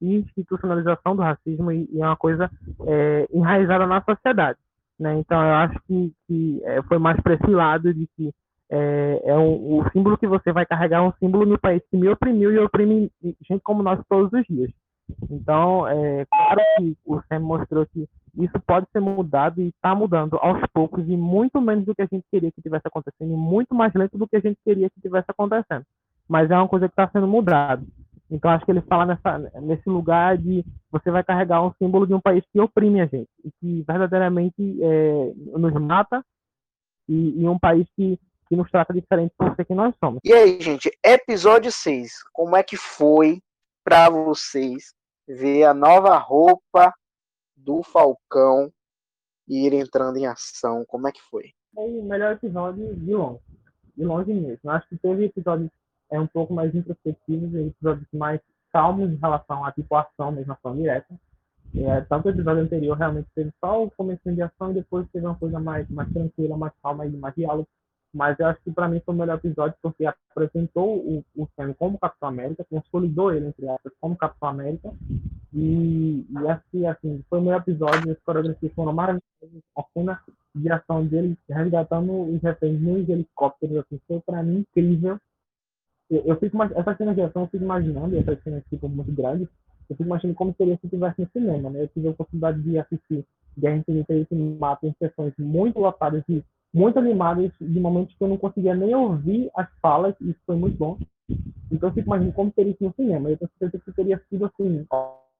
institucionalização 0.00 1.14
do 1.14 1.22
racismo 1.22 1.70
e, 1.70 1.88
e 1.92 2.00
é 2.00 2.06
uma 2.06 2.16
coisa 2.16 2.50
é, 2.86 3.28
enraizada 3.32 3.86
na 3.86 4.02
sociedade. 4.02 4.58
Né? 4.98 5.18
Então, 5.18 5.40
eu 5.40 5.54
acho 5.54 5.78
que, 5.86 6.12
que 6.26 6.62
é, 6.64 6.82
foi 6.82 6.98
mais 6.98 7.20
para 7.20 7.34
esse 7.34 7.50
lado 7.50 7.92
de 7.92 8.08
que 8.16 8.32
é, 8.68 9.22
é 9.26 9.34
um, 9.34 9.78
o 9.78 9.90
símbolo 9.92 10.18
que 10.18 10.26
você 10.26 10.50
vai 10.52 10.66
carregar 10.66 10.98
é 10.98 11.02
um 11.02 11.12
símbolo 11.20 11.46
no 11.46 11.58
país 11.58 11.80
que 11.88 11.96
me 11.96 12.08
oprimiu 12.08 12.52
e 12.52 12.58
oprime 12.58 13.10
gente 13.48 13.60
como 13.62 13.82
nós 13.82 14.00
todos 14.08 14.32
os 14.32 14.44
dias. 14.46 14.70
Então, 15.30 15.86
é 15.86 16.24
claro 16.26 16.60
que 16.76 16.96
o 17.04 17.20
SEM 17.22 17.40
mostrou 17.40 17.86
que 17.86 18.08
isso 18.36 18.60
pode 18.66 18.86
ser 18.92 19.00
mudado 19.00 19.62
e 19.62 19.68
está 19.68 19.94
mudando 19.94 20.36
aos 20.36 20.60
poucos 20.72 21.08
e 21.08 21.16
muito 21.16 21.60
menos 21.60 21.84
do 21.84 21.94
que 21.94 22.02
a 22.02 22.08
gente 22.10 22.24
queria 22.30 22.50
que 22.52 22.60
tivesse 22.60 22.86
acontecendo 22.86 23.32
e 23.32 23.36
muito 23.36 23.74
mais 23.74 23.94
lento 23.94 24.18
do 24.18 24.28
que 24.28 24.36
a 24.36 24.40
gente 24.40 24.58
queria 24.64 24.90
que 24.90 25.00
tivesse 25.00 25.26
acontecendo. 25.28 25.84
Mas 26.28 26.50
é 26.50 26.56
uma 26.56 26.68
coisa 26.68 26.88
que 26.88 26.92
está 26.92 27.08
sendo 27.08 27.26
mudada. 27.26 27.82
Então, 28.30 28.50
acho 28.50 28.64
que 28.64 28.72
ele 28.72 28.82
fala 28.82 29.06
nessa, 29.06 29.38
nesse 29.60 29.88
lugar 29.88 30.36
de 30.36 30.64
você 30.90 31.10
vai 31.10 31.22
carregar 31.22 31.64
um 31.64 31.72
símbolo 31.78 32.06
de 32.06 32.12
um 32.12 32.20
país 32.20 32.44
que 32.52 32.60
oprime 32.60 33.00
a 33.00 33.06
gente 33.06 33.28
e 33.44 33.50
que 33.60 33.84
verdadeiramente 33.86 34.78
é, 34.82 35.32
nos 35.56 35.72
mata 35.74 36.24
e, 37.08 37.40
e 37.40 37.48
um 37.48 37.58
país 37.58 37.86
que, 37.94 38.18
que 38.48 38.56
nos 38.56 38.68
trata 38.70 38.92
diferente 38.92 39.32
por 39.38 39.54
ser 39.54 39.64
quem 39.64 39.76
nós 39.76 39.94
somos. 40.02 40.20
E 40.24 40.32
aí, 40.32 40.60
gente, 40.60 40.90
episódio 41.04 41.70
6, 41.70 42.24
como 42.32 42.56
é 42.56 42.64
que 42.64 42.76
foi 42.76 43.40
para 43.84 44.10
vocês 44.10 44.95
ver 45.26 45.64
a 45.64 45.74
nova 45.74 46.16
roupa 46.18 46.92
do 47.56 47.82
Falcão 47.82 48.70
ir 49.48 49.72
entrando 49.72 50.16
em 50.16 50.26
ação. 50.26 50.84
Como 50.86 51.08
é 51.08 51.12
que 51.12 51.22
foi? 51.22 51.52
Foi 51.74 51.98
o 51.98 52.02
melhor 52.04 52.32
episódio 52.32 52.94
de 52.94 53.14
longe. 53.14 53.40
De 53.96 54.04
longe 54.04 54.32
mesmo. 54.32 54.70
Acho 54.70 54.88
que 54.88 54.96
teve 54.96 55.24
episódios 55.24 55.70
é, 56.10 56.20
um 56.20 56.26
pouco 56.26 56.54
mais 56.54 56.74
introspectivos 56.74 57.54
episódios 57.54 58.06
mais 58.12 58.40
calmos 58.72 59.10
em 59.10 59.16
relação 59.16 59.64
à 59.64 59.72
tipo 59.72 59.94
ação, 59.96 60.32
mesmo 60.32 60.52
ação 60.52 60.76
direta. 60.76 61.14
É, 61.74 62.00
tanto 62.02 62.26
o 62.26 62.30
episódio 62.30 62.62
anterior 62.62 62.96
realmente 62.96 63.28
teve 63.34 63.52
só 63.60 63.84
o 63.84 63.90
começo 63.90 64.20
de 64.24 64.42
ação 64.42 64.70
e 64.70 64.74
depois 64.74 65.08
teve 65.10 65.26
uma 65.26 65.34
coisa 65.34 65.58
mais, 65.58 65.88
mais 65.90 66.10
tranquila, 66.12 66.56
mais 66.56 66.72
calma 66.82 67.06
e 67.06 67.10
mais 67.10 67.34
diálogo 67.34 67.68
mas 68.16 68.40
eu 68.40 68.46
acho 68.46 68.58
que 68.62 68.72
para 68.72 68.88
mim 68.88 68.98
foi 69.04 69.14
o 69.14 69.18
melhor 69.18 69.36
episódio 69.36 69.76
porque 69.82 70.06
apresentou 70.06 70.96
o, 70.96 71.24
o 71.36 71.46
Sam 71.54 71.74
como 71.74 71.98
Capitão 71.98 72.30
América, 72.30 72.64
consolidou 72.70 73.30
ele, 73.30 73.48
entre 73.48 73.68
aspas, 73.68 73.92
como 74.00 74.16
Capitão 74.16 74.48
América. 74.48 74.90
E, 75.52 76.24
e 76.30 76.48
assim, 76.48 76.86
assim, 76.86 77.24
foi 77.28 77.38
o 77.38 77.42
melhor 77.42 77.60
episódio, 77.60 78.10
as 78.10 78.18
coreografias 78.20 78.72
foram 78.72 78.94
maravilhosas, 78.94 79.62
a 79.76 79.82
cena 79.92 80.20
de 80.54 80.72
ação 80.72 81.04
dele 81.04 81.36
resgatando 81.46 82.34
os 82.34 82.42
reféns 82.42 82.80
nos 82.80 83.06
helicópteros, 83.06 83.76
assim, 83.76 84.00
foi 84.08 84.20
para 84.20 84.42
mim 84.42 84.60
incrível. 84.60 85.18
Eu, 86.08 86.22
eu 86.24 86.36
fico, 86.38 86.62
essa 86.62 86.96
cena 86.96 87.14
de 87.14 87.20
ação 87.20 87.42
eu 87.42 87.48
fico 87.48 87.64
imaginando, 87.64 88.16
essa 88.16 88.34
cena 88.42 88.64
tipo, 88.70 88.88
muito 88.88 89.12
grande, 89.12 89.42
eu 89.90 89.96
fico 89.96 90.04
imaginando 90.04 90.36
como 90.36 90.54
seria 90.56 90.78
se 90.78 90.88
tivesse 90.88 91.20
no 91.20 91.28
cinema, 91.34 91.68
né? 91.68 91.82
Eu 91.82 91.88
tive 91.88 92.08
a 92.08 92.12
oportunidade 92.12 92.62
de 92.62 92.78
assistir 92.78 93.26
Guerra 93.58 93.76
Infinita 93.76 94.14
e 94.14 94.20
Ultimato 94.20 94.86
em 94.86 94.94
sessões 94.98 95.34
muito 95.38 95.78
lotadas 95.78 96.22
de 96.26 96.42
muito 96.76 96.98
animadas 96.98 97.50
de 97.58 97.80
momentos 97.80 98.14
que 98.14 98.22
eu 98.22 98.28
não 98.28 98.36
conseguia 98.36 98.74
nem 98.74 98.94
ouvir 98.94 99.50
as 99.56 99.66
falas, 99.80 100.14
e 100.20 100.28
isso 100.28 100.40
foi 100.44 100.56
muito 100.56 100.76
bom. 100.76 100.98
Então 101.72 101.88
eu 101.88 101.94
fico 101.94 102.06
imaginando 102.06 102.34
como 102.34 102.52
teria 102.52 102.72
isso 102.72 102.84
no 102.84 102.92
cinema. 102.94 103.30
Eu 103.30 103.38
tenho 103.38 103.50
certeza 103.58 103.82
que 103.82 103.92
teria 103.92 104.20
sido 104.28 104.44
assim, 104.44 104.86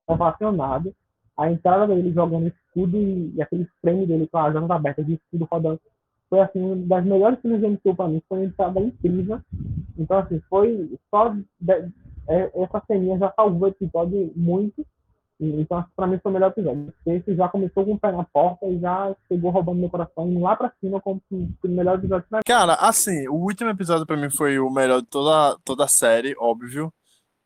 ovacionado. 0.07 0.95
A 1.37 1.53
entrada 1.53 1.87
dele 1.95 2.11
jogando 2.11 2.47
escudo 2.47 2.97
e, 2.97 3.34
e 3.37 3.43
aquele 3.43 3.68
frame 3.82 4.07
dele 4.07 4.26
com 4.26 4.39
a 4.39 4.51
janela 4.51 4.76
aberta 4.76 5.05
de 5.05 5.14
escudo 5.14 5.47
rodando 5.53 5.78
foi 6.30 6.41
assim 6.41 6.61
uma 6.61 6.76
das 6.76 7.05
melhores 7.05 7.39
cenas 7.43 7.61
de 7.61 7.68
MCU 7.68 7.95
para 7.95 8.09
mim. 8.09 8.22
Foi 8.26 8.39
uma 8.39 8.47
entrada 8.47 8.80
incrível. 8.80 9.39
Então, 9.99 10.18
assim, 10.18 10.41
foi 10.49 10.91
só. 11.11 11.37
De, 11.61 11.93
é, 12.28 12.51
essa 12.62 12.82
ceninha 12.87 13.18
já 13.18 13.30
salvou 13.37 13.68
o 13.68 13.70
episódio 13.70 14.32
muito. 14.34 14.87
Então, 15.39 15.84
para 15.95 16.07
mim 16.07 16.18
foi 16.22 16.30
o 16.30 16.32
melhor 16.32 16.51
episódio. 16.51 16.93
Esse 17.07 17.34
já 17.34 17.49
começou 17.49 17.84
com 17.84 17.93
o 17.93 17.99
pé 17.99 18.11
na 18.11 18.24
porta 18.24 18.66
e 18.66 18.78
já 18.80 19.14
chegou 19.28 19.51
roubando 19.51 19.80
meu 19.80 19.91
coração, 19.91 20.41
lá 20.41 20.57
pra 20.57 20.72
cima 20.80 21.01
como 21.01 21.20
o 21.30 21.68
melhor 21.68 21.99
episódio 21.99 22.26
da 22.30 22.41
Cara, 22.43 22.74
assim, 22.74 23.28
o 23.28 23.34
último 23.34 23.68
episódio 23.68 24.07
para 24.07 24.16
mim 24.16 24.30
foi 24.30 24.59
o 24.59 24.70
melhor 24.70 25.03
de 25.03 25.09
toda, 25.09 25.59
toda 25.62 25.84
a 25.84 25.89
série, 25.89 26.34
óbvio. 26.39 26.93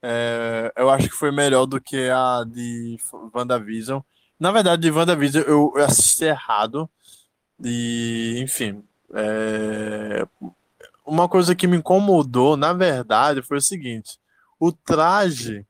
É, 0.02 0.72
eu 0.76 0.88
acho 0.88 1.08
que 1.08 1.14
foi 1.14 1.32
melhor 1.32 1.66
do 1.66 1.80
que 1.80 2.08
a 2.08 2.44
de 2.46 2.96
WandaVision. 3.34 4.00
Na 4.38 4.52
verdade, 4.52 4.82
de 4.82 4.90
WandaVision 4.90 5.44
eu, 5.44 5.72
eu 5.76 5.84
assisti 5.84 6.24
errado. 6.24 6.88
E, 7.62 8.40
enfim. 8.40 8.82
É, 9.12 10.26
uma 11.04 11.28
coisa 11.28 11.56
que 11.56 11.66
me 11.66 11.76
incomodou, 11.76 12.56
na 12.56 12.72
verdade, 12.72 13.42
foi 13.42 13.58
o 13.58 13.60
seguinte: 13.60 14.18
o 14.58 14.70
traje 14.70 15.66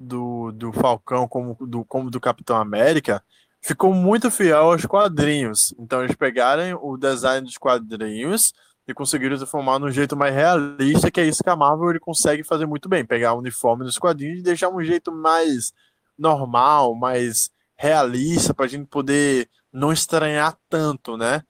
do, 0.00 0.50
do 0.52 0.72
Falcão 0.72 1.28
como 1.28 1.54
do, 1.60 1.84
como 1.84 2.10
do 2.10 2.18
Capitão 2.18 2.56
América 2.56 3.22
ficou 3.60 3.92
muito 3.92 4.30
fiel 4.30 4.70
aos 4.70 4.86
quadrinhos. 4.86 5.74
Então 5.78 6.02
eles 6.02 6.16
pegaram 6.16 6.78
o 6.82 6.96
design 6.96 7.46
dos 7.46 7.58
quadrinhos 7.58 8.54
e 8.88 8.94
conseguiram 8.94 9.36
transformar 9.36 9.78
num 9.78 9.90
jeito 9.90 10.16
mais 10.16 10.34
realista, 10.34 11.10
que 11.10 11.20
é 11.20 11.26
isso 11.26 11.44
que 11.44 11.50
a 11.50 11.56
Marvel 11.56 11.90
ele 11.90 12.00
consegue 12.00 12.42
fazer 12.42 12.64
muito 12.64 12.88
bem, 12.88 13.04
pegar 13.04 13.34
o 13.34 13.38
uniforme 13.38 13.84
dos 13.84 13.98
quadrinhos 13.98 14.40
e 14.40 14.42
deixar 14.42 14.70
um 14.70 14.82
jeito 14.82 15.12
mais 15.12 15.72
normal, 16.18 16.94
mais 16.94 17.50
realista 17.76 18.54
para 18.54 18.64
a 18.64 18.68
gente 18.68 18.86
poder 18.86 19.48
não 19.70 19.92
estranhar 19.92 20.56
tanto, 20.68 21.16
né? 21.16 21.42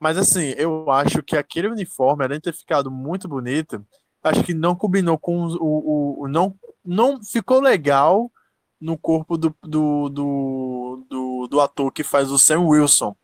Mas 0.00 0.16
assim, 0.16 0.54
eu 0.56 0.90
acho 0.90 1.22
que 1.22 1.36
aquele 1.36 1.68
uniforme, 1.68 2.24
além 2.24 2.38
de 2.38 2.44
ter 2.44 2.54
ficado 2.54 2.90
muito 2.90 3.28
bonito, 3.28 3.84
acho 4.22 4.42
que 4.42 4.54
não 4.54 4.74
combinou 4.74 5.18
com 5.18 5.46
o, 5.46 5.56
o, 5.60 6.22
o 6.22 6.28
não 6.28 6.54
não 6.84 7.22
ficou 7.22 7.60
legal 7.60 8.30
no 8.80 8.96
corpo 8.96 9.36
do, 9.36 9.54
do, 9.62 10.08
do, 10.08 11.06
do, 11.08 11.48
do 11.48 11.60
ator 11.60 11.92
que 11.92 12.04
faz 12.04 12.30
o 12.30 12.38
Sam 12.38 12.60
Wilson. 12.60 13.16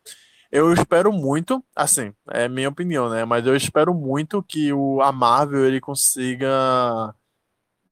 Eu 0.51 0.71
espero 0.71 1.11
muito, 1.11 1.63
assim, 1.75 2.13
é 2.29 2.47
minha 2.47 2.69
opinião, 2.69 3.09
né? 3.09 3.25
Mas 3.25 3.45
eu 3.45 3.55
espero 3.55 3.93
muito 3.93 4.43
que 4.43 4.71
o, 4.71 5.01
a 5.01 5.11
Marvel 5.11 5.65
ele 5.65 5.81
consiga 5.81 7.13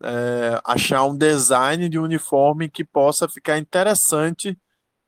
é, 0.03 0.61
achar 0.63 1.03
um 1.05 1.17
design 1.17 1.89
de 1.89 1.97
uniforme 1.99 2.69
que 2.69 2.83
possa 2.83 3.27
ficar 3.27 3.57
interessante 3.57 4.57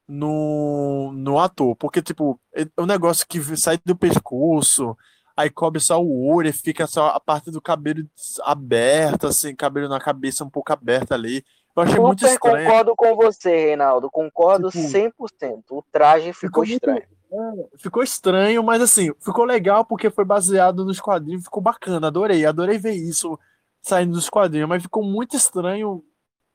no, 0.07 1.11
no 1.13 1.39
ator. 1.39 1.75
Porque, 1.75 2.01
tipo, 2.01 2.39
é 2.53 2.65
um 2.79 2.85
negócio 2.85 3.25
que 3.27 3.41
sai 3.57 3.77
do 3.85 3.95
pescoço, 3.95 4.97
aí 5.35 5.49
cobre 5.49 5.79
só 5.79 6.01
o 6.01 6.27
olho, 6.27 6.49
e 6.49 6.53
fica 6.53 6.87
só 6.87 7.07
a 7.09 7.19
parte 7.19 7.51
do 7.51 7.61
cabelo 7.61 8.05
aberta, 8.43 9.27
assim, 9.27 9.55
cabelo 9.55 9.89
na 9.89 9.99
cabeça 9.99 10.43
um 10.43 10.49
pouco 10.49 10.71
aberta 10.71 11.15
ali. 11.15 11.43
Eu 11.75 11.83
achei 11.83 11.95
Super 11.95 12.07
muito 12.07 12.25
estranho. 12.25 12.65
concordo 12.65 12.95
com 12.95 13.15
você, 13.15 13.49
Reinaldo. 13.49 14.09
Concordo 14.09 14.69
tipo, 14.69 14.87
100%. 14.87 15.63
O 15.71 15.83
traje 15.91 16.31
ficou, 16.31 16.63
ficou 16.63 16.63
estranho. 16.63 17.03
Muito, 17.29 17.61
é, 17.73 17.77
ficou 17.77 18.03
estranho, 18.03 18.63
mas 18.63 18.81
assim, 18.81 19.11
ficou 19.19 19.43
legal 19.43 19.83
porque 19.83 20.09
foi 20.09 20.23
baseado 20.23 20.85
nos 20.85 21.01
quadrinhos, 21.01 21.43
ficou 21.43 21.61
bacana, 21.61 22.07
adorei, 22.07 22.45
adorei 22.45 22.77
ver 22.77 22.93
isso 22.93 23.37
saindo 23.81 24.13
dos 24.13 24.29
quadrinhos, 24.29 24.69
mas 24.69 24.81
ficou 24.81 25.03
muito 25.03 25.35
estranho 25.35 26.03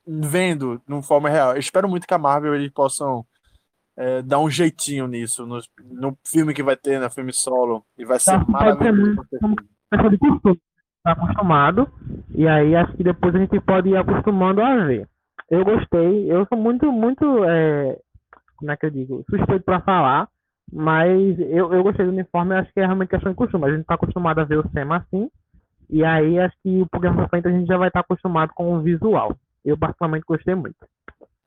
vendo 0.06 0.80
de 0.86 0.92
uma 0.92 1.02
forma 1.02 1.28
real. 1.28 1.52
Eu 1.52 1.60
espero 1.60 1.88
muito 1.88 2.06
que 2.06 2.14
a 2.14 2.18
Marvel 2.18 2.54
eles 2.54 2.72
possam 2.72 3.26
é, 4.00 4.22
dar 4.22 4.38
um 4.38 4.48
jeitinho 4.48 5.06
nisso 5.06 5.46
no, 5.46 5.60
no 5.92 6.16
filme 6.26 6.54
que 6.54 6.62
vai 6.62 6.74
ter, 6.74 6.98
no 6.98 7.10
filme 7.10 7.34
solo. 7.34 7.84
E 7.98 8.04
vai 8.06 8.18
ser 8.18 8.32
Tá, 8.32 8.44
ser 8.44 8.50
maravilhoso. 8.50 9.16
costume. 9.16 9.56
Tá 11.02 11.12
acostumado. 11.12 11.86
E 12.34 12.48
aí 12.48 12.74
acho 12.76 12.96
que 12.96 13.04
depois 13.04 13.34
a 13.34 13.38
gente 13.38 13.60
pode 13.60 13.90
ir 13.90 13.96
acostumando 13.96 14.62
a 14.62 14.84
ver. 14.86 15.06
Eu 15.50 15.64
gostei. 15.64 16.32
Eu 16.32 16.46
sou 16.46 16.56
muito, 16.56 16.90
muito. 16.90 17.44
É, 17.44 17.98
como 18.56 18.70
é 18.70 18.76
que 18.76 18.86
eu 18.86 18.90
digo? 18.90 19.24
Suspeito 19.28 19.64
pra 19.64 19.80
falar. 19.82 20.28
Mas 20.72 21.38
eu, 21.38 21.72
eu 21.72 21.82
gostei 21.82 22.06
do 22.06 22.12
uniforme. 22.12 22.54
Acho 22.54 22.72
que 22.72 22.80
é 22.80 22.86
realmente 22.86 23.10
questão 23.10 23.32
de 23.32 23.36
costume. 23.36 23.66
A 23.66 23.76
gente 23.76 23.84
tá 23.84 23.94
acostumado 23.96 24.38
a 24.40 24.44
ver 24.44 24.58
o 24.58 24.68
Sema 24.70 24.96
assim. 24.98 25.28
E 25.90 26.04
aí 26.04 26.38
acho 26.38 26.56
que 26.62 26.80
o 26.80 26.86
programa 26.88 27.16
pra 27.18 27.28
frente 27.28 27.48
a 27.48 27.50
gente 27.50 27.66
já 27.66 27.76
vai 27.76 27.88
estar 27.88 28.00
acostumado 28.00 28.52
com 28.54 28.74
o 28.76 28.80
visual. 28.80 29.36
Eu 29.64 29.76
particularmente 29.76 30.24
gostei 30.26 30.54
muito. 30.54 30.76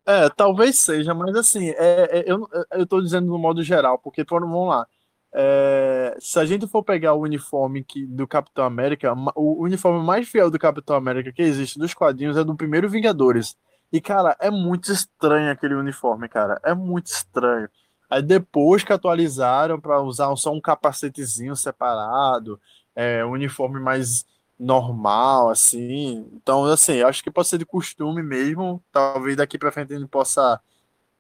É, 0.06 0.30
talvez 0.30 0.80
seja, 0.80 1.14
mas 1.14 1.34
assim, 1.36 1.70
é, 1.70 2.20
é, 2.20 2.24
eu, 2.32 2.48
eu 2.74 2.86
tô 2.86 3.02
dizendo 3.02 3.28
no 3.28 3.38
modo 3.40 3.64
geral, 3.64 3.98
porque 4.00 4.26
por- 4.26 4.42
vamos 4.42 4.68
lá. 4.70 4.86
É, 5.34 6.16
se 6.20 6.38
a 6.40 6.46
gente 6.46 6.68
for 6.68 6.84
pegar 6.84 7.14
o 7.14 7.22
uniforme 7.22 7.84
que, 7.84 8.06
do 8.06 8.28
Capitão 8.28 8.66
América, 8.66 9.14
o 9.36 9.64
uniforme 9.64 10.06
mais 10.06 10.28
fiel 10.28 10.52
do 10.52 10.60
Capitão 10.60 10.96
América 10.96 11.32
que 11.32 11.42
existe 11.42 11.80
dos 11.80 11.94
quadrinhos 11.94 12.38
é 12.38 12.44
do 12.44 12.56
primeiro 12.56 12.90
Vingadores. 12.90 13.56
E, 13.92 14.02
cara, 14.02 14.36
é 14.42 14.52
muito 14.52 14.92
estranho 14.92 15.52
aquele 15.52 15.74
uniforme, 15.76 16.28
cara. 16.30 16.60
É 16.64 16.74
muito 16.74 17.08
estranho. 17.08 17.70
Aí 18.10 18.22
depois 18.22 18.84
que 18.84 18.92
atualizaram 18.94 19.80
para 19.80 20.02
usar 20.02 20.36
só 20.36 20.52
um 20.54 20.62
capacetezinho 20.62 21.56
separado, 21.56 22.60
é, 22.96 23.26
um 23.26 23.32
uniforme 23.32 23.80
mais 23.80 24.26
normal, 24.60 25.50
assim. 25.50 26.28
Então, 26.34 26.66
assim, 26.66 26.94
eu 26.94 27.08
acho 27.08 27.24
que 27.24 27.32
pode 27.32 27.48
ser 27.48 27.58
de 27.58 27.66
costume 27.66 28.22
mesmo. 28.24 28.84
Talvez 28.92 29.38
daqui 29.38 29.58
pra 29.58 29.72
frente 29.72 29.94
a 29.94 30.00
gente 30.00 30.10
possa 30.10 30.60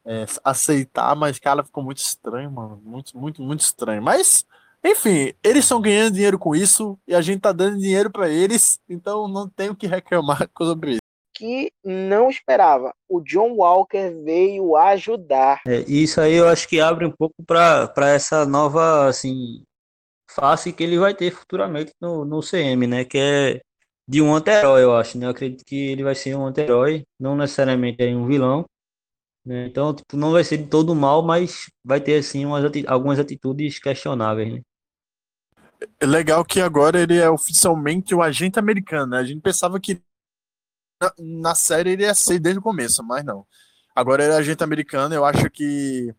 é, 0.05 0.25
aceitar, 0.43 1.15
mas, 1.15 1.39
cara, 1.39 1.63
ficou 1.63 1.83
muito 1.83 1.99
estranho, 1.99 2.51
mano. 2.51 2.81
Muito, 2.83 3.17
muito, 3.17 3.41
muito 3.41 3.61
estranho. 3.61 4.01
Mas, 4.01 4.45
enfim, 4.83 5.33
eles 5.43 5.63
estão 5.63 5.81
ganhando 5.81 6.13
dinheiro 6.13 6.37
com 6.37 6.55
isso 6.55 6.97
e 7.07 7.15
a 7.15 7.21
gente 7.21 7.41
tá 7.41 7.51
dando 7.51 7.77
dinheiro 7.77 8.11
pra 8.11 8.29
eles, 8.29 8.79
então 8.89 9.27
não 9.27 9.47
tem 9.47 9.69
o 9.69 9.75
que 9.75 9.87
reclamar 9.87 10.49
sobre 10.57 10.91
isso. 10.91 10.99
Que 11.35 11.71
não 11.83 12.29
esperava. 12.29 12.93
O 13.09 13.19
John 13.19 13.55
Walker 13.55 14.11
veio 14.23 14.75
ajudar. 14.75 15.61
É, 15.65 15.83
e 15.87 16.03
isso 16.03 16.21
aí 16.21 16.33
eu 16.33 16.47
acho 16.47 16.67
que 16.67 16.79
abre 16.79 17.05
um 17.05 17.11
pouco 17.11 17.43
para 17.43 17.87
para 17.87 18.09
essa 18.09 18.45
nova 18.45 19.07
assim 19.07 19.63
face 20.29 20.73
que 20.73 20.83
ele 20.83 20.97
vai 20.97 21.13
ter 21.15 21.31
futuramente 21.31 21.93
no, 22.01 22.25
no 22.25 22.41
CM, 22.41 22.87
né? 22.87 23.05
Que 23.05 23.17
é 23.19 23.61
de 24.07 24.21
um 24.21 24.35
anti-herói, 24.35 24.83
eu 24.83 24.95
acho, 24.95 25.17
né? 25.17 25.25
Eu 25.25 25.31
acredito 25.31 25.63
que 25.65 25.75
ele 25.91 26.03
vai 26.03 26.15
ser 26.15 26.35
um 26.35 26.45
anti-herói, 26.45 27.05
não 27.19 27.35
necessariamente 27.35 28.03
um 28.15 28.27
vilão, 28.27 28.65
né? 29.45 29.67
Então, 29.67 29.93
tipo, 29.95 30.17
não 30.17 30.31
vai 30.33 30.43
ser 30.43 30.57
de 30.59 30.67
todo 30.69 30.95
mal, 30.95 31.23
mas 31.23 31.67
vai 31.85 32.01
ter 32.01 32.17
assim 32.19 32.45
umas 32.45 32.65
ati- 32.65 32.85
algumas 32.87 33.19
atitudes 33.19 33.79
questionáveis, 33.79 34.53
né? 34.55 34.61
É 35.99 36.05
legal 36.05 36.43
que 36.45 36.59
agora 36.61 37.01
ele 37.01 37.17
é 37.17 37.29
oficialmente 37.29 38.13
o 38.13 38.21
agente 38.21 38.59
americano, 38.59 39.07
né? 39.11 39.17
A 39.19 39.23
gente 39.23 39.41
pensava 39.41 39.79
que 39.79 40.01
na, 41.01 41.13
na 41.19 41.55
série 41.55 41.91
ele 41.91 42.03
ia 42.03 42.15
ser 42.15 42.39
desde 42.39 42.59
o 42.59 42.63
começo, 42.63 43.03
mas 43.03 43.23
não. 43.25 43.45
Agora 43.95 44.23
ele 44.23 44.33
é 44.33 44.37
agente 44.37 44.63
americano, 44.63 45.13
eu 45.15 45.25
acho 45.25 45.49
que 45.51 46.13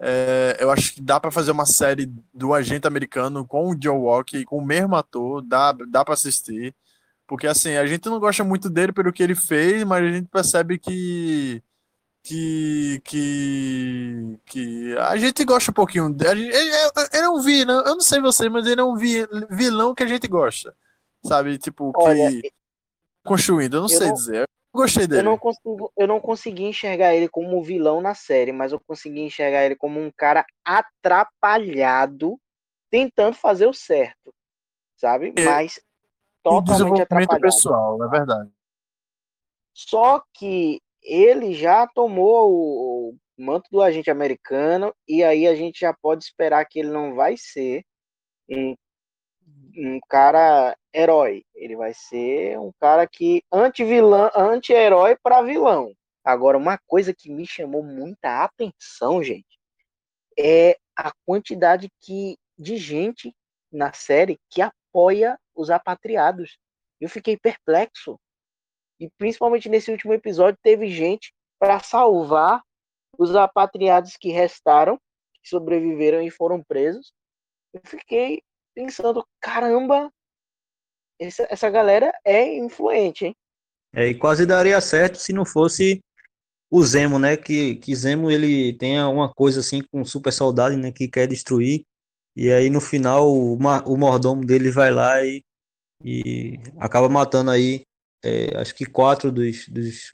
é, 0.00 0.56
eu 0.60 0.70
acho 0.70 0.94
que 0.94 1.00
dá 1.02 1.18
pra 1.20 1.30
fazer 1.30 1.50
uma 1.52 1.66
série 1.66 2.06
do 2.32 2.52
agente 2.52 2.86
americano 2.86 3.46
com 3.46 3.70
o 3.70 3.76
Joe 3.80 3.96
Walker, 3.96 4.44
com 4.44 4.58
o 4.58 4.64
mesmo 4.64 4.96
ator, 4.96 5.40
dá, 5.42 5.72
dá 5.72 6.04
para 6.04 6.14
assistir. 6.14 6.74
Porque 7.26 7.46
assim, 7.46 7.76
a 7.76 7.86
gente 7.86 8.06
não 8.08 8.20
gosta 8.20 8.44
muito 8.44 8.68
dele 8.68 8.92
pelo 8.92 9.12
que 9.12 9.22
ele 9.22 9.34
fez, 9.34 9.82
mas 9.84 10.04
a 10.04 10.10
gente 10.12 10.28
percebe 10.28 10.78
que 10.78 11.62
que 12.22 13.00
que, 13.04 14.38
que 14.46 14.96
a 14.98 15.16
gente 15.16 15.44
gosta 15.44 15.70
um 15.70 15.74
pouquinho 15.74 16.10
dele. 16.12 16.46
Ele, 16.48 16.56
ele- 16.56 17.08
é 17.12 17.28
um 17.28 17.40
vilão, 17.40 17.78
eu 17.84 17.94
não 17.94 18.00
sei 18.00 18.20
você, 18.20 18.48
mas 18.48 18.66
ele 18.66 18.80
é 18.80 18.84
um 18.84 18.96
vi- 18.96 19.26
vilão 19.50 19.94
que 19.94 20.02
a 20.02 20.06
gente 20.06 20.26
gosta. 20.26 20.74
Sabe, 21.24 21.56
tipo, 21.58 21.92
que 21.92 22.02
Olha, 22.02 22.42
construído, 23.24 23.76
eu 23.76 23.80
não 23.82 23.88
eu 23.90 23.98
sei 23.98 24.06
não- 24.08 24.14
dizer. 24.14 24.48
Eu 24.74 24.80
gostei 24.80 25.04
Eu 25.04 25.08
dele. 25.08 25.22
não, 25.22 25.38
consigo, 25.38 25.92
eu 25.96 26.06
não 26.08 26.20
consegui 26.20 26.64
enxergar 26.64 27.14
ele 27.14 27.28
como 27.28 27.56
um 27.56 27.62
vilão 27.62 28.00
na 28.00 28.12
série, 28.14 28.50
mas 28.50 28.72
eu 28.72 28.80
consegui 28.80 29.20
enxergar 29.20 29.64
ele 29.64 29.76
como 29.76 30.00
um 30.00 30.10
cara 30.10 30.44
atrapalhado 30.64 32.36
tentando 32.90 33.36
fazer 33.36 33.66
o 33.66 33.72
certo, 33.72 34.34
sabe? 34.96 35.32
É, 35.36 35.44
Mas 35.44 35.80
totalmente 36.42 37.02
atrapalhado. 37.02 37.40
pessoal, 37.40 38.02
é 38.04 38.08
verdade. 38.08 38.50
Só 39.72 40.22
que 40.32 40.80
ele 41.02 41.54
já 41.54 41.86
tomou 41.86 42.50
o, 42.50 43.10
o 43.10 43.16
manto 43.38 43.68
do 43.70 43.80
agente 43.80 44.10
americano 44.10 44.92
e 45.08 45.22
aí 45.22 45.46
a 45.46 45.54
gente 45.54 45.80
já 45.80 45.94
pode 45.94 46.24
esperar 46.24 46.64
que 46.64 46.80
ele 46.80 46.90
não 46.90 47.14
vai 47.14 47.36
ser 47.36 47.84
um, 48.48 48.74
um 49.76 50.00
cara 50.08 50.76
herói. 50.94 51.44
Ele 51.54 51.76
vai 51.76 51.92
ser 51.92 52.58
um 52.58 52.72
cara 52.80 53.06
que 53.06 53.42
anti-vilão, 53.52 54.30
anti-herói 54.34 55.16
para 55.22 55.42
vilão. 55.42 55.92
Agora, 56.24 56.56
uma 56.56 56.78
coisa 56.86 57.12
que 57.12 57.30
me 57.30 57.46
chamou 57.46 57.82
muita 57.82 58.44
atenção, 58.44 59.22
gente, 59.22 59.58
é 60.38 60.78
a 60.96 61.12
quantidade 61.26 61.90
que, 62.00 62.38
de 62.56 62.76
gente 62.76 63.34
na 63.70 63.92
série 63.92 64.40
que 64.48 64.62
apoia 64.62 65.38
os 65.54 65.68
apatriados. 65.68 66.56
Eu 67.00 67.08
fiquei 67.08 67.36
perplexo. 67.36 68.18
E 68.98 69.10
principalmente 69.18 69.68
nesse 69.68 69.90
último 69.90 70.14
episódio, 70.14 70.58
teve 70.62 70.88
gente 70.88 71.34
para 71.58 71.80
salvar 71.80 72.62
os 73.18 73.34
apatriados 73.34 74.16
que 74.16 74.30
restaram, 74.30 74.98
que 75.42 75.48
sobreviveram 75.48 76.22
e 76.22 76.30
foram 76.30 76.62
presos. 76.62 77.12
Eu 77.72 77.80
fiquei 77.84 78.42
pensando, 78.74 79.26
caramba, 79.40 80.10
essa, 81.18 81.46
essa 81.50 81.70
galera 81.70 82.12
é 82.24 82.56
influente, 82.56 83.26
hein? 83.26 83.36
É, 83.94 84.08
e 84.08 84.14
quase 84.14 84.44
daria 84.44 84.80
certo 84.80 85.18
se 85.18 85.32
não 85.32 85.44
fosse 85.44 86.00
o 86.70 86.82
Zemo, 86.82 87.18
né? 87.18 87.36
Que, 87.36 87.76
que 87.76 87.94
Zemo 87.94 88.30
ele 88.30 88.72
tem 88.76 89.00
uma 89.04 89.32
coisa 89.32 89.60
assim 89.60 89.80
com 89.92 90.04
super 90.04 90.32
soldado, 90.32 90.76
né? 90.76 90.90
Que 90.90 91.06
quer 91.06 91.28
destruir. 91.28 91.84
E 92.36 92.50
aí 92.50 92.68
no 92.68 92.80
final 92.80 93.30
o, 93.30 93.54
o 93.54 93.96
mordomo 93.96 94.44
dele 94.44 94.70
vai 94.72 94.90
lá 94.90 95.24
e, 95.24 95.44
e 96.04 96.58
acaba 96.80 97.08
matando 97.08 97.52
aí, 97.52 97.84
é, 98.24 98.56
acho 98.58 98.74
que 98.74 98.84
quatro 98.84 99.30
dos, 99.30 99.68
dos, 99.68 100.10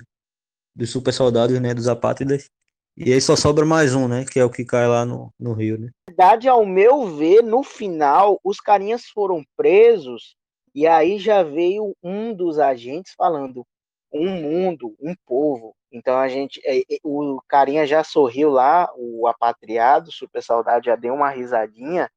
dos 0.77 0.91
super 0.91 1.13
soldados, 1.13 1.59
né? 1.59 1.73
Dos 1.73 1.89
apátridas. 1.89 2.51
E 2.95 3.15
aí 3.15 3.21
só 3.21 3.35
sobra 3.35 3.65
mais 3.65 3.95
um, 3.95 4.07
né? 4.07 4.27
Que 4.31 4.39
é 4.39 4.45
o 4.45 4.51
que 4.51 4.63
cai 4.63 4.87
lá 4.87 5.07
no, 5.07 5.33
no 5.39 5.55
rio, 5.55 5.79
né? 5.79 5.87
Na 5.87 6.13
verdade, 6.15 6.49
ao 6.49 6.67
meu 6.67 7.17
ver, 7.17 7.43
no 7.43 7.63
final, 7.63 8.39
os 8.45 8.61
carinhas 8.61 9.07
foram 9.07 9.43
presos 9.57 10.37
e 10.75 10.87
aí 10.87 11.19
já 11.19 11.43
veio 11.43 11.97
um 12.03 12.35
dos 12.35 12.59
agentes 12.59 13.15
falando 13.17 13.67
um 14.13 14.29
mundo, 14.29 14.95
um 15.01 15.15
povo. 15.27 15.75
Então 15.93 16.19
a 16.19 16.29
gente, 16.29 16.61
é, 16.65 16.81
é, 16.81 16.99
o 17.05 17.41
carinha 17.49 17.87
já 17.87 18.05
sorriu 18.05 18.51
lá, 18.51 18.89
o 18.97 19.27
apatriado, 19.27 20.13
super 20.13 20.43
soldado 20.43 20.85
já 20.85 20.97
deu 20.97 21.15
uma 21.15 21.31
risadinha. 21.31 22.11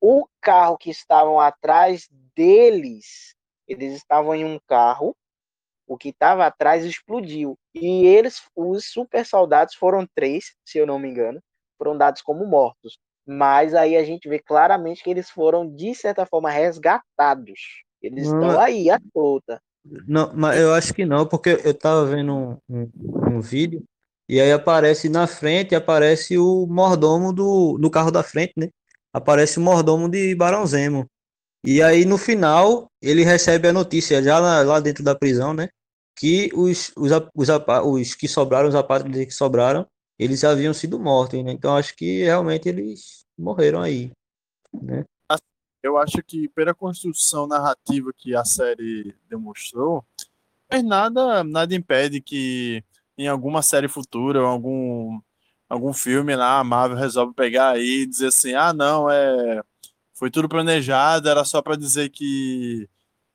O 0.00 0.26
carro 0.40 0.76
que 0.76 0.90
estavam 0.90 1.38
atrás 1.40 2.08
deles, 2.34 3.34
eles 3.68 3.94
estavam 3.94 4.34
em 4.34 4.44
um 4.44 4.58
carro, 4.66 5.16
o 5.86 5.96
que 5.96 6.08
estava 6.10 6.46
atrás 6.46 6.84
explodiu. 6.84 7.58
E 7.74 8.06
eles, 8.06 8.42
os 8.56 8.86
super 8.86 9.24
soldados, 9.26 9.74
foram 9.74 10.06
três, 10.14 10.56
se 10.64 10.78
eu 10.78 10.86
não 10.86 10.98
me 10.98 11.08
engano, 11.08 11.40
foram 11.78 11.96
dados 11.96 12.22
como 12.22 12.46
mortos. 12.46 12.98
Mas 13.26 13.74
aí 13.74 13.96
a 13.96 14.04
gente 14.04 14.28
vê 14.28 14.38
claramente 14.38 15.02
que 15.02 15.10
eles 15.10 15.30
foram, 15.30 15.68
de 15.68 15.94
certa 15.94 16.26
forma, 16.26 16.50
resgatados. 16.50 17.60
Eles 18.02 18.28
Não, 18.28 18.34
estão 18.34 18.60
aí 18.60 18.90
à 18.90 19.00
solta. 19.12 19.60
Não, 20.06 20.32
mas 20.34 20.60
eu 20.60 20.72
acho 20.74 20.94
que 20.94 21.04
não, 21.04 21.26
porque 21.26 21.60
eu 21.64 21.74
tava 21.74 22.04
vendo 22.06 22.32
um, 22.32 22.58
um, 22.68 22.90
um 23.36 23.40
vídeo 23.40 23.84
e 24.28 24.40
aí 24.40 24.52
aparece 24.52 25.08
na 25.08 25.26
frente, 25.26 25.74
aparece 25.74 26.38
o 26.38 26.66
mordomo 26.66 27.32
do, 27.32 27.76
do 27.78 27.90
carro 27.90 28.10
da 28.10 28.22
frente, 28.22 28.54
né? 28.56 28.68
Aparece 29.12 29.58
o 29.58 29.62
mordomo 29.62 30.08
de 30.08 30.34
Barão 30.34 30.66
Zemo. 30.66 31.06
E 31.64 31.82
aí 31.82 32.04
no 32.04 32.16
final 32.16 32.88
ele 33.00 33.24
recebe 33.24 33.68
a 33.68 33.72
notícia 33.72 34.22
já 34.22 34.38
lá, 34.38 34.62
lá 34.62 34.80
dentro 34.80 35.04
da 35.04 35.14
prisão, 35.14 35.52
né? 35.52 35.68
Que 36.16 36.50
os, 36.54 36.92
os, 36.96 37.10
os, 37.34 37.48
os 37.84 38.14
que 38.14 38.28
sobraram, 38.28 38.68
os 38.68 38.74
apátridas 38.74 39.24
que 39.24 39.32
sobraram, 39.32 39.86
eles 40.18 40.44
haviam 40.44 40.74
sido 40.74 40.98
mortos, 40.98 41.42
né? 41.42 41.52
Então 41.52 41.76
acho 41.76 41.94
que 41.96 42.24
realmente 42.24 42.68
eles 42.68 43.26
morreram 43.36 43.80
aí, 43.80 44.10
né? 44.72 45.04
Eu 45.82 45.98
acho 45.98 46.22
que 46.22 46.48
pela 46.50 46.72
construção 46.72 47.46
narrativa 47.46 48.12
que 48.16 48.36
a 48.36 48.44
série 48.44 49.16
demonstrou, 49.28 50.04
mas 50.70 50.84
nada, 50.84 51.42
nada 51.42 51.74
impede 51.74 52.20
que 52.20 52.84
em 53.18 53.26
alguma 53.28 53.62
série 53.62 53.88
futura, 53.88 54.40
ou 54.40 54.46
algum, 54.46 55.20
algum 55.68 55.92
filme 55.92 56.36
lá, 56.36 56.60
a 56.60 56.64
Marvel 56.64 56.96
resolve 56.96 57.34
pegar 57.34 57.70
aí 57.70 58.02
e 58.02 58.06
dizer 58.06 58.28
assim, 58.28 58.54
ah, 58.54 58.72
não, 58.72 59.10
é, 59.10 59.60
foi 60.14 60.30
tudo 60.30 60.48
planejado, 60.48 61.28
era 61.28 61.44
só 61.44 61.60
para 61.60 61.76
dizer 61.76 62.10
que 62.10 62.88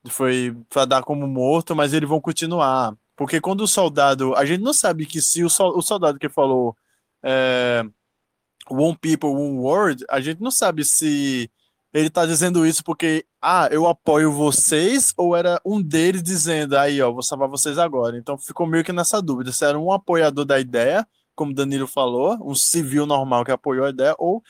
foi 0.10 0.56
para 0.70 0.86
dar 0.86 1.04
como 1.04 1.28
morto, 1.28 1.76
mas 1.76 1.94
eles 1.94 2.08
vão 2.08 2.22
continuar. 2.22 2.96
Porque 3.18 3.42
quando 3.42 3.62
o 3.62 3.68
soldado. 3.68 4.36
A 4.36 4.46
gente 4.46 4.64
não 4.64 4.74
sabe 4.74 5.06
que 5.06 5.20
se 5.22 5.44
o, 5.44 5.48
o 5.48 5.82
soldado 5.82 6.20
que 6.20 6.30
falou 6.30 6.78
é, 7.24 7.84
One 8.70 8.96
People, 8.96 9.30
One 9.30 9.58
World, 9.58 10.06
a 10.10 10.22
gente 10.22 10.40
não 10.40 10.52
sabe 10.52 10.86
se 10.86 11.52
ele 11.92 12.12
tá 12.12 12.26
dizendo 12.28 12.66
isso 12.66 12.84
porque, 12.84 13.26
ah, 13.42 13.68
eu 13.72 13.88
apoio 13.88 14.32
vocês, 14.32 15.14
ou 15.18 15.36
era 15.36 15.60
um 15.66 15.82
deles 15.82 16.22
dizendo, 16.22 16.78
aí, 16.78 17.02
ó, 17.02 17.12
vou 17.12 17.24
salvar 17.24 17.50
vocês 17.50 17.80
agora. 17.80 18.18
Então 18.18 18.38
ficou 18.38 18.68
meio 18.68 18.84
que 18.84 18.94
nessa 18.94 19.20
dúvida, 19.20 19.52
se 19.52 19.66
era 19.66 19.80
um 19.80 19.92
apoiador 19.92 20.46
da 20.46 20.60
ideia, 20.60 21.08
como 21.36 21.54
Danilo 21.54 21.88
falou, 21.88 22.38
um 22.42 22.54
civil 22.54 23.08
normal 23.08 23.44
que 23.44 23.52
apoiou 23.52 23.86
a 23.86 23.90
ideia, 23.90 24.16
ou 24.20 24.44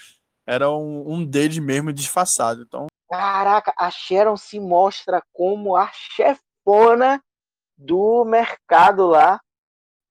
era 0.46 0.70
um, 0.70 1.14
um 1.14 1.26
deles 1.26 1.58
mesmo 1.60 1.94
disfarçado. 1.94 2.64
Então. 2.64 2.88
Caraca, 3.10 3.74
a 3.78 3.90
Sharon 3.90 4.36
se 4.36 4.60
mostra 4.60 5.24
como 5.32 5.78
a 5.78 5.90
chefona 5.94 7.24
do 7.78 8.26
mercado 8.26 9.08
lá. 9.08 9.40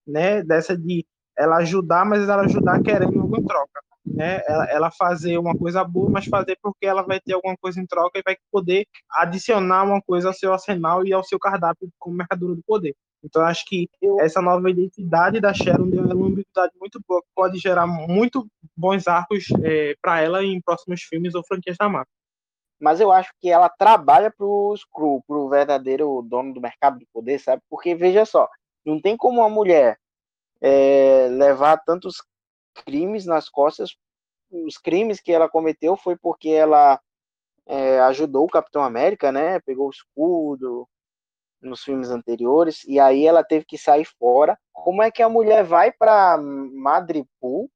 Né, 0.05 0.41
dessa 0.41 0.77
de 0.77 1.05
ela 1.37 1.57
ajudar, 1.57 2.05
mas 2.05 2.29
ela 2.29 2.43
ajudar 2.43 2.81
querendo 2.81 3.19
alguma 3.19 3.43
troca 3.43 3.81
né, 4.13 4.41
ela, 4.47 4.65
ela, 4.65 4.91
fazer 4.91 5.37
uma 5.37 5.55
coisa 5.55 5.83
boa, 5.83 6.09
mas 6.09 6.25
fazer 6.25 6.57
porque 6.61 6.85
ela 6.85 7.03
vai 7.03 7.19
ter 7.19 7.33
alguma 7.33 7.55
coisa 7.57 7.79
em 7.79 7.85
troca 7.85 8.17
e 8.17 8.23
vai 8.23 8.37
poder 8.51 8.85
adicionar 9.11 9.83
uma 9.83 10.01
coisa 10.01 10.29
ao 10.29 10.33
seu 10.33 10.53
arsenal 10.53 11.05
e 11.05 11.13
ao 11.13 11.23
seu 11.23 11.37
cardápio 11.37 11.89
como 11.99 12.15
mercadora 12.15 12.55
do 12.55 12.63
poder. 12.63 12.95
Então, 13.23 13.41
acho 13.43 13.65
que 13.65 13.89
essa 14.19 14.41
nova 14.41 14.69
identidade 14.69 15.41
da 15.41 15.53
Sharon 15.53 15.89
deu 15.89 16.03
uma 16.03 16.27
ambiguidade 16.27 16.73
muito 16.79 17.01
boa, 17.05 17.21
que 17.21 17.27
pode 17.35 17.57
gerar 17.57 17.87
muito 17.87 18.47
bons 18.75 19.07
arcos 19.07 19.45
é, 19.63 19.95
para 20.01 20.21
ela 20.21 20.43
em 20.43 20.61
próximos 20.61 21.01
filmes 21.01 21.35
ou 21.35 21.43
franquias 21.43 21.77
da 21.77 21.89
Marvel. 21.89 22.07
Mas 22.79 22.99
eu 22.99 23.11
acho 23.11 23.31
que 23.39 23.49
ela 23.49 23.69
trabalha 23.69 24.31
para 24.31 24.45
o 24.45 24.75
Screw, 24.75 25.23
para 25.27 25.37
o 25.37 25.49
verdadeiro 25.49 26.21
dono 26.21 26.53
do 26.53 26.61
mercado 26.61 26.99
do 26.99 27.07
poder, 27.11 27.39
sabe? 27.39 27.61
Porque, 27.69 27.95
veja 27.95 28.25
só, 28.25 28.47
não 28.85 29.01
tem 29.01 29.17
como 29.17 29.41
uma 29.41 29.49
mulher 29.49 29.97
é, 30.61 31.27
levar 31.29 31.77
tantos 31.83 32.17
crimes 32.85 33.25
nas 33.25 33.49
costas. 33.49 33.95
Os 34.51 34.77
crimes 34.77 35.19
que 35.19 35.31
ela 35.31 35.49
cometeu 35.49 35.97
foi 35.97 36.15
porque 36.15 36.49
ela 36.49 36.99
é, 37.65 37.99
ajudou 38.01 38.45
o 38.45 38.49
Capitão 38.49 38.83
América, 38.83 39.31
né? 39.31 39.59
Pegou 39.61 39.87
o 39.87 39.91
escudo 39.91 40.87
nos 41.61 41.83
filmes 41.83 42.09
anteriores 42.09 42.83
e 42.85 42.99
aí 42.99 43.25
ela 43.25 43.43
teve 43.43 43.65
que 43.65 43.77
sair 43.77 44.05
fora. 44.05 44.57
Como 44.71 45.01
é 45.01 45.11
que 45.11 45.21
a 45.21 45.29
mulher 45.29 45.63
vai 45.63 45.91
para 45.91 46.37
Madripoor 46.37 47.67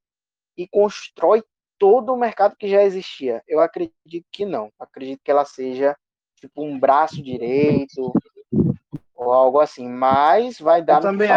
e 0.55 0.67
constrói 0.67 1.43
todo 1.81 2.13
o 2.13 2.17
mercado 2.17 2.55
que 2.55 2.67
já 2.67 2.83
existia? 2.83 3.41
Eu 3.47 3.59
acredito 3.59 4.27
que 4.31 4.45
não. 4.45 4.71
Acredito 4.79 5.19
que 5.23 5.31
ela 5.31 5.45
seja 5.45 5.97
tipo 6.39 6.63
um 6.63 6.79
braço 6.79 7.23
direito, 7.23 8.13
ou 9.15 9.33
algo 9.33 9.59
assim, 9.59 9.89
mas 9.89 10.59
vai 10.59 10.83
dar 10.83 10.97
eu 10.97 11.01
também 11.01 11.29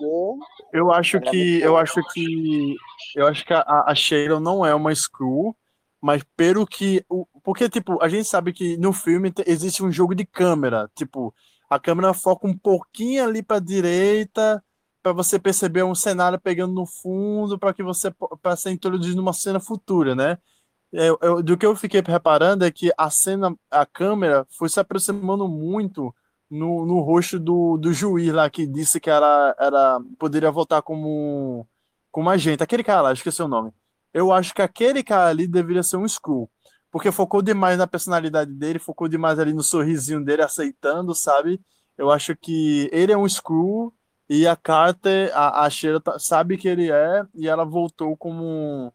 eu, 0.00 0.38
eu 0.72 0.92
acho 0.92 1.20
que 1.20 1.60
eu 1.60 1.76
acho 1.76 2.02
que 2.12 2.74
eu 3.14 3.26
acho 3.26 3.44
que 3.44 3.52
a, 3.52 3.60
a 3.60 4.40
não 4.40 4.64
é 4.64 4.74
uma 4.74 4.94
Screw, 4.94 5.54
mas 6.00 6.24
pelo 6.34 6.66
que 6.66 7.04
porque 7.42 7.68
tipo, 7.68 8.02
a 8.02 8.08
gente 8.08 8.24
sabe 8.24 8.54
que 8.54 8.78
no 8.78 8.94
filme 8.94 9.30
existe 9.46 9.82
um 9.82 9.92
jogo 9.92 10.14
de 10.14 10.24
câmera, 10.24 10.90
tipo, 10.94 11.34
a 11.68 11.78
câmera 11.78 12.14
foca 12.14 12.46
um 12.46 12.56
pouquinho 12.56 13.24
ali 13.24 13.42
para 13.42 13.58
direita 13.58 14.62
para 15.02 15.12
você 15.12 15.38
perceber 15.38 15.82
um 15.82 15.94
cenário 15.94 16.40
pegando 16.40 16.72
no 16.72 16.86
fundo 16.86 17.58
para 17.58 17.74
que 17.74 17.82
você 17.82 18.10
para 18.40 18.56
ser 18.56 18.70
introduzido 18.70 19.16
numa 19.16 19.32
cena 19.32 19.58
futura, 19.60 20.14
né? 20.14 20.38
Eu, 20.92 21.18
eu, 21.22 21.42
do 21.42 21.56
que 21.56 21.64
eu 21.64 21.74
fiquei 21.74 22.02
reparando 22.06 22.64
é 22.64 22.70
que 22.70 22.92
a 22.98 23.10
cena, 23.10 23.56
a 23.70 23.86
câmera 23.86 24.46
foi 24.50 24.68
se 24.68 24.78
aproximando 24.78 25.48
muito 25.48 26.14
no, 26.50 26.84
no 26.84 27.00
rosto 27.00 27.38
do, 27.38 27.78
do 27.78 27.92
juiz 27.94 28.30
lá 28.32 28.50
que 28.50 28.66
disse 28.66 29.00
que 29.00 29.08
era, 29.08 29.56
era 29.58 29.98
poderia 30.18 30.50
votar 30.50 30.82
como, 30.82 31.66
como 32.10 32.28
agente. 32.28 32.62
Aquele 32.62 32.84
cara 32.84 33.00
lá, 33.00 33.12
esqueci 33.12 33.42
o 33.42 33.48
nome. 33.48 33.72
Eu 34.12 34.30
acho 34.30 34.54
que 34.54 34.60
aquele 34.60 35.02
cara 35.02 35.30
ali 35.30 35.46
deveria 35.46 35.82
ser 35.82 35.96
um 35.96 36.04
Skrull. 36.04 36.50
Porque 36.90 37.10
focou 37.10 37.40
demais 37.40 37.78
na 37.78 37.86
personalidade 37.86 38.52
dele, 38.52 38.78
focou 38.78 39.08
demais 39.08 39.38
ali 39.38 39.54
no 39.54 39.62
sorrisinho 39.62 40.22
dele, 40.22 40.42
aceitando, 40.42 41.14
sabe? 41.14 41.58
Eu 41.96 42.10
acho 42.10 42.36
que 42.36 42.90
ele 42.92 43.12
é 43.12 43.16
um 43.16 43.26
Skrull 43.26 43.94
e 44.32 44.46
a 44.46 44.56
Carter, 44.56 45.30
a, 45.34 45.66
a 45.66 45.70
Sheila 45.70 46.00
tá, 46.00 46.18
sabe 46.18 46.56
que 46.56 46.66
ele 46.66 46.90
é, 46.90 47.22
e 47.34 47.46
ela 47.46 47.66
voltou 47.66 48.16
como 48.16 48.90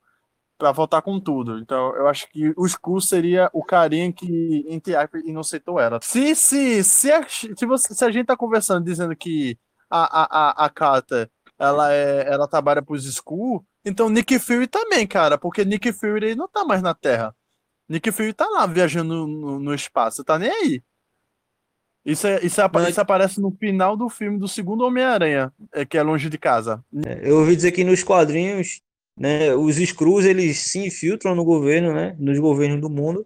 para 0.57 0.71
voltar 0.71 1.03
com 1.03 1.19
tudo. 1.19 1.59
Então, 1.59 1.95
eu 1.95 2.07
acho 2.07 2.27
que 2.29 2.51
o 2.57 2.65
Skull 2.65 2.99
seria 2.99 3.47
o 3.53 3.63
carinha 3.63 4.11
que, 4.11 4.65
entre 4.67 4.95
aspas, 4.95 5.23
inocentou 5.23 5.79
ela. 5.79 5.99
Se, 6.01 6.33
se, 6.33 6.83
se, 6.83 7.11
a, 7.11 7.23
se, 7.29 7.65
você, 7.67 7.93
se 7.93 8.03
a 8.03 8.09
gente 8.09 8.25
tá 8.25 8.35
conversando 8.35 8.83
dizendo 8.83 9.15
que 9.15 9.59
a, 9.91 10.63
a, 10.63 10.65
a 10.65 10.69
Carter 10.71 11.29
ela, 11.59 11.93
é, 11.93 12.27
ela 12.33 12.47
trabalha 12.47 12.81
pros 12.81 13.05
Skull, 13.05 13.63
então 13.85 14.09
Nick 14.09 14.39
Fury 14.39 14.67
também, 14.67 15.05
cara, 15.05 15.37
porque 15.37 15.63
Nick 15.63 15.93
Fury 15.93 16.35
não 16.35 16.47
tá 16.47 16.65
mais 16.65 16.81
na 16.81 16.95
Terra. 16.95 17.35
Nick 17.87 18.11
Fury 18.11 18.33
tá 18.33 18.47
lá 18.47 18.65
viajando 18.65 19.27
no, 19.27 19.59
no 19.59 19.73
espaço, 19.75 20.23
tá 20.23 20.39
nem 20.39 20.49
aí. 20.49 20.83
Isso, 22.07 22.25
é, 22.25 22.39
isso, 22.43 22.61
é, 22.61 22.89
isso, 22.89 23.01
aparece 23.01 23.41
no 23.41 23.51
final 23.51 23.97
do 23.97 24.09
filme 24.09 24.39
do 24.39 24.47
segundo 24.47 24.85
Homem-Aranha, 24.85 25.51
é, 25.73 25.85
que 25.85 25.97
é 25.97 26.01
longe 26.01 26.29
de 26.29 26.37
casa. 26.37 26.83
É, 27.05 27.29
eu 27.29 27.39
ouvi 27.39 27.55
dizer 27.55 27.71
que 27.73 27.83
nos 27.83 28.01
quadrinhos 28.01 28.81
né? 29.17 29.53
Os 29.55 29.75
Screws 29.77 30.25
eles 30.25 30.59
se 30.59 30.79
infiltram 30.79 31.35
no 31.35 31.43
governo, 31.43 31.93
né? 31.93 32.15
Nos 32.19 32.37
governos 32.39 32.79
do 32.79 32.89
mundo 32.89 33.25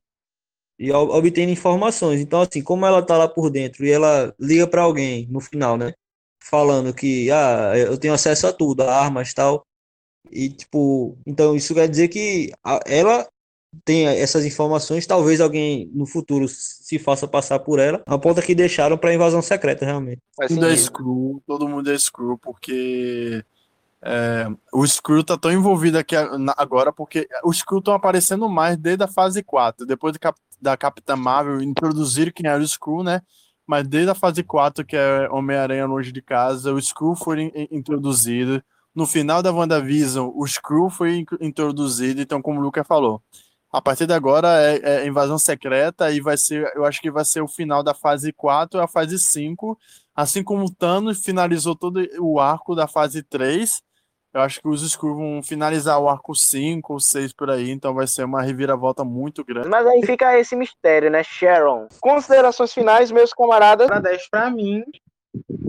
e 0.80 0.92
obtêm 0.92 1.52
informações. 1.52 2.22
Então, 2.22 2.42
assim, 2.42 2.64
como 2.64 2.86
ela 2.86 3.06
tá 3.06 3.18
lá 3.18 3.28
por 3.28 3.50
dentro 3.52 3.86
e 3.86 3.92
ela 3.92 4.34
liga 4.40 4.68
para 4.68 4.84
alguém 4.84 5.28
no 5.30 5.42
final, 5.42 5.78
né? 5.78 5.94
Falando 6.44 6.94
que, 6.94 7.30
ah, 7.32 7.74
eu 7.78 7.98
tenho 7.98 8.14
acesso 8.14 8.48
a 8.48 8.54
tudo, 8.54 8.82
a 8.84 8.96
armas 8.96 9.34
tal. 9.34 9.66
E, 10.32 10.50
tipo, 10.50 11.18
então 11.26 11.56
isso 11.56 11.76
quer 11.76 11.90
dizer 11.90 12.08
que 12.08 12.52
ela 12.86 13.28
tem 13.86 14.06
essas 14.06 14.46
informações, 14.46 15.08
talvez 15.08 15.40
alguém 15.40 15.90
no 15.94 16.06
futuro 16.06 16.48
se 16.48 17.00
faça 17.00 17.28
passar 17.28 17.60
por 17.60 17.80
ela, 17.80 18.02
a 18.06 18.18
ponta 18.18 18.42
que 18.42 18.54
deixaram 18.54 18.98
para 18.98 19.14
invasão 19.14 19.42
secreta, 19.42 19.86
realmente. 19.86 20.22
Todo 20.36 20.50
mundo 20.56 20.68
é 20.68 20.78
Screw, 20.78 21.44
todo 21.48 21.70
mundo 21.70 21.92
é 21.92 21.98
Screw, 21.98 22.38
porque 22.38 23.44
é, 24.02 24.48
o 24.74 24.86
Screw 24.86 25.24
tá 25.24 25.38
tão 25.38 25.52
envolvido 25.52 25.98
aqui 25.98 26.16
agora 26.58 26.92
porque 26.92 27.28
os 27.44 27.60
Screw 27.60 27.80
estão 27.80 27.94
aparecendo 27.94 28.50
mais 28.50 28.76
desde 28.76 29.04
a 29.04 29.08
fase 29.08 29.44
4. 29.44 29.86
Depois 29.86 30.14
de 30.14 30.20
Cap 30.20 30.40
da 30.60 30.76
Capitã 30.78 31.16
Marvel 31.16 31.62
introduzir 31.62 32.32
quem 32.34 32.50
era 32.50 32.62
o 32.62 32.68
Screw, 32.68 33.04
né? 33.04 33.22
Mas 33.66 33.88
desde 33.88 34.12
a 34.12 34.16
fase 34.16 34.44
4, 34.44 34.86
que 34.86 34.96
é 34.96 35.30
Homem-Aranha 35.32 35.86
Longe 35.86 36.12
de 36.12 36.22
Casa, 36.22 36.74
o 36.74 36.82
Screw 36.82 37.16
foi 37.16 37.52
introduzido. 37.72 38.62
No 38.94 39.08
final 39.08 39.42
da 39.42 39.52
WandaVision, 39.52 40.30
o 40.36 40.46
Screw 40.46 40.90
foi 40.90 41.26
introduzido. 41.40 42.22
Então, 42.22 42.42
como 42.42 42.60
o 42.60 42.64
Lucas 42.64 42.86
falou, 42.86 43.22
a 43.72 43.82
partir 43.82 44.06
de 44.06 44.14
agora 44.14 44.48
é, 44.62 45.04
é, 45.04 45.08
invasão 45.08 45.40
secreta 45.40 46.12
e 46.12 46.20
vai 46.20 46.38
ser, 46.38 46.72
eu 46.76 46.86
acho 46.86 47.02
que 47.02 47.10
vai 47.10 47.24
ser 47.24 47.42
o 47.42 47.48
final 47.48 47.82
da 47.82 47.94
fase 47.94 48.34
4 48.34 48.80
e 48.80 48.84
a 48.84 48.88
fase 48.88 49.18
5. 49.18 49.78
Assim 50.16 50.44
como 50.44 50.66
o 50.66 50.74
Thanos 50.74 51.24
finalizou 51.24 51.76
todo 51.76 52.06
o 52.20 52.40
arco 52.40 52.76
da 52.76 52.88
fase 52.88 53.24
3 53.24 53.82
eu 54.34 54.40
acho 54.40 54.62
que 54.62 54.68
os 54.68 54.82
Skrulls 54.82 55.18
vão 55.18 55.44
finalizar 55.44 56.00
o 56.00 56.08
arco 56.08 56.34
5 56.34 56.94
ou 56.94 57.00
6 57.02 57.34
por 57.34 57.50
aí, 57.50 57.70
então 57.70 57.94
vai 57.94 58.08
ser 58.08 58.24
uma 58.24 58.42
reviravolta 58.42 59.04
muito 59.04 59.44
grande. 59.44 59.68
Mas 59.68 59.86
aí 59.86 60.02
fica 60.06 60.40
esse 60.40 60.56
mistério, 60.56 61.12
né, 61.12 61.22
Sharon? 61.22 61.88
Considerações 62.00 62.74
finais, 62.74 63.12
meus 63.12 63.34
camaradas? 63.34 63.88
Pra 63.88 64.00
10 64.00 64.30
pra 64.30 64.50
mim, 64.50 64.84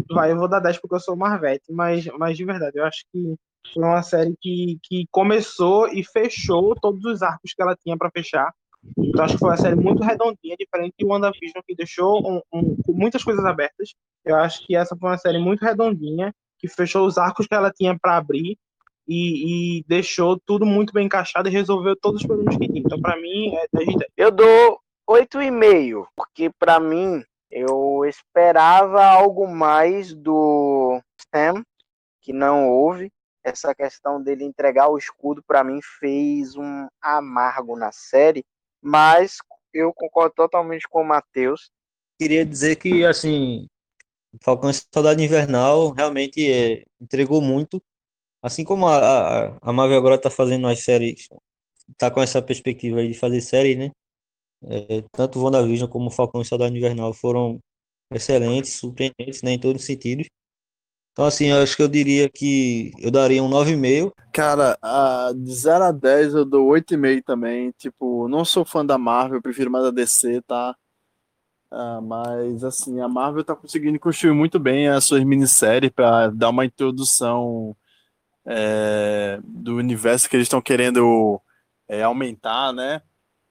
vai, 0.08 0.30
eu 0.30 0.36
vou 0.36 0.46
dar 0.46 0.60
10 0.60 0.78
porque 0.78 0.94
eu 0.94 1.00
sou 1.00 1.16
Marvete, 1.16 1.72
mas, 1.72 2.06
mas 2.18 2.36
de 2.36 2.44
verdade, 2.44 2.78
eu 2.78 2.84
acho 2.84 3.04
que 3.12 3.34
foi 3.72 3.82
uma 3.82 4.02
série 4.02 4.34
que, 4.40 4.78
que 4.82 5.06
começou 5.10 5.88
e 5.88 6.04
fechou 6.04 6.74
todos 6.74 7.04
os 7.04 7.22
arcos 7.22 7.52
que 7.54 7.62
ela 7.62 7.76
tinha 7.76 7.96
para 7.96 8.10
fechar. 8.10 8.52
Então 8.98 9.24
acho 9.24 9.34
que 9.34 9.40
foi 9.40 9.50
uma 9.50 9.56
série 9.56 9.76
muito 9.76 10.02
redondinha, 10.02 10.56
diferente 10.58 10.94
de 10.98 11.04
WandaVision, 11.04 11.62
que 11.66 11.74
deixou 11.74 12.20
um, 12.26 12.40
um, 12.52 12.76
muitas 12.88 13.22
coisas 13.22 13.44
abertas. 13.44 13.94
Eu 14.24 14.36
acho 14.36 14.66
que 14.66 14.74
essa 14.74 14.96
foi 14.96 15.10
uma 15.10 15.18
série 15.18 15.38
muito 15.38 15.62
redondinha 15.62 16.34
que 16.58 16.68
fechou 16.68 17.06
os 17.06 17.18
arcos 17.18 17.46
que 17.46 17.54
ela 17.54 17.72
tinha 17.72 17.96
para 17.98 18.16
abrir 18.16 18.56
e, 19.06 19.78
e, 19.78 19.84
deixou 19.86 20.40
tudo 20.46 20.64
muito 20.64 20.92
bem 20.92 21.06
encaixado 21.06 21.48
e 21.48 21.52
resolveu 21.52 21.96
todos 21.96 22.20
os 22.20 22.26
problemas 22.26 22.56
que 22.56 22.68
tinha. 22.68 22.80
Então, 22.80 23.00
para 23.00 23.20
mim, 23.20 23.54
é 23.56 23.66
10 23.72 23.88
de 23.88 23.96
10. 23.96 24.10
Eu 24.16 24.30
dou 24.30 24.80
8,5, 25.10 26.06
porque 26.16 26.50
para 26.58 26.78
mim, 26.78 27.22
eu 27.50 28.04
esperava 28.06 29.04
algo 29.04 29.46
mais 29.48 30.14
do 30.14 31.00
Sam, 31.34 31.62
que 32.20 32.32
não 32.32 32.70
houve. 32.70 33.10
Essa 33.44 33.74
questão 33.74 34.22
dele 34.22 34.44
entregar 34.44 34.88
o 34.88 34.98
escudo, 34.98 35.42
para 35.42 35.64
mim, 35.64 35.80
fez 35.98 36.56
um 36.56 36.86
amargo 37.00 37.76
na 37.76 37.90
série, 37.90 38.44
mas 38.80 39.38
eu 39.74 39.92
concordo 39.92 40.34
totalmente 40.34 40.88
com 40.88 41.02
o 41.02 41.06
Matheus. 41.06 41.70
Queria 42.18 42.44
dizer 42.44 42.76
que, 42.76 43.04
assim, 43.04 43.66
Falcão 44.40 44.70
e 44.70 44.74
Soldado 44.74 45.20
Invernal 45.20 45.90
realmente 45.90 46.50
é, 46.50 46.84
entregou 47.00 47.40
muito. 47.40 47.82
Assim 48.42 48.64
como 48.64 48.86
a, 48.86 48.98
a, 49.50 49.58
a 49.60 49.72
Marvel 49.72 49.98
agora 49.98 50.16
está 50.16 50.30
fazendo 50.30 50.66
as 50.66 50.80
séries, 50.80 51.28
está 51.90 52.10
com 52.10 52.20
essa 52.20 52.42
perspectiva 52.42 53.06
de 53.06 53.14
fazer 53.14 53.40
série, 53.40 53.76
né? 53.76 53.90
É, 54.64 55.02
tanto 55.12 55.42
WandaVision 55.42 55.88
como 55.88 56.10
Falcão 56.10 56.40
e 56.40 56.44
Soldado 56.44 56.76
Invernal 56.76 57.12
foram 57.12 57.58
excelentes, 58.12 58.74
surpreendentes 58.74 59.42
né, 59.42 59.52
em 59.52 59.58
todos 59.58 59.82
os 59.82 59.86
sentidos. 59.86 60.28
Então, 61.12 61.26
assim, 61.26 61.46
eu 61.50 61.62
acho 61.62 61.76
que 61.76 61.82
eu 61.82 61.88
diria 61.88 62.28
que 62.28 62.90
eu 62.98 63.10
daria 63.10 63.42
um 63.42 63.48
9,5. 63.48 64.12
Cara, 64.32 64.78
a- 64.80 65.30
de 65.34 65.54
0 65.54 65.84
a 65.84 65.92
10 65.92 66.34
eu 66.34 66.44
dou 66.44 66.66
8,5 66.68 67.22
também. 67.22 67.70
Tipo, 67.78 68.28
não 68.28 68.44
sou 68.44 68.64
fã 68.64 68.84
da 68.84 68.96
Marvel, 68.96 69.36
eu 69.38 69.42
prefiro 69.42 69.70
mais 69.70 69.84
a 69.84 69.90
DC, 69.90 70.40
tá? 70.42 70.74
Ah, 71.70 72.00
mas, 72.02 72.64
assim, 72.64 73.00
a 73.00 73.08
Marvel 73.08 73.44
tá 73.44 73.54
conseguindo 73.54 73.98
construir 73.98 74.32
muito 74.32 74.58
bem 74.58 74.88
as 74.88 75.04
suas 75.04 75.22
minisséries 75.24 75.90
pra 75.90 76.28
dar 76.28 76.48
uma 76.50 76.64
introdução 76.64 77.76
é, 78.46 79.38
do 79.44 79.76
universo 79.76 80.28
que 80.28 80.36
eles 80.36 80.46
estão 80.46 80.60
querendo 80.60 81.40
é, 81.88 82.02
aumentar, 82.02 82.72
né? 82.72 83.02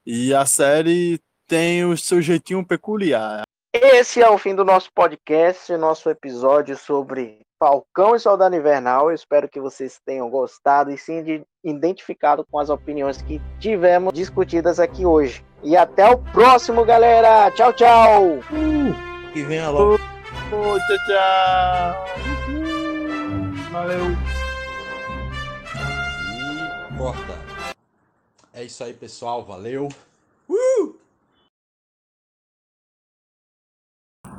E 0.04 0.34
a 0.34 0.44
série 0.46 1.20
tem 1.46 1.84
o 1.84 1.96
seu 1.96 2.20
jeitinho 2.20 2.66
peculiar. 2.66 3.42
Esse 3.72 4.20
é 4.20 4.28
o 4.28 4.36
fim 4.36 4.54
do 4.54 4.64
nosso 4.64 4.90
podcast, 4.92 5.74
nosso 5.76 6.10
episódio 6.10 6.76
sobre 6.76 7.40
Falcão 7.62 8.16
e 8.16 8.18
Soldado 8.18 8.56
Invernal. 8.56 9.08
Eu 9.08 9.14
espero 9.14 9.48
que 9.48 9.60
vocês 9.60 10.00
tenham 10.04 10.28
gostado 10.28 10.90
e 10.90 10.98
se 10.98 11.12
ide- 11.20 11.46
identificado 11.62 12.44
com 12.44 12.58
as 12.58 12.68
opiniões 12.68 13.22
que 13.22 13.40
tivemos 13.60 14.12
discutidas 14.12 14.80
aqui 14.80 15.06
hoje. 15.06 15.44
E 15.62 15.76
até 15.76 16.10
o 16.10 16.18
próximo, 16.18 16.84
galera! 16.84 17.52
Tchau, 17.52 17.72
tchau! 17.72 18.40
Que 19.32 19.44
venha 19.44 19.70
logo. 19.70 19.94
Ô, 19.94 19.98
tchau, 20.80 20.98
tchau! 21.06 22.04
Valeu! 23.70 24.06
E 26.90 26.98
corta. 26.98 27.38
É 28.52 28.64
isso 28.64 28.82
aí, 28.82 28.92
pessoal. 28.92 29.44
Valeu. 29.44 29.88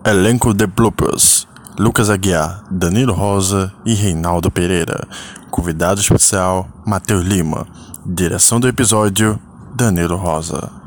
Elenco 0.05 0.53
de 0.53 0.67
bloopers: 0.67 1.47
Lucas 1.78 2.09
Aguiar, 2.11 2.63
Danilo 2.69 3.13
Rosa 3.13 3.74
e 3.84 3.95
Reinaldo 3.95 4.51
Pereira. 4.51 5.07
Convidado 5.49 5.99
especial: 5.99 6.67
Matheus 6.86 7.24
Lima. 7.24 7.65
Direção 8.05 8.59
do 8.59 8.67
episódio: 8.67 9.39
Danilo 9.76 10.15
Rosa. 10.15 10.82